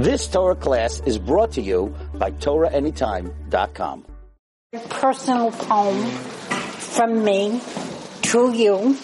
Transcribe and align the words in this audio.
This 0.00 0.28
Torah 0.28 0.56
class 0.56 1.00
is 1.04 1.18
brought 1.18 1.52
to 1.52 1.60
you 1.60 1.94
by 2.14 2.30
TorahAnytime.com. 2.30 4.06
Personal 4.88 5.52
poem 5.52 6.06
from 6.08 7.22
me 7.22 7.60
to 8.22 8.50
you, 8.50 8.96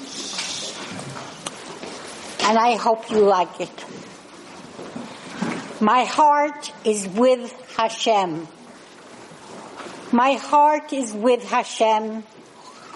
and 2.48 2.56
I 2.56 2.76
hope 2.80 3.10
you 3.10 3.18
like 3.18 3.60
it. 3.60 3.84
My 5.82 6.04
heart 6.04 6.72
is 6.86 7.06
with 7.08 7.52
Hashem. 7.76 8.48
My 10.12 10.32
heart 10.32 10.94
is 10.94 11.12
with 11.12 11.44
Hashem. 11.44 12.24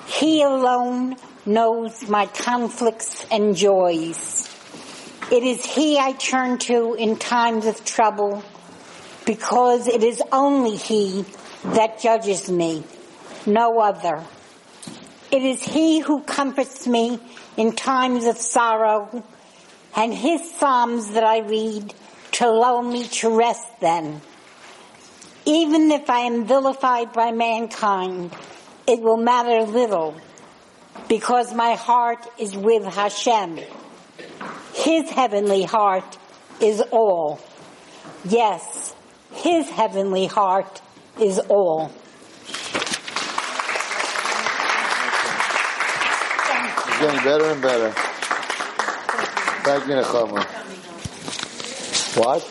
He 0.06 0.40
alone 0.40 1.16
knows 1.44 2.08
my 2.08 2.24
conflicts 2.24 3.26
and 3.30 3.54
joys. 3.54 4.49
It 5.30 5.44
is 5.44 5.64
He 5.64 5.96
I 5.96 6.12
turn 6.12 6.58
to 6.58 6.94
in 6.94 7.16
times 7.16 7.66
of 7.66 7.84
trouble 7.84 8.42
because 9.24 9.86
it 9.86 10.02
is 10.02 10.20
only 10.32 10.76
He 10.76 11.24
that 11.64 12.00
judges 12.00 12.50
me, 12.50 12.82
no 13.46 13.78
other. 13.78 14.24
It 15.30 15.42
is 15.42 15.62
He 15.62 16.00
who 16.00 16.22
comforts 16.22 16.88
me 16.88 17.20
in 17.56 17.76
times 17.76 18.24
of 18.24 18.38
sorrow 18.38 19.22
and 19.94 20.12
His 20.12 20.52
Psalms 20.54 21.12
that 21.12 21.22
I 21.22 21.38
read 21.38 21.94
to 22.32 22.50
lull 22.50 22.82
me 22.82 23.04
to 23.04 23.30
rest 23.30 23.68
then. 23.80 24.20
Even 25.46 25.92
if 25.92 26.10
I 26.10 26.20
am 26.20 26.44
vilified 26.44 27.12
by 27.12 27.30
mankind, 27.30 28.34
it 28.88 29.00
will 29.00 29.16
matter 29.16 29.62
little 29.62 30.16
because 31.08 31.54
my 31.54 31.74
heart 31.74 32.26
is 32.36 32.56
with 32.56 32.84
Hashem. 32.84 33.60
His 34.74 35.10
heavenly 35.10 35.62
heart 35.62 36.18
is 36.60 36.80
all. 36.90 37.40
Yes, 38.24 38.94
His 39.32 39.68
heavenly 39.68 40.26
heart 40.26 40.80
is 41.20 41.38
all. 41.38 41.90
It's 46.86 47.00
getting 47.00 47.24
better 47.24 47.44
and 47.44 47.62
better. 47.62 47.90
Thank 49.62 49.86
you, 49.86 49.94
Nechama. 49.94 50.44
What? 52.16 52.42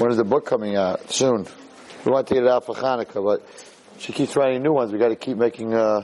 When 0.00 0.10
is 0.10 0.16
the 0.16 0.24
book 0.24 0.46
coming 0.46 0.76
out? 0.76 1.10
Soon. 1.10 1.46
We 2.04 2.10
want 2.10 2.26
to 2.28 2.34
get 2.34 2.42
it 2.42 2.48
out 2.48 2.66
for 2.66 2.74
Hanukkah, 2.74 3.22
but 3.24 3.46
she 3.98 4.12
keeps 4.12 4.34
writing 4.34 4.62
new 4.62 4.72
ones. 4.72 4.90
We 4.92 4.98
got 4.98 5.08
to 5.08 5.16
keep 5.16 5.36
making. 5.36 5.74
Uh, 5.74 6.02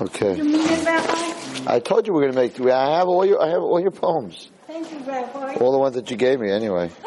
okay. 0.00 1.36
You 1.60 1.66
mean 1.66 1.68
it, 1.68 1.70
Rabbi? 1.70 1.76
I 1.76 1.80
told 1.80 2.06
you 2.06 2.12
we're 2.12 2.30
going 2.30 2.32
to 2.32 2.38
make. 2.38 2.60
I 2.72 2.98
have 2.98 3.08
all 3.08 3.24
your. 3.24 3.42
I 3.42 3.48
have 3.48 3.62
all 3.62 3.80
your 3.80 3.90
poems. 3.90 4.50
Thank 4.66 4.90
you, 4.92 4.98
Rabbi. 4.98 5.54
All 5.54 5.72
the 5.72 5.78
ones 5.78 5.94
that 5.94 6.10
you 6.10 6.16
gave 6.16 6.40
me, 6.40 6.50
anyway. 6.50 6.90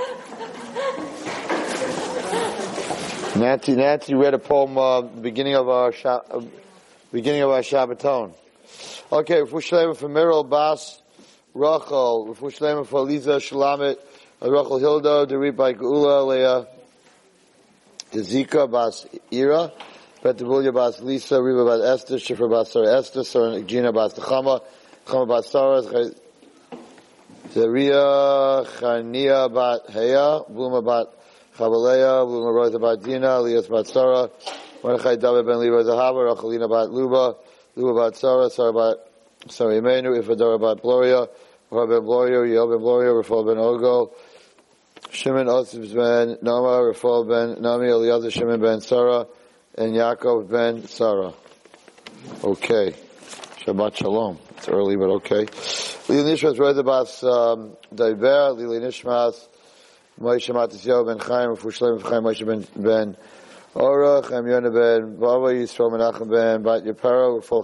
Nancy, 3.35 3.75
Nancy 3.75 4.13
read 4.13 4.33
a 4.33 4.39
poem 4.39 4.77
uh, 4.77 5.01
beginning 5.01 5.55
of 5.55 5.67
our 5.67 5.91
Sha- 5.91 6.21
uh, 6.29 6.41
beginning 7.11 7.41
of 7.41 7.49
our 7.49 7.61
Shabbaton. 7.61 8.35
Okay, 9.11 9.41
Refush 9.41 9.95
for 9.97 10.07
Meryl 10.09 10.47
Bas 10.47 11.01
Rachel, 11.53 12.27
Refush 12.33 12.85
for 12.87 13.01
Liza 13.01 13.37
Shalamit, 13.37 13.97
uh, 14.41 14.51
Rachel 14.51 14.77
Hilda, 14.77 15.25
Derit 15.27 15.55
by 15.55 15.73
Geula, 15.73 16.27
Leah, 16.27 16.67
Ezika 18.11 18.69
Bas 18.69 19.07
Ira, 19.31 19.71
Betabulia 20.23 20.73
Bas 20.73 21.01
Lisa, 21.01 21.43
Riva 21.43 21.65
Bas 21.65 21.81
Esther, 21.81 22.15
Shifra 22.15 22.49
Bas 22.49 22.71
Sarah 22.71 22.97
Esther, 22.97 23.25
Sarah 23.25 23.61
Gina 23.61 23.91
Bas 23.91 24.13
Chama, 24.13 24.61
Chama 25.05 25.27
Bas 25.27 25.51
Sarah, 25.51 25.81
Zeria 27.49 28.65
Chania 28.79 29.53
Bat 29.53 29.87
Heya, 29.89 30.49
Bluma 30.49 30.81
Bat 30.81 31.07
Chabaleya, 31.57 32.25
Bluma 32.25 32.53
Rosa 32.53 32.79
Bat 32.79 33.03
Dina, 33.03 33.35
Elias 33.39 33.67
Bat 33.67 33.85
Sarah, 33.85 34.29
Mordechai 34.81 35.17
David 35.17 35.45
Ben 35.45 35.59
Levi 35.59 35.83
Zahava, 35.83 36.33
Rachalina 36.33 36.69
Bat 36.69 36.89
Luba, 36.89 37.35
Luba 37.75 37.93
Bat 37.93 38.15
Sarah, 38.15 38.49
Sarah 38.49 38.71
Bat 38.71 38.97
Sarah 39.49 39.73
Imenu, 39.73 40.17
Ifadora 40.23 40.57
Bat 40.57 40.81
Gloria, 40.81 41.27
Rahab 41.69 41.89
Ben 41.89 42.01
Gloria, 42.01 42.37
Yael 42.37 42.71
Ben 42.71 42.79
Gloria, 42.79 43.11
Rafal 43.11 43.45
Ben 43.45 43.57
Ogo, 43.57 44.13
Shimon 45.11 45.47
Osib 45.47 45.93
Ben 45.93 46.37
Nama, 46.41 46.93
Rafal 46.93 47.27
Ben 47.27 47.61
Nami, 47.61 47.89
Eliezer 47.89 48.31
Shimon 48.31 48.61
Ben 48.61 48.79
Sarah, 48.79 49.27
and 49.75 49.93
Yaakov 49.93 50.49
Ben 50.49 50.87
Sarah. 50.87 51.33
Okay. 52.43 52.95
Shabbat 53.65 53.95
Shalom. 53.95 54.37
It's 54.57 54.69
early, 54.69 54.95
but 54.95 55.09
okay. 55.09 55.47
Lili 56.07 56.33
Nishmas 56.33 56.59
Reza 56.59 56.83
Bas 56.83 57.23
um, 57.23 57.75
Daiber, 57.93 58.55
Lili 58.55 58.79
Nishmas, 58.79 59.47
Moshe 60.19 60.53
Ben 61.07 61.17
Chaim, 61.17 61.55
Chaim. 61.55 62.23
Moshe 62.23 62.45
Ben 62.45 62.67
Ben 62.75 63.17
Ora, 63.73 64.21
Chaim 64.21 64.47
Yonah 64.47 64.69
Ben 64.69 65.15
Baba, 65.15 65.47
Menachem 65.47 66.29
Ben 66.29 66.61
Bat 66.61 66.83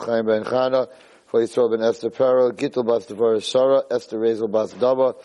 Chaim 0.05 0.25
Ben 0.25 0.43
Chana, 0.43 0.87
Ben 1.31 1.81
Esther 1.81 2.83
Bas 2.83 3.45
Sarah, 3.45 3.83
Esther 3.91 4.17
Rezel 4.17 4.51
Bas 4.51 4.73
Daba, 4.73 5.15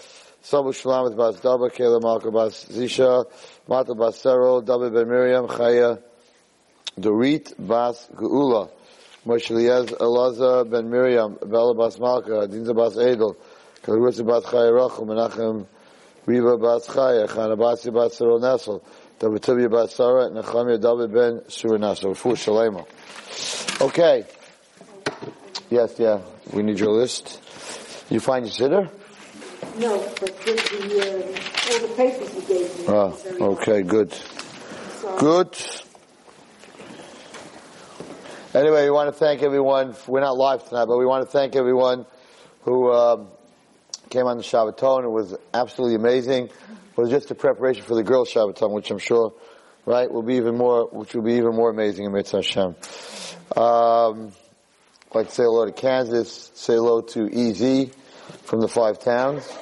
Sabu 0.43 0.71
Shalamet 0.71 1.17
Bas 1.17 1.41
Daba, 1.41 1.71
Kayla 1.71 2.03
Malka 2.03 2.31
Bas 2.31 2.67
Zisha, 2.67 3.25
Mata 3.67 3.95
Bas 3.95 4.23
Ben 4.23 5.09
Miriam, 5.09 5.47
Chaya, 5.49 6.03
Dorit 6.99 7.55
Bas 7.59 8.09
Geula, 8.15 8.71
Moshe 9.27 9.51
Eliaz 9.51 9.87
Elazar 9.87 10.71
Ben 10.71 10.89
Miriam, 10.89 11.39
Bella 11.45 11.75
Bas 11.75 11.99
Malka, 11.99 12.47
Dinza 12.47 12.75
Bas 12.75 12.97
Edel, 12.97 13.37
Kalrutza 13.83 14.25
Bas 14.25 14.45
Chaya 14.45 14.73
Rachel, 14.73 15.07
Menachem 15.07 15.67
Riva 16.27 16.57
Bas 16.57 16.87
Chaya, 16.87 17.29
Chana 17.29 17.57
Basi 17.57 17.93
Bas 17.93 18.19
Serol 18.19 18.41
Nesel, 18.41 18.83
David 19.19 19.43
Tubia 19.43 19.69
Bas 19.69 19.95
Sarah, 19.95 20.31
Nechemia 20.31 20.81
David 20.81 21.13
Ben 21.13 21.43
Surah 21.49 21.79
Nesel, 21.79 22.17
Fu 22.17 22.31
Shalema. 22.31 22.87
Okay. 23.81 24.25
Yes, 25.71 25.97
yeah, 25.99 26.21
we 26.53 26.63
need 26.63 26.79
your 26.79 26.93
list. 26.93 27.41
You 28.11 28.21
find 28.21 28.45
your 28.47 28.53
sitter? 28.53 28.91
No, 29.79 29.99
but 30.21 30.39
the, 30.45 30.53
the, 30.53 31.01
uh, 31.01 31.73
all 31.73 31.81
the 31.81 31.95
papers 31.97 32.35
you 32.35 32.43
gave 32.43 32.79
me. 32.79 32.85
Ah, 32.87 33.13
okay, 33.47 33.83
good. 33.83 34.15
Good. 35.19 35.57
Anyway, 38.55 38.85
we 38.85 38.91
want 38.93 39.13
to 39.13 39.19
thank 39.19 39.43
everyone. 39.43 39.97
We're 40.07 40.21
not 40.21 40.37
live 40.37 40.69
tonight, 40.69 40.85
but 40.85 40.97
we 40.97 41.05
want 41.05 41.27
to 41.27 41.31
thank 41.31 41.57
everyone 41.57 42.07
who 42.63 42.93
um, 42.93 43.27
came 44.11 44.27
on 44.27 44.37
the 44.37 44.45
Shabbaton. 44.45 45.03
It 45.03 45.11
was 45.11 45.35
absolutely 45.53 45.97
amazing. 45.97 46.45
It 46.45 46.97
was 46.97 47.11
just 47.11 47.33
a 47.33 47.35
preparation 47.35 47.83
for 47.83 47.97
the 47.97 48.05
girls' 48.05 48.33
Shabbaton, 48.33 48.71
which 48.71 48.93
I'm 48.93 49.01
sure, 49.01 49.35
right, 49.87 50.09
will 50.09 50.23
be 50.23 50.37
even 50.37 50.57
more, 50.57 50.87
which 50.87 51.17
will 51.17 51.25
be 51.25 51.33
even 51.33 51.57
more 51.57 51.69
amazing 51.69 52.05
in 52.07 52.13
Mitzvah 52.13 52.37
Hashem. 52.37 52.77
Um, 53.57 54.33
I'd 55.11 55.15
like 55.15 55.29
to 55.31 55.35
say 55.35 55.43
hello 55.43 55.65
to 55.65 55.73
Kansas, 55.73 56.53
say 56.55 56.75
hello 56.75 57.01
to 57.01 57.27
EZ 57.27 57.91
from 58.45 58.61
the 58.61 58.69
Five 58.69 59.01
Towns, 59.01 59.53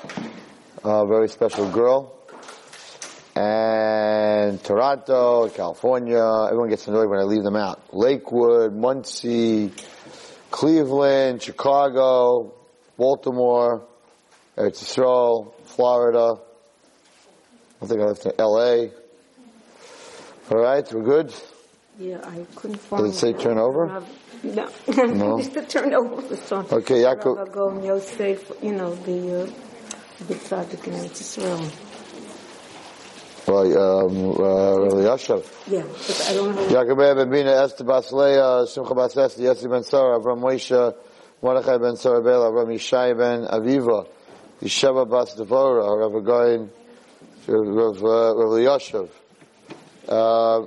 a 0.84 1.06
very 1.06 1.30
special 1.30 1.70
girl 1.70 2.14
and 3.34 3.81
Toronto, 4.58 5.48
California. 5.48 6.22
Everyone 6.46 6.68
gets 6.68 6.86
annoyed 6.88 7.08
when 7.08 7.18
I 7.18 7.24
leave 7.24 7.42
them 7.42 7.56
out. 7.56 7.94
Lakewood, 7.94 8.74
Monsey, 8.74 9.72
Cleveland, 10.50 11.42
Chicago, 11.42 12.54
Baltimore, 12.96 13.86
Eretz 14.56 14.82
Yisrael, 14.82 15.54
Florida. 15.64 16.34
I 17.80 17.86
think 17.86 18.00
I 18.00 18.04
left 18.04 18.22
to 18.22 18.34
LA. 18.38 18.86
All 20.50 20.58
right, 20.62 20.92
we're 20.92 21.02
good. 21.02 21.34
Yeah, 21.98 22.20
I 22.24 22.44
couldn't 22.54 22.78
find. 22.78 23.04
Does 23.04 23.14
it 23.16 23.18
say 23.18 23.32
turnover? 23.32 24.02
No. 24.42 24.68
No? 24.88 25.38
it's 25.38 25.48
the 25.48 25.64
turnover 25.66 26.22
on. 26.54 26.66
Okay, 26.72 27.02
Yaakov- 27.02 27.48
Agon 27.48 27.82
Yosef, 27.84 28.50
you 28.62 28.72
know, 28.72 28.94
the, 28.94 29.42
uh, 29.42 29.46
the 30.26 30.34
tzaddik 30.34 30.86
in 30.86 30.94
Eretz 30.94 31.20
Israel. 31.20 31.60
Well, 33.52 34.06
um, 34.06 34.30
uh, 34.30 34.80
Rabbi 34.80 35.02
Yashav. 35.04 35.44
Yeah, 35.68 35.82
but 35.82 36.26
I 36.26 36.32
don't 36.32 36.56
know. 36.56 36.66
Yaakov 36.68 37.16
ben 37.16 37.30
Bina, 37.30 37.50
Esther 37.50 37.84
Bas 37.84 38.10
Leah, 38.10 38.66
Simcha 38.66 38.94
Bas 38.94 39.14
Esther, 39.14 39.42
Yossi 39.42 39.68
ben 39.68 39.82
Sarah, 39.82 40.18
Avram 40.18 40.40
Moshe, 40.40 40.94
Mordechai 41.42 41.76
ben 41.76 41.96
Sarah 41.96 42.22
Bela, 42.22 42.50
Avram 42.50 42.68
Yishai 42.68 43.14
ben 43.14 43.46
Aviva, 43.46 44.06
Yeshua 44.62 45.06
Bas 45.06 45.34
Devorah, 45.34 46.00
Rav 46.00 46.12
Goyin, 46.24 46.70
Rav, 47.46 48.02
uh, 48.02 48.56
Yashav, 48.56 49.10
uh, 50.08 50.66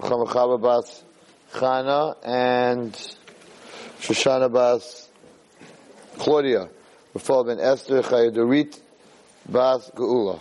Chamachava 0.00 0.62
Bas 0.62 1.02
Chana, 1.52 2.14
and 2.22 2.92
Shoshana 3.98 4.52
Bas 4.52 5.08
Claudia, 6.18 6.68
Rafal 7.16 7.46
ben 7.46 7.58
Esther, 7.58 8.00
Chayadurit 8.02 8.78
Bas 9.48 9.90
Geula. 9.90 10.38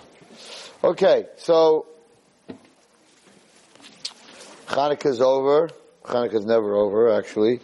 Okay, 0.83 1.27
so 1.37 1.85
Hanukkah's 4.67 5.21
over. 5.21 5.69
Hanukkah's 6.03 6.45
never 6.45 6.75
over, 6.75 7.11
actually. 7.11 7.59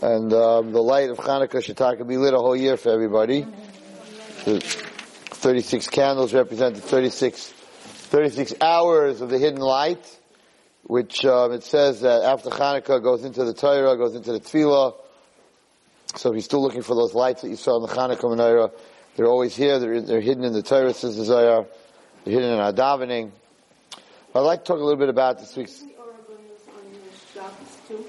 And 0.00 0.32
um, 0.32 0.72
the 0.72 0.82
light 0.82 1.10
of 1.10 1.16
Hanukkah 1.18 1.64
should 1.64 1.76
be 2.06 2.16
lit 2.16 2.34
a 2.34 2.38
whole 2.38 2.54
year 2.54 2.76
for 2.76 2.90
everybody. 2.90 3.42
Thank 3.42 4.62
36 4.62 5.88
candles 5.88 6.34
represent 6.34 6.74
the 6.74 6.80
36, 6.80 7.48
36 7.50 8.54
hours 8.60 9.20
of 9.20 9.28
the 9.28 9.38
hidden 9.38 9.60
light, 9.60 10.18
which 10.84 11.24
um, 11.24 11.52
it 11.52 11.62
says 11.62 12.00
that 12.00 12.22
after 12.22 12.50
Hanukkah 12.50 13.02
goes 13.02 13.24
into 13.24 13.44
the 13.44 13.54
Torah, 13.54 13.96
goes 13.96 14.14
into 14.14 14.32
the 14.32 14.40
Tefillah. 14.40 14.94
So 16.14 16.30
if 16.30 16.34
you're 16.34 16.42
still 16.42 16.62
looking 16.62 16.82
for 16.82 16.94
those 16.94 17.12
lights 17.14 17.42
that 17.42 17.48
you 17.48 17.56
saw 17.56 17.76
in 17.76 17.82
the 17.82 17.94
Hanukkah 17.94 18.24
menorah, 18.24 18.72
they're 19.16 19.26
always 19.26 19.54
here. 19.54 19.78
They're, 19.78 20.00
they're 20.00 20.20
hidden 20.20 20.44
in 20.44 20.52
the 20.52 20.62
Torah, 20.62 20.94
says 20.94 21.16
the 21.16 21.24
Zohar. 21.24 21.66
Hidden 22.26 22.54
in 22.54 22.58
our 22.58 22.72
davening. 22.72 23.30
I'd 24.34 24.40
like 24.40 24.64
to 24.64 24.66
talk 24.66 24.80
a 24.80 24.82
little 24.82 24.98
bit 24.98 25.08
about 25.08 25.38
this 25.38 25.56
week's 25.56 25.78
The 25.78 25.94
Oregon 25.96 26.44
is 26.52 26.66
on 26.68 26.82
your 26.92 27.02
Shabbos 27.32 27.78
too. 27.86 28.04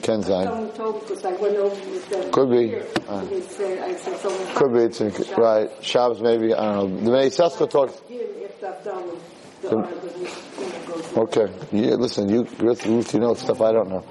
Kenzai. 0.00 0.44
Someone 0.44 0.70
told 0.72 0.94
me 0.94 1.00
because 1.00 1.24
I 1.24 1.32
went 1.32 1.56
over 1.56 1.90
with 1.90 2.08
them. 2.08 2.30
Could 2.30 2.50
be. 2.50 2.76
Uh. 3.08 3.24
They 3.24 3.40
said, 3.40 3.78
I 3.80 3.96
said 3.96 4.16
someone. 4.18 4.54
Could 4.54 4.72
be, 4.74 4.78
it's 4.78 5.00
in, 5.00 5.12
right. 5.36 5.68
Shabbos 5.84 6.20
maybe, 6.22 6.54
I 6.54 6.72
don't 6.72 7.02
know. 7.02 7.04
The 7.04 7.10
Bnei 7.10 7.26
Yissaschar 7.26 7.68
talks, 7.68 8.00
Jim, 8.06 8.20
if 8.20 8.62
I've 8.62 8.84
done 8.84 9.06
with 9.08 9.62
the 9.62 9.68
Oregon, 9.74 10.00
you 10.04 10.68
know, 10.68 10.86
goes. 10.86 11.16
Okay. 11.16 11.52
Yeah, 11.72 11.94
listen, 11.96 12.28
you, 12.28 12.44
Ruth, 12.58 12.86
you 12.86 13.18
know 13.18 13.34
stuff 13.34 13.60
I 13.60 13.72
don't 13.72 13.88
know. 13.88 14.04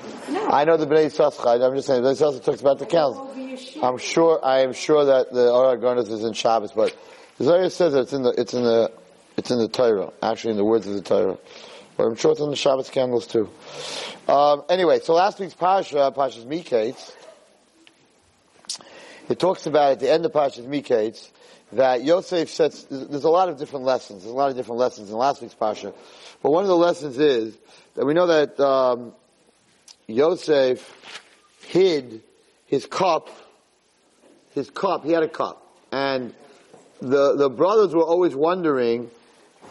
I 0.50 0.66
know 0.66 0.76
the 0.76 0.88
Bnei 0.88 1.06
Yissaschar. 1.06 1.66
I'm 1.66 1.74
just 1.74 1.88
saying, 1.88 2.04
the 2.04 2.10
Bnei 2.10 2.18
Yissaschar 2.20 2.44
talks 2.44 2.60
about 2.60 2.80
the 2.80 2.86
cows. 2.86 3.16
Over 3.16 3.40
your 3.40 3.58
sheet. 3.58 3.82
I'm 3.82 3.98
sure, 3.98 4.44
I 4.44 4.60
am 4.64 4.74
sure 4.74 5.06
that 5.06 5.32
the 5.32 5.48
Garnas 5.82 6.12
is 6.12 6.26
in 6.26 6.34
Shabbos, 6.34 6.74
but 6.74 6.94
Zohar 7.42 7.70
says 7.70 7.94
that 7.94 8.02
it's 8.02 8.14
in 8.14 8.24
the, 8.24 8.32
it's 8.32 8.54
in 8.54 8.64
the, 8.64 8.92
it's 9.38 9.52
in 9.52 9.58
the 9.60 9.68
Torah, 9.68 10.12
actually 10.22 10.52
in 10.52 10.58
the 10.58 10.64
words 10.64 10.88
of 10.88 10.94
the 10.94 11.02
Torah. 11.02 11.38
But 11.98 12.04
I'm 12.04 12.16
sure 12.16 12.32
it's 12.32 12.42
in 12.42 12.50
the 12.50 12.56
Shabbat 12.56 12.92
candles 12.92 13.28
too. 13.28 13.50
Um, 14.28 14.64
anyway, 14.70 15.00
so 15.00 15.14
last 15.14 15.40
week's 15.40 15.54
Pasha, 15.54 16.12
Pasha's 16.16 16.46
Miketz, 16.46 17.14
it 19.30 19.40
talks 19.40 19.66
about 19.66 19.94
at 19.94 20.00
the 20.00 20.12
end 20.12 20.26
of 20.26 20.34
Pasha's 20.34 20.66
Miketz 20.66 21.30
that 21.74 22.04
Yosef 22.04 22.50
sets, 22.50 22.84
there's 22.84 23.24
a 23.24 23.30
lot 23.30 23.50
of 23.50 23.58
different 23.58 23.86
lessons. 23.86 24.24
There's 24.24 24.34
a 24.34 24.38
lot 24.38 24.50
of 24.50 24.56
different 24.56 24.80
lessons 24.80 25.10
in 25.10 25.16
last 25.16 25.42
week's 25.42 25.56
Pasha. 25.56 25.94
But 26.42 26.52
one 26.52 26.64
of 26.64 26.68
the 26.68 26.78
lessons 26.78 27.18
is 27.18 27.58
that 27.96 28.06
we 28.06 28.14
know 28.14 28.28
that 28.28 28.60
um, 28.60 29.14
Yosef 30.08 30.94
hid 31.68 32.22
his 32.66 32.86
cup, 32.86 33.30
his 34.54 34.70
cup, 34.70 35.04
he 35.06 35.12
had 35.12 35.24
a 35.24 35.30
cup. 35.30 35.62
And 35.92 36.34
the, 37.02 37.36
the 37.36 37.50
brothers 37.50 37.94
were 37.94 38.04
always 38.04 38.36
wondering, 38.36 39.10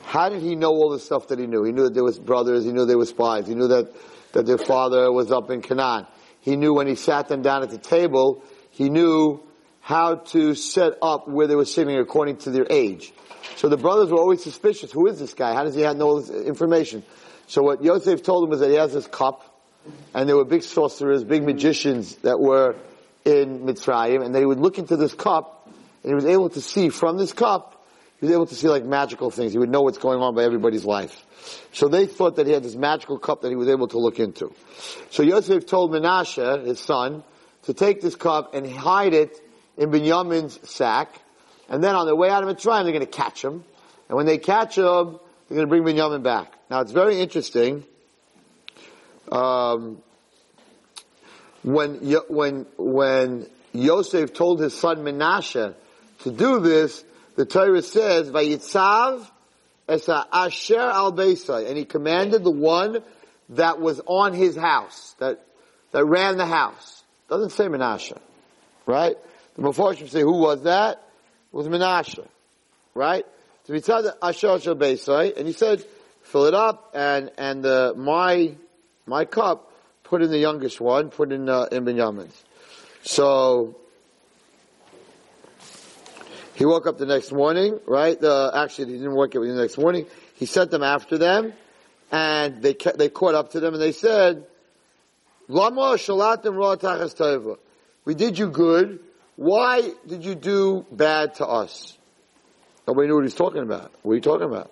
how 0.05 0.29
did 0.29 0.43
he 0.43 0.55
know 0.55 0.71
all 0.71 0.91
the 0.91 0.99
stuff 0.99 1.29
that 1.29 1.39
he 1.39 1.47
knew? 1.47 1.65
He 1.65 1.73
knew 1.73 1.85
that 1.85 1.95
there 1.95 2.05
was 2.05 2.19
brothers, 2.19 2.65
he 2.65 2.73
knew 2.73 2.87
there 2.87 2.99
were 2.99 3.07
spies, 3.07 3.47
he 3.47 3.55
knew 3.55 3.69
that, 3.69 3.93
that 4.33 4.47
their 4.47 4.59
father 4.59 5.11
was 5.11 5.33
up 5.33 5.51
in 5.51 5.63
Canaan. 5.63 6.07
He 6.41 6.57
knew 6.57 6.75
when 6.75 6.87
he 6.87 6.95
sat 6.95 7.29
them 7.29 7.43
down 7.43 7.63
at 7.63 7.71
the 7.71 7.79
table, 7.79 8.45
he 8.71 8.91
knew 8.91 9.43
how 9.81 10.17
to 10.17 10.55
set 10.55 10.95
up 11.03 11.29
where 11.29 11.47
they 11.47 11.55
were 11.55 11.65
sitting 11.65 11.97
according 11.99 12.39
to 12.39 12.51
their 12.51 12.67
age. 12.71 13.13
So 13.57 13.69
the 13.69 13.77
brothers 13.77 14.11
were 14.11 14.19
always 14.19 14.43
suspicious. 14.43 14.93
Who 14.93 15.07
is 15.07 15.19
this 15.19 15.35
guy? 15.35 15.55
How 15.55 15.65
does 15.65 15.75
he 15.75 15.83
have 15.83 16.01
all 16.01 16.21
this 16.21 16.31
information? 16.31 17.03
So 17.47 17.63
what 17.63 17.83
Yosef 17.83 18.23
told 18.23 18.45
them 18.45 18.51
was 18.51 18.61
that 18.61 18.71
he 18.71 18.77
has 18.77 18.93
this 18.93 19.07
cup, 19.07 19.43
and 20.15 20.29
there 20.29 20.37
were 20.37 20.45
big 20.45 20.63
sorcerers, 20.63 21.25
big 21.25 21.45
magicians 21.45 22.17
that 22.17 22.41
were 22.41 22.77
in 23.25 23.61
Mitzrayim, 23.61 24.25
and 24.25 24.35
they 24.35 24.45
would 24.45 24.59
look 24.59 24.79
into 24.79 24.97
this 24.97 25.15
cup, 25.15 25.69
and 26.03 26.11
he 26.11 26.15
was 26.15 26.25
able 26.25 26.51
to 26.51 26.61
see 26.61 26.89
from 26.89 27.17
this 27.17 27.33
cup, 27.33 27.74
he 28.25 28.29
was 28.29 28.35
able 28.35 28.47
to 28.47 28.55
see 28.55 28.69
like 28.69 28.85
magical 28.85 29.31
things. 29.31 29.53
He 29.53 29.59
would 29.59 29.69
know 29.69 29.83
what's 29.83 29.99
going 29.99 30.21
on 30.21 30.35
by 30.35 30.45
everybody's 30.45 30.85
life. 30.85 31.25
So 31.73 31.89
they 31.89 32.07
thought 32.07 32.37
that 32.37 32.47
he 32.47 32.53
had 32.53 32.63
this 32.63 32.75
magical 32.75 33.19
cup 33.19 33.43
that 33.43 33.51
he 33.51 33.57
was 33.57 33.69
able 33.69 33.89
to 33.89 33.99
look 33.99 34.19
into. 34.19 34.55
So 35.11 35.23
Yosef 35.23 35.67
told 35.67 35.93
Menashe, 35.93 36.65
his 36.67 36.81
son, 36.81 37.23
to 37.65 37.75
take 37.75 38.01
this 38.01 38.17
cup 38.17 38.55
and 38.55 38.67
hide 38.71 39.13
it 39.13 39.39
in 39.77 39.91
Binyamin's 39.91 40.59
sack, 40.69 41.21
and 41.69 41.85
then 41.85 41.95
on 41.95 42.07
their 42.07 42.17
way 42.17 42.31
out 42.31 42.43
of 42.43 42.49
Mitzrayim, 42.49 42.85
they're 42.85 42.93
going 42.93 43.01
to 43.01 43.07
catch 43.07 43.45
him. 43.45 43.65
And 44.09 44.17
when 44.17 44.27
they 44.27 44.39
catch 44.39 44.79
him, 44.79 45.19
they're 45.49 45.57
going 45.57 45.67
to 45.67 45.67
bring 45.67 45.83
Binyamin 45.83 46.23
back. 46.23 46.53
Now 46.71 46.81
it's 46.81 46.93
very 46.93 47.21
interesting. 47.21 47.85
Um, 49.31 50.03
when 51.63 51.95
when 52.29 52.67
when 52.79 53.47
Yosef 53.73 54.33
told 54.33 54.61
his 54.61 54.75
son 54.75 54.99
Menashe 54.99 55.75
to 56.21 56.31
do 56.31 56.61
this, 56.61 57.05
the 57.37 57.45
Torah 57.45 57.83
says, 57.83 58.31
"Vayitzav 58.31 59.29
esa 59.89 60.27
asher 60.33 60.79
al 60.79 61.13
beisai," 61.13 61.69
and 61.69 61.77
he 61.77 61.85
commanded 61.85 62.45
the 62.45 62.51
one 62.51 63.03
that 63.51 63.81
was 63.81 64.01
on 64.07 64.33
his 64.33 64.57
house, 64.57 65.15
that 65.19 65.45
that 65.93 66.05
ran 66.05 66.37
the 66.37 66.47
house. 66.47 67.03
Doesn't 67.29 67.51
say 67.51 67.67
Menashe, 67.67 68.19
right? 68.87 69.17
The 69.55 69.63
Mepharshim 69.63 70.09
say, 70.09 70.21
who 70.21 70.39
was 70.39 70.65
that? 70.65 70.97
It 71.53 71.57
was 71.57 71.69
Menashe, 71.69 72.27
right? 72.95 73.25
So 73.65 73.73
he 73.73 73.81
said 73.81 74.05
asher 74.21 74.49
al 74.49 74.59
Beisai, 74.59 75.37
and 75.37 75.47
he 75.47 75.53
said, 75.53 75.85
fill 76.23 76.47
it 76.47 76.55
up, 76.55 76.91
and 76.95 77.31
and 77.39 77.63
the 77.63 77.95
my 77.97 78.57
my 79.07 79.25
cup, 79.25 79.73
put 80.03 80.23
in 80.23 80.31
the 80.31 80.39
youngest 80.39 80.81
one, 80.81 81.11
put 81.11 81.33
in 81.33 81.49
uh, 81.49 81.69
in 81.71 81.85
Binyamin's. 81.85 82.45
So 83.03 83.77
he 86.55 86.65
woke 86.65 86.87
up 86.87 86.99
the 86.99 87.07
next 87.07 87.33
morning, 87.33 87.81
right? 87.87 88.23
Uh, 88.23 88.51
actually, 88.55 88.93
he 88.93 88.99
didn't 88.99 89.15
wake 89.15 89.35
up 89.35 89.43
the 89.43 89.55
next 89.55 89.77
morning. 89.77 90.07
He 90.35 90.47
sent 90.47 90.71
them 90.71 90.83
after 90.83 91.19
them, 91.19 91.53
and 92.11 92.63
they 92.63 92.77
they 92.95 93.09
caught 93.09 93.35
up 93.35 93.53
to 93.53 93.61
them, 93.61 93.75
and 93.75 93.83
they 93.83 93.93
said, 93.93 94.47
"Lama 95.49 95.95
shalatim 95.97 96.57
ra 96.57 96.77
tachas 96.77 97.15
tova." 97.17 97.59
We 98.05 98.15
did 98.15 98.39
you 98.39 98.49
good. 98.49 99.01
Why 99.37 99.91
did 100.07 100.25
you 100.25 100.35
do 100.35 100.87
bad 100.93 101.35
to 101.37 101.47
us? 101.47 101.97
Nobody 102.87 103.09
knew 103.09 103.17
what 103.17 103.25
he's 103.25 103.35
talking 103.35 103.63
about. 103.63 103.91
What 104.03 104.13
are 104.13 104.15
you 104.15 104.21
talking 104.21 104.47
about? 104.47 104.71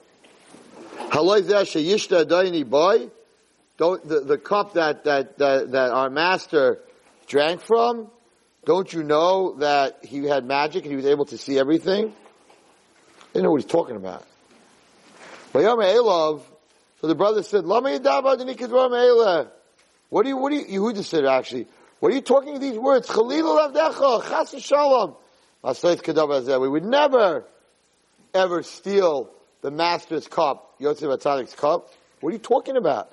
Don't, 3.79 4.07
the, 4.09 4.21
the 4.21 4.39
cup 4.39 4.75
that, 4.75 5.05
that, 5.05 5.39
that, 5.39 5.73
that 5.73 5.91
our 5.91 6.11
master 6.11 6.79
drank 7.27 7.63
from, 7.63 8.11
don't 8.65 8.93
you 8.93 9.03
know 9.03 9.57
that 9.59 10.05
he 10.05 10.25
had 10.25 10.45
magic 10.45 10.85
and 10.85 10.93
he 10.93 10.97
was 10.97 11.07
able 11.07 11.25
to 11.27 11.37
see 11.37 11.59
everything? 11.59 12.13
They 13.33 13.43
know 13.43 13.51
what 13.51 13.63
he's 13.63 13.71
talking 13.71 13.97
about. 13.97 14.25
So 15.53 16.41
the 17.03 17.15
brother 17.15 17.43
said. 17.43 17.67
What 17.67 17.85
do 20.23 20.29
you, 20.29 20.37
what 20.37 20.51
do 20.51 20.57
you, 20.57 20.81
Yehuda 20.81 21.05
said 21.05 21.25
actually, 21.25 21.67
what 21.99 22.13
are 22.13 22.15
you 22.15 22.21
talking 22.21 22.61
these 22.61 22.79
words? 22.79 23.09
Shalom. 23.09 25.17
We 25.65 26.69
would 26.69 26.85
never, 26.85 27.45
ever 28.35 28.63
steal 28.63 29.31
the 29.63 29.71
master's 29.71 30.29
cup, 30.29 30.75
Yosef 30.79 31.09
Atzanik's 31.09 31.55
cup. 31.55 31.91
What 32.21 32.31
are 32.31 32.33
you 32.33 32.39
talking 32.39 32.77
about? 32.77 33.13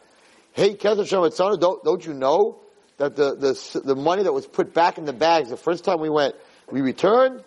Hey, 0.54 0.76
Kesef 0.76 1.08
Shematzana, 1.08 1.60
don't, 1.60 1.84
don't 1.84 2.06
you 2.06 2.14
know 2.14 2.60
that 3.00 3.16
the, 3.16 3.34
the, 3.34 3.82
the 3.84 3.96
money 3.96 4.24
that 4.24 4.34
was 4.34 4.46
put 4.46 4.74
back 4.74 4.98
in 4.98 5.06
the 5.06 5.14
bags 5.14 5.50
the 5.50 5.58
first 5.58 5.84
time 5.84 6.00
we 6.00 6.10
went, 6.10 6.36
we 6.70 6.82
returned? 6.82 7.44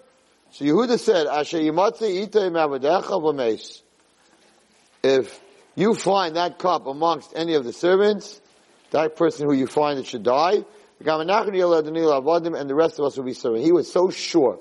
So 0.51 0.65
Yehuda 0.65 0.99
said. 0.99 1.27
If 5.05 5.41
you 5.75 5.95
find 5.95 6.37
that 6.37 6.59
cup 6.59 6.87
amongst 6.87 7.33
any 7.37 7.55
of 7.55 7.65
the 7.65 7.73
servants, 7.73 8.41
that 8.91 9.17
person 9.17 9.47
who 9.47 9.53
you 9.53 9.67
find 9.67 9.99
that 9.99 10.07
should 10.07 10.23
die, 10.23 10.65
and 11.05 11.09
the 11.09 12.75
rest 12.75 12.99
of 12.99 13.05
us 13.05 13.17
will 13.17 13.25
be 13.25 13.35
servants. 13.35 13.65
He 13.67 13.73
was 13.73 13.93
so 13.93 14.11
sure 14.11 14.59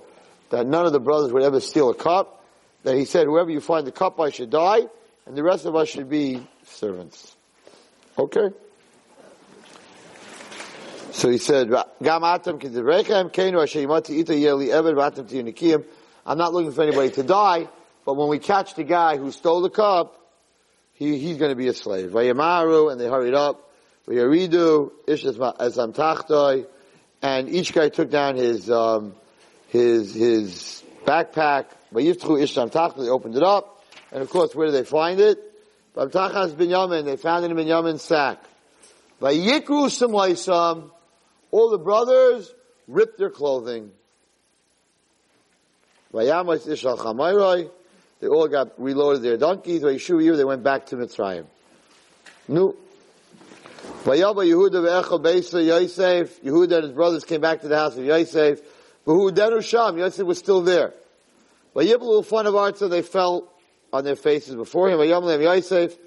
that 0.49 0.65
none 0.67 0.85
of 0.85 0.91
the 0.91 0.99
brothers 0.99 1.31
would 1.31 1.43
ever 1.43 1.59
steal 1.61 1.89
a 1.89 1.95
cup, 1.95 2.43
that 2.83 2.95
he 2.95 3.05
said, 3.05 3.27
whoever 3.27 3.49
you 3.49 3.61
find 3.61 3.87
the 3.87 3.91
cup 3.91 4.19
I 4.19 4.29
should 4.29 4.49
die, 4.49 4.81
and 5.25 5.37
the 5.37 5.43
rest 5.43 5.65
of 5.65 5.75
us 5.75 5.87
should 5.87 6.09
be 6.09 6.45
servants. 6.65 7.35
Okay? 8.17 8.49
So 11.11 11.29
he 11.29 11.37
said. 11.37 11.71
I'm 16.25 16.37
not 16.37 16.53
looking 16.53 16.71
for 16.71 16.81
anybody 16.83 17.09
to 17.11 17.23
die, 17.23 17.67
but 18.05 18.13
when 18.15 18.27
we 18.29 18.39
catch 18.39 18.75
the 18.75 18.83
guy 18.83 19.17
who 19.17 19.31
stole 19.31 19.61
the 19.61 19.69
cup, 19.69 20.17
he, 20.93 21.17
he's 21.17 21.37
going 21.37 21.49
to 21.49 21.55
be 21.55 21.67
a 21.67 21.73
slave. 21.73 22.15
And 22.15 22.99
they 22.99 23.07
hurried 23.07 23.33
up. 23.33 23.67
Ish 24.07 25.25
and 27.23 27.49
each 27.49 27.73
guy 27.73 27.89
took 27.89 28.09
down 28.09 28.35
his 28.35 28.69
um, 28.69 29.13
his 29.69 30.13
his 30.13 30.83
backpack. 31.05 31.65
They 31.93 33.09
opened 33.09 33.35
it 33.35 33.43
up, 33.43 33.83
and 34.11 34.21
of 34.21 34.29
course, 34.29 34.55
where 34.55 34.67
did 34.67 34.75
they 34.75 34.83
find 34.83 35.19
it? 35.19 35.37
Binyamin, 35.95 37.05
they 37.05 37.17
found 37.17 37.45
it 37.45 37.51
in 37.51 37.57
Binyamin's 37.57 38.01
sack. 38.01 38.43
Vayikru 39.21 39.89
samaisam, 39.89 40.89
all 41.51 41.69
the 41.69 41.77
brothers 41.77 42.53
ripped 42.87 43.17
their 43.17 43.29
clothing. 43.29 43.91
They 46.13 46.31
all 48.27 48.47
got 48.47 48.79
reloaded 48.79 49.21
their 49.21 49.37
donkeys. 49.37 49.81
They 49.81 50.43
went 50.43 50.63
back 50.63 50.87
to 50.87 50.97
Mitzrayim. 50.97 51.45
Vayaba 54.03 54.43
Yehuda 56.43 56.75
and 56.75 56.83
his 56.83 56.91
brothers 56.91 57.23
came 57.23 57.41
back 57.41 57.61
to 57.61 57.67
the 57.67 57.77
house 57.77 57.95
of 57.97 58.03
Yosef. 58.03 58.61
Yosef 59.05 60.25
was 60.25 60.37
still 60.37 60.61
there. 60.61 60.93
They 61.73 63.01
fell 63.01 63.47
on 63.93 64.03
their 64.03 64.15
faces 64.15 64.55
before 64.55 64.89
him. 64.89 64.99
Yosef. 64.99 65.97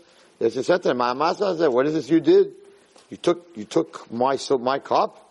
Said 0.41 0.83
to 0.83 0.95
Ma'amasa 0.95 1.73
what 1.73 1.87
is 1.87 1.95
this 1.95 2.11
you 2.11 2.21
did? 2.21 2.53
You 3.11 3.17
took, 3.17 3.49
you 3.55 3.65
took 3.65 4.11
my, 4.13 4.37
so, 4.37 4.59
my 4.59 4.79
cup? 4.79 5.24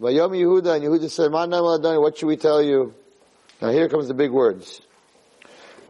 Vayom 0.00 0.30
Yehuda, 0.30 0.76
and 0.76 0.84
Yehuda 0.84 1.10
said, 1.10 1.30
"Man 1.30 1.50
what 1.50 2.16
should 2.16 2.26
we 2.26 2.38
tell 2.38 2.62
you? 2.62 2.94
Now 3.60 3.68
here 3.70 3.86
comes 3.88 4.08
the 4.08 4.14
big 4.14 4.30
words. 4.30 4.80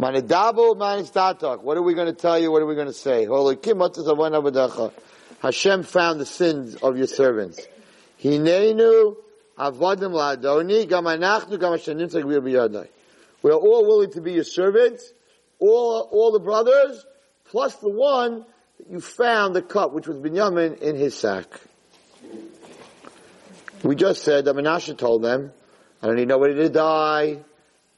Manidabo 0.01 0.75
manistatok. 0.77 1.63
What 1.63 1.77
are 1.77 1.83
we 1.83 1.95
going 1.95 2.09
to 2.09 2.13
tell 2.13 2.37
you? 2.37 2.51
What 2.51 2.61
are 2.63 2.67
we 2.67 2.75
going 2.75 2.89
to 2.89 2.93
say? 2.93 3.27
Hashem 5.41 5.83
found 5.85 6.21
the 6.21 6.27
sins 6.27 6.75
of 6.77 6.97
your 6.97 7.07
servants. 7.07 7.61
We 8.23 8.39
are 13.51 13.55
all 13.55 13.87
willing 13.87 14.13
to 14.13 14.21
be 14.21 14.33
your 14.33 14.45
servants, 14.45 15.13
all, 15.59 16.09
all 16.11 16.33
the 16.33 16.41
brothers, 16.41 17.07
plus 17.45 17.77
the 17.77 17.89
one 17.89 18.45
that 18.79 18.91
you 18.91 19.01
found 19.01 19.55
the 19.55 19.63
cup, 19.63 19.93
which 19.93 20.09
was 20.09 20.17
Binyamin, 20.17 20.79
in 20.79 20.97
his 20.97 21.15
sack. 21.17 21.47
We 23.83 23.97
just 23.97 24.23
said 24.23 24.45
that 24.45 24.55
Menashe 24.55 24.97
told 24.97 25.23
them, 25.23 25.53
I 26.03 26.07
don't 26.07 26.17
need 26.17 26.29
nobody 26.29 26.55
to 26.55 26.69
die. 26.69 27.39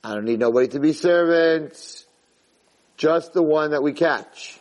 I 0.05 0.15
don't 0.15 0.25
need 0.25 0.39
nobody 0.39 0.69
to 0.69 0.81
be 0.81 0.93
servants. 0.93 2.07
Just 2.97 3.33
the 3.33 3.43
one 3.43 3.71
that 3.73 3.83
we 3.83 3.93
catch. 3.93 4.61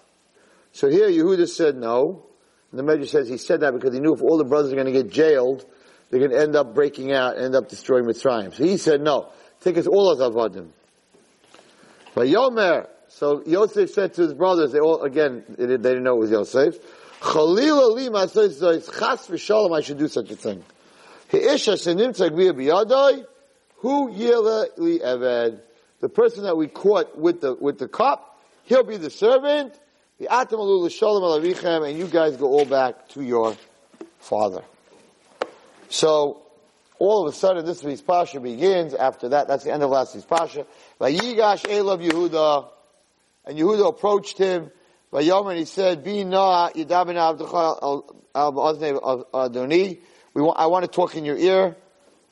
So 0.74 0.90
here 0.90 1.10
Yehuda 1.10 1.48
said 1.48 1.76
no. 1.76 2.26
And 2.72 2.80
the 2.80 2.84
Medrash 2.84 3.10
says 3.10 3.28
he 3.28 3.38
said 3.38 3.60
that 3.62 3.74
because 3.74 3.94
he 3.94 4.00
knew 4.00 4.14
if 4.14 4.22
all 4.22 4.38
the 4.38 4.46
brothers 4.46 4.72
are 4.72 4.76
going 4.76 4.86
to 4.88 4.92
get 4.92 5.12
jailed, 5.12 5.66
they're 6.10 6.20
going 6.20 6.32
to 6.32 6.40
end 6.40 6.56
up 6.56 6.74
breaking 6.74 7.12
out, 7.12 7.38
end 7.38 7.56
up 7.56 7.70
destroying 7.70 8.06
Mitzrayim. 8.06 8.54
So 8.54 8.64
he 8.64 8.78
said 8.78 9.02
no. 9.02 9.32
Take 9.62 9.78
us 9.78 9.88
all 9.88 10.12
as 10.12 10.20
avadim. 10.20 10.70
But 12.16 12.28
Yomer, 12.28 12.88
so 13.08 13.44
Yosef 13.46 13.92
said 13.92 14.14
to 14.16 14.24
his 14.24 14.34
brothers, 14.34 14.72
they 14.72 14.80
all, 14.80 15.04
again, 15.04 15.44
they 15.50 15.66
didn't 15.68 16.04
know 16.04 16.16
it 16.16 16.20
was 16.20 16.32
Yosef, 16.32 16.76
Chalil 17.22 17.96
v'shalom, 17.96 19.78
I 19.78 19.82
should 19.82 19.98
do 19.98 20.08
such 20.08 20.32
a 20.32 20.36
thing. 20.36 20.64
The 26.02 26.10
person 26.14 26.44
that 26.44 26.58
we 26.58 26.68
caught 26.68 27.18
with 27.18 27.42
the, 27.42 27.54
with 27.54 27.80
the 27.80 27.88
cup, 27.88 28.40
he'll 28.66 28.84
be 28.84 28.98
the 28.98 29.10
servant, 29.10 29.80
the 30.20 30.28
atamalu 30.28 30.84
l'shalom 30.84 31.24
alavichem, 31.24 31.88
and 31.88 31.98
you 31.98 32.08
guys 32.08 32.36
go 32.36 32.48
all 32.48 32.66
back 32.66 33.08
to 33.10 33.24
your 33.24 33.56
father. 34.20 34.64
So, 35.90 36.42
all 37.00 37.26
of 37.28 37.34
a 37.34 37.36
sudden 37.36 37.66
this 37.66 37.84
week's 37.84 38.02
Pasha 38.02 38.40
begins, 38.40 38.94
after 38.94 39.30
that, 39.30 39.48
that's 39.48 39.64
the 39.64 39.72
end 39.72 39.84
of 39.84 39.90
last 39.90 40.14
week's 40.14 40.26
Pasha, 40.26 40.66
Vayigash 41.00 41.66
Elav 41.66 42.06
Yehuda, 42.06 42.68
and 43.46 43.58
Yehuda 43.58 43.88
approached 43.88 44.38
him, 44.38 44.70
Vayom, 45.12 45.50
and 45.50 45.58
he 45.58 45.66
said, 45.66 46.04
Be 46.04 46.24
na 46.24 46.70
yidabin 46.70 47.16
avdecha 47.16 47.80
al 47.82 48.06
adoni, 49.34 50.00
we 50.34 50.42
want, 50.42 50.60
I 50.60 50.68
want 50.68 50.86
to 50.86 50.92
talk 50.92 51.16
in 51.16 51.26
your 51.26 51.38
ear, 51.38 51.76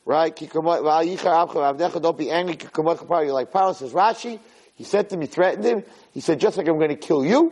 right? 0.06 0.36
Don't 0.36 2.18
be 2.18 2.32
angry. 2.32 2.58
You're 2.76 3.34
like 3.34 3.52
Paro 3.52 3.76
says 3.76 3.92
Rashi. 3.92 4.40
He 4.76 4.84
said 4.86 5.10
to 5.10 5.18
me, 5.18 5.26
threatened 5.26 5.66
him. 5.66 5.84
He 6.14 6.22
said, 6.22 6.40
just 6.40 6.58
like 6.58 6.68
I'm 6.68 6.78
going 6.78 6.90
to 6.90 6.96
kill 6.96 7.26
you, 7.26 7.52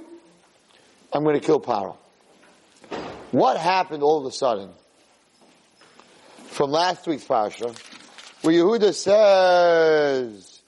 I'm 1.12 1.24
going 1.24 1.38
to 1.38 1.46
kill 1.46 1.60
Paro. 1.60 1.98
What 3.32 3.58
happened 3.58 4.02
all 4.02 4.20
of 4.20 4.26
a 4.26 4.32
sudden 4.32 4.70
from 6.46 6.72
last 6.72 7.06
week's 7.06 7.26
Pasha, 7.26 7.74
where 8.42 8.54
Yehuda 8.54 8.94
says 8.94 10.62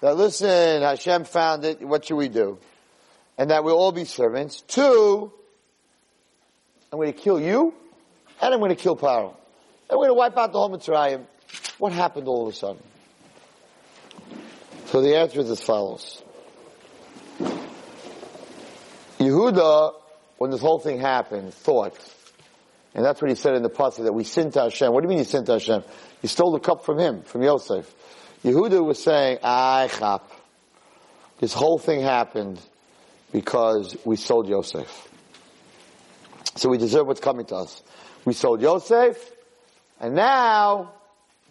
that 0.00 0.16
listen, 0.16 0.82
Hashem 0.82 1.24
found 1.24 1.64
it, 1.64 1.82
what 1.82 2.04
should 2.04 2.16
we 2.16 2.28
do? 2.28 2.58
And 3.36 3.50
that 3.50 3.64
we'll 3.64 3.76
all 3.76 3.92
be 3.92 4.04
servants. 4.04 4.62
Two, 4.62 5.32
I'm 6.92 6.98
going 6.98 7.12
to 7.12 7.18
kill 7.18 7.40
you, 7.40 7.74
and 8.40 8.54
I'm 8.54 8.60
going 8.60 8.70
to 8.70 8.76
kill 8.76 8.96
Paro. 8.96 9.34
And 9.88 9.98
we're 9.98 10.06
going 10.06 10.10
to 10.10 10.14
wipe 10.14 10.36
out 10.36 10.52
the 10.52 10.58
whole 10.58 10.70
Mitzrayim. 10.70 11.26
What 11.78 11.92
happened 11.92 12.28
all 12.28 12.46
of 12.46 12.54
a 12.54 12.56
sudden? 12.56 12.82
So 14.86 15.00
the 15.00 15.16
answer 15.16 15.40
is 15.40 15.50
as 15.50 15.62
follows. 15.62 16.22
Yehuda, 19.18 19.94
when 20.38 20.50
this 20.50 20.60
whole 20.60 20.78
thing 20.78 21.00
happened, 21.00 21.52
thought, 21.54 21.98
and 22.94 23.04
that's 23.04 23.20
what 23.20 23.30
he 23.30 23.34
said 23.34 23.54
in 23.54 23.62
the 23.62 23.70
pasuk 23.70 24.04
that 24.04 24.12
we 24.12 24.24
sinned 24.24 24.54
to 24.54 24.62
Hashem. 24.62 24.92
What 24.92 25.02
do 25.02 25.06
you 25.06 25.08
mean 25.10 25.18
you 25.18 25.24
sinned 25.24 25.46
to 25.46 25.52
Hashem? 25.52 25.82
You 26.22 26.28
stole 26.28 26.52
the 26.52 26.60
cup 26.60 26.84
from 26.84 26.98
him, 26.98 27.22
from 27.22 27.42
Yosef. 27.42 27.92
Yehuda 28.42 28.84
was 28.84 29.02
saying, 29.02 29.38
"I 29.42 29.88
chap." 29.88 30.30
This 31.38 31.52
whole 31.52 31.78
thing 31.78 32.00
happened 32.00 32.58
because 33.32 33.96
we 34.04 34.16
sold 34.16 34.48
Yosef. 34.48 35.08
So 36.54 36.70
we 36.70 36.78
deserve 36.78 37.06
what's 37.06 37.20
coming 37.20 37.44
to 37.46 37.56
us. 37.56 37.82
We 38.26 38.32
sold 38.32 38.60
Yosef, 38.60 39.16
and 40.00 40.16
now 40.16 40.92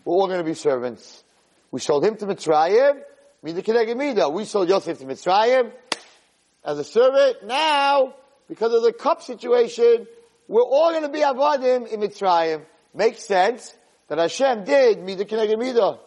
we're 0.03 0.13
all 0.13 0.27
going 0.27 0.39
to 0.39 0.43
be 0.43 0.53
servants. 0.53 1.23
We 1.71 1.79
sold 1.79 2.03
him 2.03 2.17
to 2.17 2.25
Mitzrayim, 2.25 2.99
Mida 3.41 3.61
Keneged 3.61 3.95
Mida. 3.95 4.27
We 4.27 4.43
sold 4.43 4.67
Yosef 4.67 4.99
to 4.99 5.05
Mitzrayim 5.05 5.71
as 6.65 6.77
a 6.77 6.83
servant. 6.83 7.45
Now, 7.45 8.15
because 8.49 8.73
of 8.73 8.83
the 8.83 8.91
cup 8.91 9.21
situation, 9.21 10.05
we're 10.49 10.63
all 10.63 10.91
going 10.91 11.03
to 11.03 11.09
be 11.09 11.21
Avadim 11.21 11.87
in 11.87 12.01
Mitzrayim. 12.01 12.65
Makes 12.93 13.23
sense 13.23 13.73
that 14.09 14.17
Hashem 14.17 14.65
did 14.65 15.01
Mida 15.01 15.23
Keneged 15.23 15.57
Mida. 15.57 15.99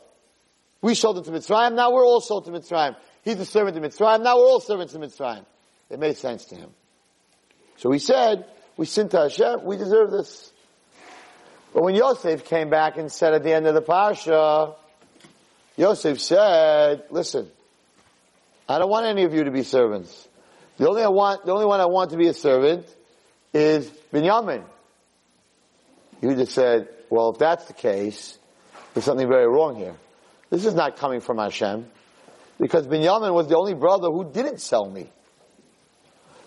We 0.82 0.94
sold 0.94 1.16
him 1.16 1.24
to 1.24 1.30
Mitzrayim, 1.30 1.76
now 1.76 1.92
we're 1.94 2.04
all 2.04 2.20
sold 2.20 2.44
to 2.44 2.50
Mitzrayim. 2.50 2.94
He's 3.24 3.40
a 3.40 3.46
servant 3.46 3.74
to 3.76 3.80
Mitzrayim, 3.80 4.22
now 4.22 4.36
we're 4.36 4.48
all 4.48 4.60
servants 4.60 4.92
to 4.92 4.98
Mitzrayim. 4.98 5.46
It 5.88 5.98
made 5.98 6.18
sense 6.18 6.44
to 6.44 6.56
him. 6.56 6.68
So 7.78 7.90
he 7.90 7.98
said, 7.98 8.44
we 8.76 8.84
sinned 8.84 9.12
to 9.12 9.20
Hashem, 9.20 9.64
we 9.64 9.78
deserve 9.78 10.10
this. 10.10 10.52
But 11.72 11.82
when 11.82 11.94
Yosef 11.94 12.44
came 12.46 12.70
back 12.70 12.96
and 12.96 13.10
said 13.12 13.34
at 13.34 13.42
the 13.42 13.52
end 13.52 13.66
of 13.66 13.74
the 13.74 13.82
Pasha, 13.82 14.74
Yosef 15.76 16.20
said, 16.20 17.04
listen, 17.10 17.48
I 18.68 18.78
don't 18.78 18.90
want 18.90 19.06
any 19.06 19.24
of 19.24 19.34
you 19.34 19.44
to 19.44 19.50
be 19.50 19.62
servants. 19.62 20.28
The 20.78 20.88
only 20.88 21.02
I 21.02 21.08
want, 21.08 21.44
the 21.44 21.52
only 21.52 21.66
one 21.66 21.80
I 21.80 21.86
want 21.86 22.10
to 22.10 22.16
be 22.16 22.26
a 22.28 22.34
servant 22.34 22.86
is 23.52 23.88
Binyamin. 24.12 24.64
Yehuda 26.22 26.48
said, 26.48 26.88
well, 27.10 27.30
if 27.30 27.38
that's 27.38 27.66
the 27.66 27.72
case, 27.72 28.38
there's 28.92 29.04
something 29.04 29.28
very 29.28 29.46
wrong 29.46 29.76
here. 29.76 29.94
This 30.50 30.64
is 30.64 30.74
not 30.74 30.96
coming 30.96 31.20
from 31.20 31.38
Hashem, 31.38 31.86
because 32.58 32.86
Binyamin 32.86 33.32
was 33.34 33.48
the 33.48 33.56
only 33.56 33.74
brother 33.74 34.10
who 34.10 34.30
didn't 34.30 34.60
sell 34.60 34.88
me. 34.88 35.10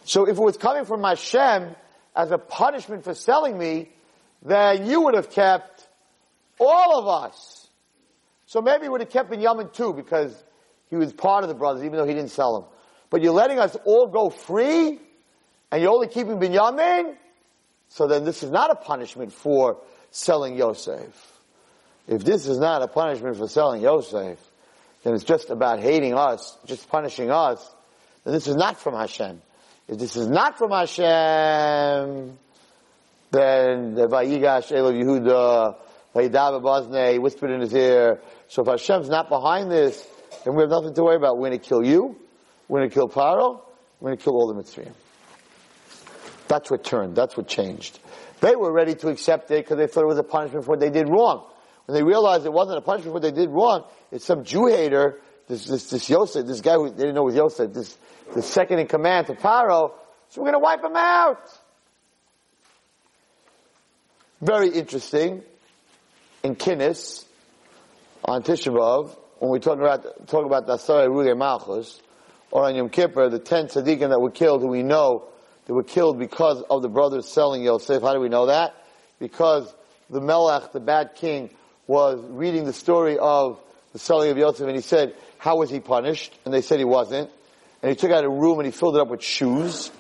So 0.04 0.28
if 0.28 0.38
it 0.38 0.42
was 0.42 0.58
coming 0.58 0.86
from 0.86 1.04
Hashem 1.04 1.75
as 2.16 2.32
a 2.32 2.38
punishment 2.38 3.04
for 3.04 3.13
selling 3.13 3.58
me, 3.58 3.90
then 4.41 4.86
you 4.88 5.01
would 5.01 5.15
have 5.15 5.29
kept 5.29 5.88
all 6.60 7.00
of 7.00 7.07
us. 7.07 7.67
So 8.45 8.62
maybe 8.62 8.86
you 8.86 8.91
would 8.91 9.01
have 9.01 9.10
kept 9.10 9.31
Binyamin 9.31 9.74
too, 9.74 9.93
because 9.93 10.43
he 10.89 10.95
was 10.95 11.13
part 11.13 11.43
of 11.43 11.48
the 11.48 11.55
brothers, 11.55 11.83
even 11.83 11.98
though 11.98 12.05
he 12.05 12.13
didn't 12.13 12.31
sell 12.31 12.57
him. 12.57 12.65
But 13.10 13.21
you're 13.21 13.33
letting 13.33 13.60
us 13.60 13.77
all 13.86 14.07
go 14.07 14.29
free, 14.29 15.00
and 15.71 15.81
you're 15.81 15.91
only 15.91 16.07
keeping 16.07 16.39
Binyamin? 16.39 17.15
So 17.89 18.07
then 18.07 18.24
this 18.24 18.43
is 18.43 18.51
not 18.51 18.71
a 18.71 18.75
punishment 18.75 19.33
for 19.33 19.77
selling 20.12 20.57
Yosef. 20.57 21.39
If 22.07 22.24
this 22.24 22.48
is 22.48 22.57
not 22.57 22.81
a 22.81 22.88
punishment 22.88 23.38
for 23.38 23.48
selling 23.48 23.81
Yosef, 23.81 24.39
then 25.03 25.13
it's 25.13 25.24
just 25.24 25.50
about 25.50 25.79
hating 25.79 26.13
us, 26.13 26.57
just 26.65 26.89
punishing 26.89 27.31
us, 27.31 27.74
then 28.24 28.33
this 28.33 28.48
is 28.48 28.55
not 28.55 28.79
from 28.79 28.95
Hashem. 28.95 29.41
If 29.88 29.98
this 29.98 30.15
is 30.15 30.27
not 30.27 30.57
from 30.57 30.71
Hashem, 30.71 32.38
then 33.32 33.96
the 33.96 34.08
Vayigash 34.08 34.72
Elav 34.72 34.94
Yehuda, 34.94 35.76
Vayidav 36.14 36.62
Bazne, 36.62 37.20
whispered 37.20 37.52
in 37.52 37.62
his 37.62 37.74
ear. 37.74 38.22
So 38.50 38.62
if 38.62 38.68
Hashem's 38.68 39.10
not 39.10 39.30
behind 39.30 39.72
this, 39.72 40.06
then 40.44 40.56
we 40.56 40.64
have 40.64 40.70
nothing 40.70 40.94
to 40.94 41.04
worry 41.04 41.16
about. 41.16 41.38
We're 41.38 41.50
going 41.50 41.60
to 41.60 41.66
kill 41.66 41.86
you. 41.86 42.18
We're 42.68 42.80
going 42.80 42.90
to 42.90 42.94
kill 42.94 43.10
Paro. 43.10 43.62
We're 44.00 44.10
going 44.10 44.18
to 44.18 44.24
kill 44.24 44.34
all 44.34 44.54
the 44.54 44.62
Mitzrayim. 44.62 44.94
That's 46.48 46.70
what 46.70 46.84
turned. 46.84 47.16
That's 47.16 47.38
what 47.38 47.48
changed. 47.48 48.00
They 48.42 48.56
were 48.56 48.74
ready 48.74 48.96
to 48.96 49.08
accept 49.08 49.52
it 49.52 49.64
because 49.64 49.78
they 49.78 49.88
thought 49.88 50.04
it 50.04 50.08
was 50.08 50.18
a 50.18 50.24
punishment 50.24 50.66
for 50.66 50.72
what 50.72 50.80
they 50.80 50.90
did 50.90 51.08
wrong. 51.08 51.48
When 51.86 51.96
they 51.96 52.04
realized 52.04 52.46
it 52.46 52.52
wasn't 52.52 52.80
a 52.80 52.82
punishment 52.82 53.12
for 53.12 53.14
what 53.14 53.22
they 53.22 53.32
did 53.32 53.50
wrong, 53.50 53.86
it's 54.12 54.26
some 54.26 54.44
Jew 54.44 54.68
hater, 54.68 55.22
this, 55.48 55.66
this, 55.66 55.90
this 55.90 56.10
Yosef, 56.10 56.46
this 56.46 56.60
guy 56.60 56.76
who 56.76 56.90
they 56.90 56.98
didn't 56.98 57.16
know 57.16 57.24
was 57.24 57.36
Yosef, 57.36 57.72
this, 57.72 57.98
the 58.34 58.42
second 58.42 58.80
in 58.80 58.88
command 58.88 59.28
to 59.28 59.34
Paro, 59.34 59.94
so 60.30 60.42
we're 60.42 60.52
going 60.52 60.54
to 60.54 60.60
wipe 60.60 60.84
him 60.84 60.96
out. 60.96 61.42
Very 64.41 64.69
interesting. 64.69 65.43
In 66.43 66.55
Kinnis, 66.55 67.25
on 68.25 68.41
Tisha 68.41 68.74
B'Av, 68.74 69.15
when 69.38 69.51
we 69.51 69.60
talk 69.60 69.77
about 69.77 70.27
talk 70.27 70.45
about 70.45 70.65
the 70.65 70.77
Asarei 70.77 71.07
Ruge 71.07 71.38
Malchus, 71.38 72.01
or 72.50 72.65
on 72.65 72.75
Yom 72.75 72.89
Kippur, 72.89 73.29
the 73.29 73.38
ten 73.38 73.67
tzaddikim 73.67 74.10
that 74.10 74.19
were 74.19 74.31
killed, 74.31 74.62
who 74.62 74.67
we 74.67 74.81
know 74.81 75.25
they 75.67 75.74
were 75.74 75.83
killed 75.83 76.17
because 76.17 76.63
of 76.71 76.81
the 76.81 76.89
brothers 76.89 77.27
selling 77.27 77.62
Yosef. 77.62 78.01
How 78.01 78.13
do 78.13 78.19
we 78.19 78.29
know 78.29 78.48
that? 78.48 78.74
Because 79.19 79.71
the 80.10 80.19
Melech, 80.19 80.71
the 80.71 80.79
bad 80.79 81.13
king, 81.13 81.51
was 81.86 82.19
reading 82.29 82.65
the 82.65 82.74
story 82.74 83.19
of 83.19 83.60
the 83.93 84.00
selling 84.00 84.31
of 84.31 84.38
Yosef, 84.39 84.65
and 84.65 84.75
he 84.75 84.81
said, 84.81 85.13
how 85.38 85.57
was 85.57 85.69
he 85.69 85.79
punished? 85.79 86.36
And 86.45 86.53
they 86.53 86.62
said 86.62 86.79
he 86.79 86.86
wasn't. 86.86 87.29
And 87.83 87.89
he 87.91 87.95
took 87.95 88.10
out 88.10 88.24
a 88.24 88.29
room 88.29 88.57
and 88.60 88.65
he 88.65 88.71
filled 88.71 88.95
it 88.95 89.01
up 89.01 89.10
with 89.10 89.24
shoes. 89.24 89.91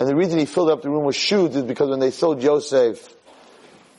And 0.00 0.08
the 0.08 0.16
reason 0.16 0.40
he 0.40 0.46
filled 0.46 0.70
up 0.70 0.82
the 0.82 0.90
room 0.90 1.04
with 1.04 1.14
shoes 1.14 1.54
is 1.54 1.62
because 1.62 1.90
when 1.90 2.00
they 2.00 2.10
sold 2.10 2.42
Yosef, 2.42 3.13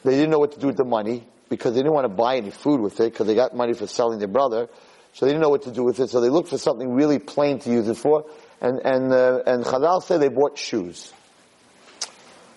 they 0.06 0.16
didn't 0.16 0.30
know 0.30 0.40
what 0.40 0.54
to 0.54 0.60
do 0.60 0.68
with 0.68 0.78
the 0.78 0.86
money 0.86 1.28
because 1.50 1.74
they 1.74 1.80
didn't 1.80 1.94
want 1.94 2.06
to 2.06 2.16
buy 2.16 2.38
any 2.38 2.52
food 2.52 2.80
with 2.80 3.00
it 3.00 3.12
because 3.12 3.28
they 3.28 3.36
got 3.36 3.56
money 3.56 3.74
for 3.74 3.88
selling 3.88 4.20
their 4.20 4.28
brother. 4.28 4.70
So 5.14 5.26
they 5.26 5.32
didn't 5.32 5.42
know 5.42 5.50
what 5.50 5.64
to 5.64 5.72
do 5.72 5.84
with 5.84 6.00
it. 6.00 6.10
So 6.10 6.22
they 6.22 6.30
looked 6.30 6.50
for 6.50 6.58
something 6.58 6.94
really 6.94 7.20
plain 7.20 7.60
to 7.60 7.70
use 7.70 7.88
it 7.88 7.98
for. 7.98 8.26
And, 8.62 8.80
and, 8.84 9.12
uh, 9.12 9.44
and 9.46 9.64
Chazal 9.64 10.04
said 10.04 10.22
they 10.22 10.30
bought 10.30 10.58
shoes. 10.58 11.14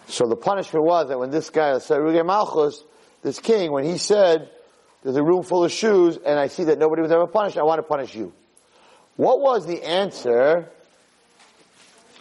So 0.09 0.27
the 0.27 0.37
punishment 0.37 0.85
was 0.85 1.09
that 1.09 1.19
when 1.19 1.31
this 1.31 1.51
guy, 1.51 1.73
Saruge 1.73 2.25
Malchus, 2.25 2.83
this 3.23 3.39
king, 3.39 3.73
when 3.73 3.85
he 3.85 3.99
said, 3.99 4.51
there's 5.03 5.17
a 5.17 5.23
room 5.23 5.43
full 5.43 5.65
of 5.65 5.73
shoes 5.73 6.17
and 6.17 6.39
I 6.39 6.49
see 6.49 6.65
that 6.65 6.79
nobody 6.79 7.03
was 7.03 7.13
ever 7.13 7.27
punished, 7.27 7.57
I 7.57 7.63
want 7.63 7.79
to 7.79 7.83
punish 7.83 8.15
you. 8.15 8.33
What 9.17 9.41
was 9.41 9.67
the 9.67 9.83
answer 9.85 10.71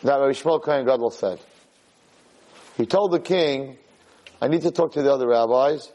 that 0.03 0.19
Rabbi 0.19 0.31
Shmuel 0.31 0.61
Kohen 0.61 0.85
Gadol 0.85 1.11
said? 1.11 1.39
He 2.75 2.85
told 2.85 3.11
the 3.11 3.19
king, 3.19 3.77
I 4.41 4.47
need 4.47 4.61
to 4.61 4.71
talk 4.71 4.93
to 4.93 5.01
the 5.01 5.11
other 5.11 5.27
rabbis 5.27 5.91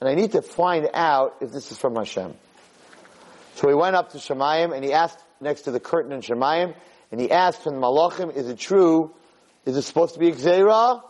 and 0.00 0.08
I 0.08 0.14
need 0.14 0.32
to 0.32 0.42
find 0.42 0.88
out 0.92 1.36
if 1.40 1.52
this 1.52 1.72
is 1.72 1.78
from 1.78 1.96
Hashem. 1.96 2.34
So 3.54 3.68
he 3.68 3.74
went 3.74 3.96
up 3.96 4.12
to 4.12 4.18
Shemayim 4.18 4.74
and 4.74 4.84
he 4.84 4.92
asked 4.92 5.18
next 5.40 5.62
to 5.62 5.70
the 5.70 5.80
curtain 5.80 6.12
in 6.12 6.20
Shemayim 6.20 6.74
and 7.10 7.20
he 7.20 7.30
asked 7.30 7.62
from 7.62 7.76
the 7.76 7.80
Malachim, 7.80 8.34
is 8.34 8.48
it 8.48 8.58
true? 8.58 9.14
Is 9.64 9.76
it 9.76 9.82
supposed 9.82 10.14
to 10.14 10.20
be 10.20 10.32
Xerah? 10.32 11.02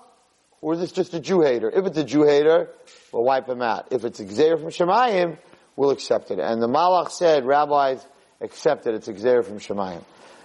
Or 0.60 0.74
is 0.74 0.80
this 0.80 0.92
just 0.92 1.12
a 1.14 1.20
Jew 1.20 1.42
hater? 1.42 1.70
If 1.70 1.86
it's 1.86 1.98
a 1.98 2.04
Jew 2.04 2.24
hater, 2.24 2.70
we'll 3.12 3.24
wipe 3.24 3.48
him 3.48 3.62
out. 3.62 3.88
If 3.90 4.04
it's 4.04 4.20
Xer 4.20 4.58
from 4.58 4.70
Shemayim, 4.70 5.38
we'll 5.74 5.90
accept 5.90 6.30
it. 6.30 6.38
And 6.38 6.62
the 6.62 6.68
Malach 6.68 7.10
said, 7.10 7.44
rabbis 7.44 8.04
accept 8.40 8.86
it, 8.86 8.94
it's 8.94 9.08
Xer 9.08 9.44
from 9.44 9.58
Shemayim. 9.58 10.02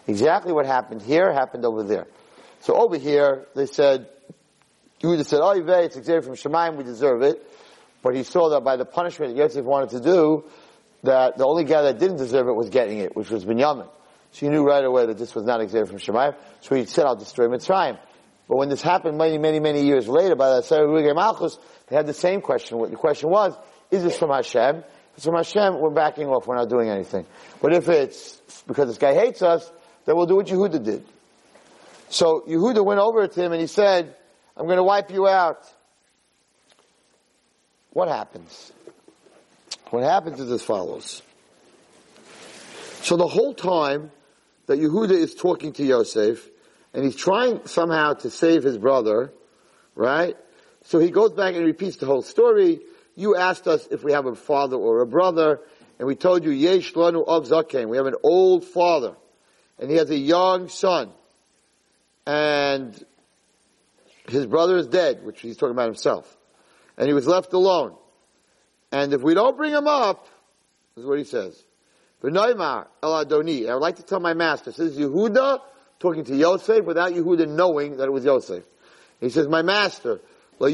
Exactly 0.07 0.51
what 0.51 0.65
happened 0.65 1.01
here 1.01 1.31
happened 1.31 1.65
over 1.65 1.83
there. 1.83 2.07
So 2.62 2.75
over 2.75 2.98
here, 2.98 3.48
they 3.55 3.65
said, 3.65 4.10
Yehuda 5.01 5.25
said, 5.25 5.39
oh, 5.41 5.51
it's 5.51 5.98
Xer 5.98 6.24
from 6.24 6.36
Shemayim, 6.36 6.77
we 6.77 6.84
deserve 6.84 7.22
it. 7.24 7.41
But 8.03 8.15
he 8.15 8.24
saw 8.24 8.50
that 8.50 8.63
by 8.63 8.77
the 8.77 8.86
punishment 8.86 9.36
that 9.36 9.41
Yosef 9.41 9.63
wanted 9.63 9.89
to 9.89 10.00
do, 10.00 10.46
that 11.03 11.38
the 11.38 11.46
only 11.46 11.63
guy 11.63 11.84
that 11.84 12.00
didn't 12.00 12.17
deserve 12.17 12.48
it 12.48 12.53
was 12.53 12.70
getting 12.70 13.00
it, 13.00 13.15
which 13.15 13.29
was 13.29 13.46
Binyamin. 13.46 13.89
So 14.31 14.46
he 14.46 14.50
knew 14.50 14.63
right 14.63 14.84
away 14.84 15.08
that 15.08 15.17
this 15.17 15.36
was 15.36 15.46
not 15.46 15.60
Xer 15.60 15.88
from 15.88 15.98
Shemayim. 15.98 16.36
So 16.62 16.75
he 16.75 16.86
said, 16.86 17.05
I'll 17.05 17.15
destroy 17.15 17.48
Mitzrayim. 17.48 18.00
But 18.48 18.58
when 18.58 18.70
this 18.70 18.81
happened 18.81 19.17
many, 19.17 19.38
many, 19.38 19.60
many 19.60 19.84
years 19.86 20.08
later 20.08 20.36
by 20.36 20.55
the 20.55 20.62
Sarah 20.62 21.13
Malchus, 21.13 21.58
they 21.88 21.96
had 21.96 22.05
the 22.05 22.13
same 22.13 22.41
question. 22.41 22.79
The 22.79 22.96
question 22.96 23.29
was, 23.29 23.55
is 23.89 24.03
this 24.03 24.17
from 24.17 24.29
Hashem? 24.29 24.77
If 24.77 24.86
it's 25.17 25.25
from 25.25 25.36
Hashem, 25.36 25.79
we're 25.79 25.89
backing 25.89 26.27
off, 26.27 26.48
we're 26.48 26.55
not 26.55 26.70
doing 26.70 26.89
anything. 26.89 27.25
But 27.62 27.74
if 27.74 27.89
it's 27.89 28.41
because 28.67 28.88
this 28.88 28.98
guy 28.98 29.13
hates 29.13 29.41
us, 29.41 29.70
then 30.05 30.15
we'll 30.15 30.25
do 30.25 30.36
what 30.36 30.48
Yehuda 30.48 30.84
did. 30.84 31.05
So 32.10 32.43
Yehuda 32.48 32.84
went 32.86 33.00
over 33.00 33.27
to 33.27 33.41
him 33.41 33.51
and 33.51 33.62
he 33.62 33.67
said, 33.67 34.15
I'm 34.55 34.65
going 34.65 34.77
to 34.77 34.84
wipe 34.84 35.12
you 35.12 35.27
out. 35.27 35.65
What 37.91 38.08
happens? 38.08 38.72
What 39.89 40.03
happens 40.03 40.39
is 40.39 40.51
as 40.51 40.62
follows. 40.62 41.22
So 43.01 43.17
the 43.17 43.27
whole 43.27 43.53
time 43.53 44.12
that 44.67 44.79
Yehuda 44.79 45.12
is 45.12 45.36
talking 45.36 45.74
to 45.74 45.84
Yosef, 45.84 46.48
and 46.93 47.03
he's 47.03 47.15
trying 47.15 47.65
somehow 47.65 48.13
to 48.13 48.29
save 48.29 48.63
his 48.63 48.77
brother, 48.77 49.34
right? 49.96 50.38
So 50.84 51.00
he 51.00 51.10
goes 51.10 51.34
back 51.34 51.55
and 51.55 51.65
repeats 51.65 51.98
the 51.98 52.05
whole 52.05 52.22
story. 52.22 52.79
You 53.15 53.36
asked 53.36 53.67
us 53.67 53.88
if 53.91 54.03
we 54.03 54.13
have 54.13 54.25
a 54.25 54.36
father 54.36 54.77
or 54.77 55.01
a 55.01 55.08
brother, 55.08 55.60
and 56.00 56.08
we 56.08 56.15
told 56.15 56.43
you, 56.43 56.51
Yesh 56.51 56.93
lanu 56.93 57.25
of 57.27 57.48
zaken. 57.48 57.89
We 57.89 57.98
have 57.98 58.05
an 58.05 58.15
old 58.24 58.63
father, 58.65 59.15
and 59.77 59.89
he 59.91 59.98
has 59.98 60.10
a 60.10 60.17
young 60.17 60.70
son, 60.70 61.12
and 62.25 63.03
his 64.31 64.45
brother 64.45 64.77
is 64.77 64.88
dead, 64.88 65.23
which 65.23 65.41
he's 65.41 65.58
talking 65.58 65.73
about 65.73 65.88
himself, 65.88 66.38
and 66.97 67.08
he 67.08 67.13
was 67.13 67.27
left 67.27 67.53
alone. 67.53 67.95
And 68.91 69.13
if 69.13 69.21
we 69.21 69.34
don't 69.34 69.56
bring 69.56 69.71
him 69.73 69.88
up, 69.88 70.27
this 70.95 71.03
is 71.03 71.08
what 71.08 71.17
he 71.17 71.23
says. 71.23 71.63
V'noimar 72.21 72.88
el 73.01 73.25
Adoni. 73.25 73.69
I 73.69 73.73
would 73.73 73.82
like 73.82 73.95
to 73.97 74.03
tell 74.03 74.19
my 74.19 74.34
master. 74.34 74.71
Says 74.71 74.97
Yehuda 74.97 75.62
talking 75.99 76.23
to 76.25 76.36
Yosef 76.36 76.84
without 76.84 77.13
Yehuda 77.13 77.47
knowing 77.47 77.97
that 77.97 78.06
it 78.06 78.12
was 78.12 78.25
Yosef. 78.25 78.63
He 79.19 79.29
says, 79.29 79.47
my 79.47 79.62
master, 79.62 80.19
the 80.60 80.71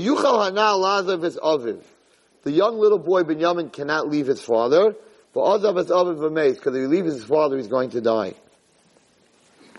young 2.45 2.79
little 2.79 2.99
boy 2.99 3.23
Binyamin 3.23 3.73
cannot 3.73 4.09
leave 4.09 4.27
his 4.27 4.41
father, 4.41 4.95
but 5.33 5.41
Ozavisov 5.41 6.15
is 6.15 6.21
amazed, 6.21 6.57
because 6.57 6.75
if 6.75 6.81
he 6.81 6.87
leaves 6.87 7.13
his 7.13 7.23
father, 7.25 7.57
he's 7.57 7.67
going 7.67 7.89
to 7.91 8.01
die. 8.01 8.33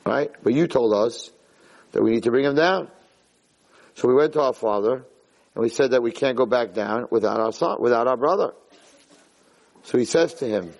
Right? 0.04 0.30
But 0.42 0.52
you 0.54 0.66
told 0.66 0.94
us 0.94 1.30
that 1.92 2.02
we 2.02 2.10
need 2.10 2.24
to 2.24 2.30
bring 2.30 2.44
him 2.44 2.54
down. 2.54 2.88
So 3.98 4.06
we 4.06 4.14
went 4.14 4.32
to 4.34 4.42
our 4.42 4.52
father, 4.52 4.94
and 4.94 5.62
we 5.62 5.70
said 5.70 5.90
that 5.90 6.04
we 6.04 6.12
can't 6.12 6.36
go 6.36 6.46
back 6.46 6.72
down 6.72 7.08
without 7.10 7.40
our 7.40 7.50
son, 7.50 7.78
without 7.80 8.06
our 8.06 8.16
brother. 8.16 8.52
So 9.82 9.98
he 9.98 10.04
says 10.04 10.34
to 10.34 10.46
him, 10.46 10.72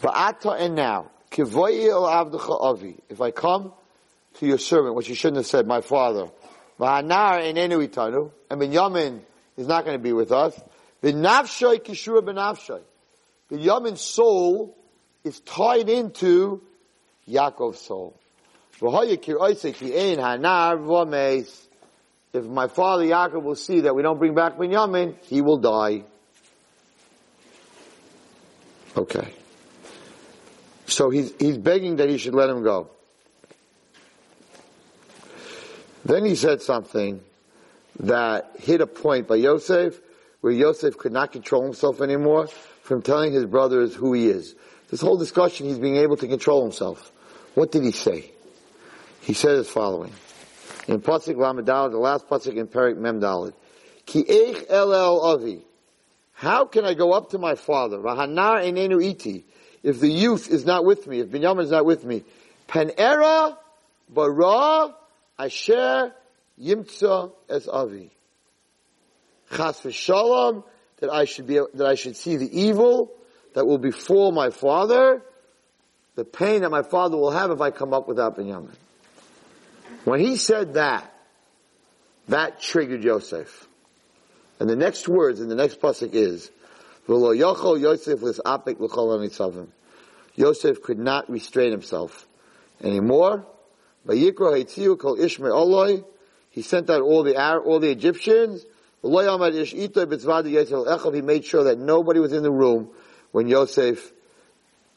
Va'ata 0.00 0.60
and 0.60 0.76
now, 0.76 1.10
if 1.32 3.20
I 3.20 3.30
come 3.32 3.72
to 4.34 4.46
your 4.46 4.58
servant, 4.58 4.94
which 4.94 5.08
you 5.08 5.16
shouldn't 5.16 5.38
have 5.38 5.46
said, 5.46 5.66
my 5.66 5.80
father, 5.80 6.28
and 6.78 7.10
Binyamin 8.60 9.20
is 9.56 9.66
not 9.66 9.84
going 9.84 9.96
to 9.96 10.02
be 10.02 10.12
with 10.12 10.30
us, 10.30 10.56
Binafshay 11.02 11.80
kishura 11.82 12.20
benafshay. 12.20 12.80
Binyamin's 13.50 14.02
soul 14.02 14.78
is 15.24 15.40
tied 15.40 15.88
into 15.88 16.62
Yaakov's 17.28 17.80
soul. 17.80 18.14
If 22.32 22.44
my 22.44 22.68
father 22.68 23.04
Yaakov 23.04 23.42
will 23.42 23.56
see 23.56 23.80
that 23.80 23.94
we 23.94 24.02
don't 24.02 24.18
bring 24.18 24.34
back 24.34 24.56
Binyamin, 24.56 25.16
he 25.24 25.40
will 25.40 25.58
die. 25.58 26.04
Okay. 28.96 29.32
So 30.86 31.10
he's, 31.10 31.32
he's 31.38 31.58
begging 31.58 31.96
that 31.96 32.08
he 32.08 32.18
should 32.18 32.34
let 32.34 32.48
him 32.48 32.62
go. 32.62 32.90
Then 36.04 36.24
he 36.24 36.36
said 36.36 36.62
something 36.62 37.20
that 38.00 38.52
hit 38.58 38.80
a 38.80 38.86
point 38.86 39.26
by 39.28 39.36
Yosef, 39.36 40.00
where 40.40 40.52
Yosef 40.52 40.96
could 40.96 41.12
not 41.12 41.32
control 41.32 41.64
himself 41.64 42.00
anymore 42.00 42.46
from 42.82 43.02
telling 43.02 43.32
his 43.32 43.44
brothers 43.44 43.94
who 43.94 44.12
he 44.12 44.28
is. 44.28 44.54
This 44.88 45.00
whole 45.00 45.18
discussion, 45.18 45.66
he's 45.66 45.78
being 45.78 45.96
able 45.96 46.16
to 46.16 46.28
control 46.28 46.62
himself. 46.62 47.12
What 47.54 47.72
did 47.72 47.82
he 47.82 47.92
say? 47.92 48.30
He 49.28 49.34
said 49.34 49.56
as 49.56 49.68
following. 49.68 50.10
In 50.86 51.02
Pasuk 51.02 51.34
Lamadal, 51.34 51.90
the 51.90 51.98
last 51.98 52.26
Pasuk 52.30 52.56
in 52.56 52.66
Perik 52.66 52.96
Memdalid. 52.96 53.52
Ki 54.06 54.24
eich 54.24 54.64
el 54.70 54.90
avi. 54.94 55.60
How 56.32 56.64
can 56.64 56.86
I 56.86 56.94
go 56.94 57.12
up 57.12 57.28
to 57.32 57.38
my 57.38 57.54
father? 57.54 57.98
Vahanar 57.98 58.64
enenu 58.64 59.04
iti 59.04 59.44
if 59.82 60.00
the 60.00 60.08
youth 60.08 60.48
is 60.48 60.64
not 60.64 60.86
with 60.86 61.06
me, 61.06 61.20
if 61.20 61.28
Binyamin 61.28 61.64
is 61.64 61.70
not 61.70 61.84
with 61.84 62.06
me, 62.06 62.24
Panera 62.68 63.58
bara 64.08 64.94
asher 65.38 66.14
yimtza 66.58 67.30
es 67.50 67.68
avi. 67.68 68.10
Chas 69.54 69.78
v'shalom, 69.82 70.64
that 71.00 71.10
I 71.10 71.26
should 71.26 71.46
be, 71.46 71.60
that 71.74 71.86
I 71.86 71.96
should 71.96 72.16
see 72.16 72.36
the 72.36 72.60
evil 72.60 73.12
that 73.52 73.66
will 73.66 73.76
befall 73.76 74.32
my 74.32 74.48
father, 74.48 75.22
the 76.14 76.24
pain 76.24 76.62
that 76.62 76.70
my 76.70 76.82
father 76.82 77.18
will 77.18 77.32
have 77.32 77.50
if 77.50 77.60
I 77.60 77.70
come 77.70 77.92
up 77.92 78.08
without 78.08 78.38
Binyamin. 78.38 78.74
When 80.04 80.20
he 80.20 80.36
said 80.36 80.74
that, 80.74 81.12
that 82.28 82.60
triggered 82.60 83.02
Yosef. 83.02 83.66
And 84.60 84.68
the 84.68 84.76
next 84.76 85.08
words 85.08 85.40
in 85.40 85.48
the 85.48 85.54
next 85.54 85.80
pasuk 85.80 86.14
is, 86.14 86.50
Yosef 87.08 88.20
was 88.20 88.40
apic 88.44 88.80
look 88.80 88.94
alone. 88.94 89.72
Yosef 90.34 90.82
could 90.82 90.98
not 90.98 91.30
restrain 91.30 91.70
himself 91.70 92.26
anymore. 92.82 93.46
By 94.04 94.14
Yikro 94.14 94.56
he 96.50 96.62
sent 96.62 96.90
out 96.90 97.02
all 97.02 97.22
the 97.22 97.36
all 97.60 97.80
the 97.80 97.90
Egyptians. 97.90 98.64
He 99.02 99.10
made 101.22 101.44
sure 101.44 101.64
that 101.64 101.76
nobody 101.78 102.20
was 102.20 102.32
in 102.32 102.42
the 102.42 102.50
room 102.50 102.90
when 103.30 103.48
Yosef 103.48 104.12